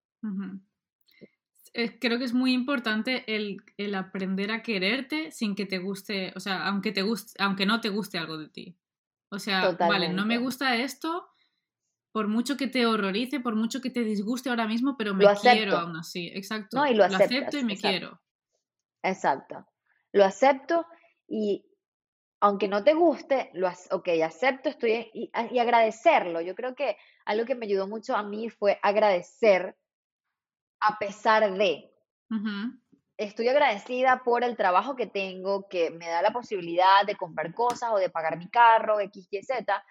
Creo 1.99 2.17
que 2.17 2.25
es 2.25 2.33
muy 2.33 2.53
importante 2.53 3.23
el, 3.27 3.61
aprender 3.93 4.51
a 4.51 4.63
quererte 4.63 5.31
sin 5.31 5.53
que 5.53 5.67
te 5.67 5.77
guste, 5.77 6.33
o 6.35 6.39
sea, 6.39 6.65
aunque, 6.65 6.91
te 6.91 7.03
guste, 7.03 7.33
aunque 7.37 7.67
no 7.67 7.81
te 7.81 7.89
guste 7.89 8.17
algo 8.17 8.39
de 8.39 8.49
ti. 8.49 8.75
O 9.29 9.37
sea, 9.37 9.73
vale, 9.73 10.09
no 10.09 10.25
me 10.25 10.39
gusta 10.39 10.75
esto, 10.77 11.27
por 12.17 12.27
mucho 12.27 12.57
que 12.57 12.65
te 12.65 12.87
horrorice, 12.87 13.39
por 13.39 13.55
mucho 13.55 13.79
que 13.79 13.91
te 13.91 13.99
disguste 13.99 14.49
ahora 14.49 14.65
mismo, 14.65 14.97
pero 14.97 15.13
me 15.13 15.23
quiero 15.35 15.77
aún 15.77 15.97
así. 15.97 16.31
Exacto. 16.33 16.75
No, 16.75 16.87
y 16.87 16.95
lo, 16.95 17.03
acepto 17.03 17.59
y 17.59 17.63
me 17.63 17.77
quiero. 17.77 18.19
Exacto. 19.03 19.67
Lo 20.13 20.25
acepto 20.25 20.87
y 21.27 21.63
aunque 22.39 22.67
no 22.67 22.83
te 22.83 22.95
guste, 22.95 23.51
lo 23.53 23.67
ok, 23.67 24.09
acepto, 24.25 24.69
estoy 24.69 25.11
y, 25.13 25.29
agradecerlo. 25.59 26.41
Yo 26.41 26.55
creo 26.55 26.73
que 26.73 26.97
algo 27.23 27.45
que 27.45 27.53
me 27.53 27.67
ayudó 27.67 27.87
mucho 27.87 28.15
a 28.15 28.23
mí 28.23 28.49
fue 28.49 28.79
agradecer 28.81 29.77
a 30.79 30.97
pesar 30.97 31.53
de. 31.53 31.93
Estoy 33.15 33.47
agradecida 33.47 34.23
por 34.25 34.43
el 34.43 34.57
trabajo 34.57 34.95
que 34.95 35.05
tengo, 35.05 35.69
que 35.69 35.91
me 35.91 36.07
da 36.07 36.23
la 36.23 36.33
posibilidad 36.33 37.05
de 37.05 37.15
comprar 37.15 37.53
cosas 37.53 37.91
o 37.91 37.97
de 37.97 38.09
pagar 38.09 38.39
mi 38.39 38.49
carro, 38.49 38.99
X, 39.01 39.27
Y, 39.29 39.43
Z. 39.43 39.85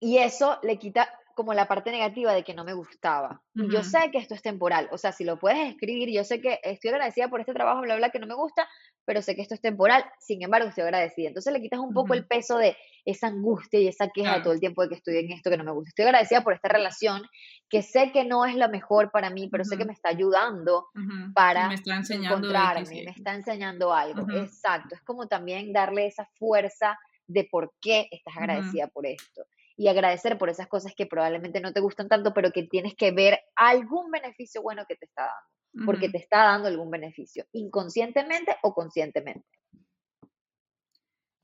y 0.00 0.18
eso 0.18 0.58
le 0.62 0.78
quita 0.78 1.08
como 1.38 1.54
la 1.54 1.68
parte 1.68 1.92
negativa 1.92 2.32
de 2.32 2.42
que 2.42 2.52
no 2.52 2.64
me 2.64 2.72
gustaba. 2.72 3.40
Yo 3.54 3.84
sé 3.84 4.10
que 4.10 4.18
esto 4.18 4.34
es 4.34 4.42
temporal, 4.42 4.88
o 4.90 4.98
sea, 4.98 5.12
si 5.12 5.22
lo 5.22 5.38
puedes 5.38 5.68
escribir, 5.68 6.10
yo 6.10 6.24
sé 6.24 6.40
que 6.40 6.58
estoy 6.64 6.90
agradecida 6.90 7.28
por 7.28 7.38
este 7.38 7.52
trabajo, 7.52 7.82
bla, 7.82 7.94
bla, 7.94 8.10
que 8.10 8.18
no 8.18 8.26
me 8.26 8.34
gusta, 8.34 8.68
pero 9.04 9.22
sé 9.22 9.36
que 9.36 9.42
esto 9.42 9.54
es 9.54 9.60
temporal, 9.60 10.04
sin 10.18 10.42
embargo, 10.42 10.68
estoy 10.68 10.82
agradecida. 10.82 11.28
Entonces 11.28 11.52
le 11.52 11.60
quitas 11.60 11.78
un 11.78 11.94
poco 11.94 12.14
el 12.14 12.26
peso 12.26 12.58
de 12.58 12.76
esa 13.04 13.28
angustia 13.28 13.78
y 13.78 13.86
esa 13.86 14.08
queja 14.08 14.34
de 14.34 14.42
todo 14.42 14.52
el 14.52 14.58
tiempo 14.58 14.82
de 14.82 14.88
que 14.88 14.96
estoy 14.96 15.16
en 15.18 15.30
esto 15.30 15.48
que 15.48 15.56
no 15.56 15.62
me 15.62 15.70
gusta. 15.70 15.90
Estoy 15.90 16.06
agradecida 16.06 16.42
por 16.42 16.54
esta 16.54 16.70
relación, 16.70 17.22
que 17.70 17.82
sé 17.82 18.10
que 18.10 18.24
no 18.24 18.44
es 18.44 18.56
la 18.56 18.66
mejor 18.66 19.12
para 19.12 19.30
mí, 19.30 19.48
pero 19.48 19.64
sé 19.64 19.78
que 19.78 19.84
me 19.84 19.92
está 19.92 20.08
ayudando 20.08 20.88
para 21.34 21.68
me 21.68 21.74
está 21.76 21.94
enseñando 21.94 22.36
encontrarme, 22.38 23.04
me 23.04 23.12
está 23.12 23.34
enseñando 23.36 23.94
algo. 23.94 24.28
Exacto, 24.32 24.96
es 24.96 25.02
como 25.02 25.28
también 25.28 25.72
darle 25.72 26.08
esa 26.08 26.28
fuerza 26.36 26.98
de 27.28 27.44
por 27.44 27.72
qué 27.80 28.08
estás 28.10 28.36
agradecida 28.36 28.88
por 28.88 29.06
esto 29.06 29.44
y 29.78 29.86
agradecer 29.86 30.36
por 30.38 30.50
esas 30.50 30.66
cosas 30.66 30.92
que 30.96 31.06
probablemente 31.06 31.60
no 31.60 31.72
te 31.72 31.78
gustan 31.78 32.08
tanto, 32.08 32.34
pero 32.34 32.50
que 32.50 32.64
tienes 32.64 32.96
que 32.96 33.12
ver 33.12 33.38
algún 33.54 34.10
beneficio 34.10 34.60
bueno 34.60 34.84
que 34.88 34.96
te 34.96 35.06
está 35.06 35.22
dando, 35.22 35.86
porque 35.86 36.08
te 36.08 36.18
está 36.18 36.38
dando 36.38 36.66
algún 36.66 36.90
beneficio, 36.90 37.44
inconscientemente 37.52 38.56
o 38.62 38.74
conscientemente. 38.74 39.46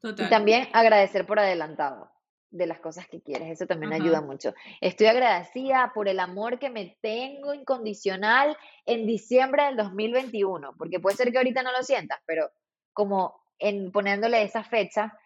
Y 0.02 0.28
también 0.28 0.68
agradecer 0.72 1.26
por 1.26 1.38
adelantado 1.38 2.10
de 2.50 2.66
las 2.66 2.80
cosas 2.80 3.06
que 3.06 3.22
quieres, 3.22 3.50
eso 3.50 3.66
también 3.66 3.92
ayuda 3.92 4.20
mucho. 4.20 4.52
Estoy 4.80 5.06
agradecida 5.06 5.92
por 5.94 6.08
el 6.08 6.18
amor 6.18 6.58
que 6.58 6.70
me 6.70 6.98
tengo 7.00 7.54
incondicional 7.54 8.56
en 8.84 9.06
diciembre 9.06 9.64
del 9.66 9.76
2021, 9.76 10.74
porque 10.76 10.98
puede 10.98 11.16
ser 11.16 11.30
que 11.30 11.38
ahorita 11.38 11.62
no 11.62 11.70
lo 11.70 11.84
sientas, 11.84 12.18
pero 12.26 12.50
como 12.92 13.40
en 13.60 13.92
poniéndole 13.92 14.42
esa 14.42 14.64
fecha, 14.64 15.16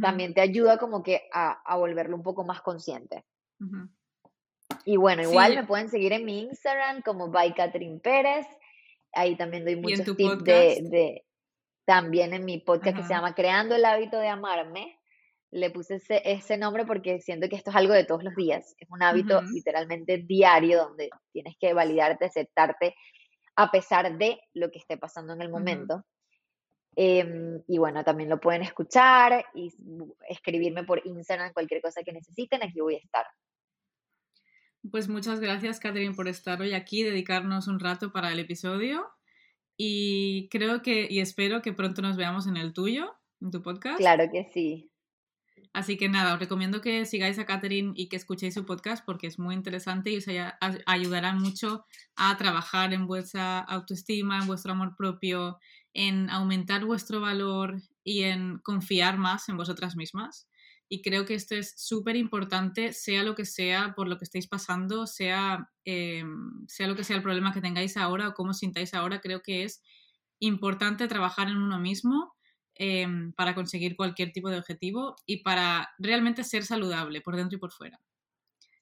también 0.00 0.34
te 0.34 0.40
ayuda 0.40 0.78
como 0.78 1.02
que 1.02 1.28
a, 1.32 1.76
volverlo 1.76 2.16
un 2.16 2.22
poco 2.22 2.44
más 2.44 2.60
consciente. 2.60 3.24
Y 4.84 4.96
bueno, 4.96 5.22
igual 5.22 5.54
me 5.54 5.64
pueden 5.64 5.88
seguir 5.88 6.12
en 6.12 6.24
mi 6.24 6.40
Instagram 6.40 7.02
como 7.02 7.30
by 7.30 7.54
Catherine 7.54 8.00
Pérez. 8.00 8.46
Ahí 9.12 9.36
también 9.36 9.64
doy 9.64 9.76
muchos 9.76 10.16
tips 10.16 10.44
de, 10.44 11.24
también 11.84 12.34
en 12.34 12.44
mi 12.44 12.58
podcast 12.58 12.96
que 12.96 13.02
se 13.04 13.14
llama 13.14 13.34
Creando 13.34 13.76
el 13.76 13.84
hábito 13.84 14.18
de 14.18 14.28
amarme. 14.28 14.98
Le 15.52 15.70
puse 15.70 16.02
ese, 16.24 16.56
nombre 16.58 16.84
porque 16.84 17.20
siento 17.20 17.48
que 17.48 17.56
esto 17.56 17.70
es 17.70 17.76
algo 17.76 17.94
de 17.94 18.04
todos 18.04 18.24
los 18.24 18.34
días. 18.34 18.74
Es 18.78 18.90
un 18.90 19.02
hábito 19.02 19.40
literalmente 19.42 20.18
diario 20.18 20.84
donde 20.84 21.10
tienes 21.32 21.54
que 21.58 21.72
validarte, 21.72 22.26
aceptarte 22.26 22.94
a 23.54 23.70
pesar 23.70 24.18
de 24.18 24.38
lo 24.52 24.70
que 24.70 24.80
esté 24.80 24.98
pasando 24.98 25.32
en 25.32 25.42
el 25.42 25.48
momento. 25.48 26.04
Em, 26.98 27.62
y 27.68 27.76
bueno, 27.76 28.02
también 28.04 28.30
lo 28.30 28.40
pueden 28.40 28.62
escuchar 28.62 29.44
y 29.54 29.70
escribirme 30.30 30.82
por 30.82 31.06
Instagram 31.06 31.52
cualquier 31.52 31.82
cosa 31.82 32.02
que 32.02 32.12
necesiten, 32.12 32.62
aquí 32.62 32.80
voy 32.80 32.94
a 32.94 32.98
estar. 32.98 33.26
Pues 34.90 35.08
muchas 35.08 35.40
gracias, 35.40 35.78
Catherine, 35.78 36.14
por 36.14 36.26
estar 36.26 36.60
hoy 36.60 36.72
aquí, 36.72 37.02
dedicarnos 37.02 37.68
un 37.68 37.80
rato 37.80 38.12
para 38.12 38.32
el 38.32 38.38
episodio. 38.38 39.06
Y 39.76 40.48
creo 40.50 40.80
que, 40.80 41.06
y 41.10 41.20
espero 41.20 41.60
que 41.60 41.74
pronto 41.74 42.00
nos 42.00 42.16
veamos 42.16 42.46
en 42.46 42.56
el 42.56 42.72
tuyo, 42.72 43.14
en 43.42 43.50
tu 43.50 43.62
podcast. 43.62 43.98
Claro 43.98 44.30
que 44.32 44.44
sí. 44.44 44.90
Así 45.72 45.98
que 45.98 46.08
nada, 46.08 46.32
os 46.32 46.40
recomiendo 46.40 46.80
que 46.80 47.04
sigáis 47.04 47.38
a 47.38 47.44
Catherine 47.44 47.92
y 47.94 48.08
que 48.08 48.16
escuchéis 48.16 48.54
su 48.54 48.64
podcast 48.64 49.04
porque 49.04 49.26
es 49.26 49.38
muy 49.38 49.54
interesante 49.54 50.10
y 50.10 50.16
os 50.16 50.26
ayudará 50.86 51.34
mucho 51.34 51.84
a 52.14 52.34
trabajar 52.38 52.94
en 52.94 53.06
vuestra 53.06 53.58
autoestima, 53.58 54.38
en 54.38 54.46
vuestro 54.46 54.72
amor 54.72 54.96
propio, 54.96 55.58
en 55.98 56.28
aumentar 56.28 56.84
vuestro 56.84 57.22
valor 57.22 57.80
y 58.04 58.24
en 58.24 58.58
confiar 58.58 59.16
más 59.16 59.48
en 59.48 59.56
vosotras 59.56 59.96
mismas. 59.96 60.46
Y 60.90 61.00
creo 61.00 61.24
que 61.24 61.32
esto 61.32 61.54
es 61.54 61.72
súper 61.78 62.16
importante, 62.16 62.92
sea 62.92 63.22
lo 63.22 63.34
que 63.34 63.46
sea, 63.46 63.94
por 63.96 64.06
lo 64.06 64.18
que 64.18 64.24
estéis 64.24 64.46
pasando, 64.46 65.06
sea, 65.06 65.70
eh, 65.86 66.22
sea 66.68 66.86
lo 66.86 66.96
que 66.96 67.02
sea 67.02 67.16
el 67.16 67.22
problema 67.22 67.50
que 67.54 67.62
tengáis 67.62 67.96
ahora 67.96 68.28
o 68.28 68.34
cómo 68.34 68.52
sintáis 68.52 68.92
ahora, 68.92 69.22
creo 69.22 69.40
que 69.40 69.64
es 69.64 69.82
importante 70.38 71.08
trabajar 71.08 71.48
en 71.48 71.56
uno 71.56 71.78
mismo, 71.80 72.34
em, 72.74 73.32
para 73.32 73.54
conseguir 73.54 73.96
cualquier 73.96 74.32
tipo 74.32 74.50
de 74.50 74.58
objetivo 74.58 75.16
y 75.24 75.42
para 75.42 75.88
realmente 75.98 76.44
ser 76.44 76.64
saludable 76.64 77.22
por 77.22 77.36
dentro 77.36 77.56
y 77.56 77.60
por 77.60 77.72
fuera. 77.72 77.98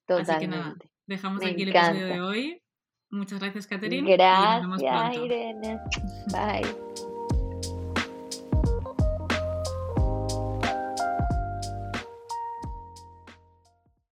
Totalmente. 0.04 0.32
Así 0.32 0.40
que 0.40 0.48
nada, 0.48 0.74
dejamos 1.06 1.44
Me 1.44 1.50
aquí 1.50 1.62
el 1.62 1.68
episodio 1.68 2.06
de 2.06 2.20
hoy. 2.20 2.63
Muchas 3.14 3.38
gracias, 3.38 3.66
vemos 4.60 4.80
Gracias. 4.80 5.24
Irene. 5.24 5.80
Bye. 6.32 7.04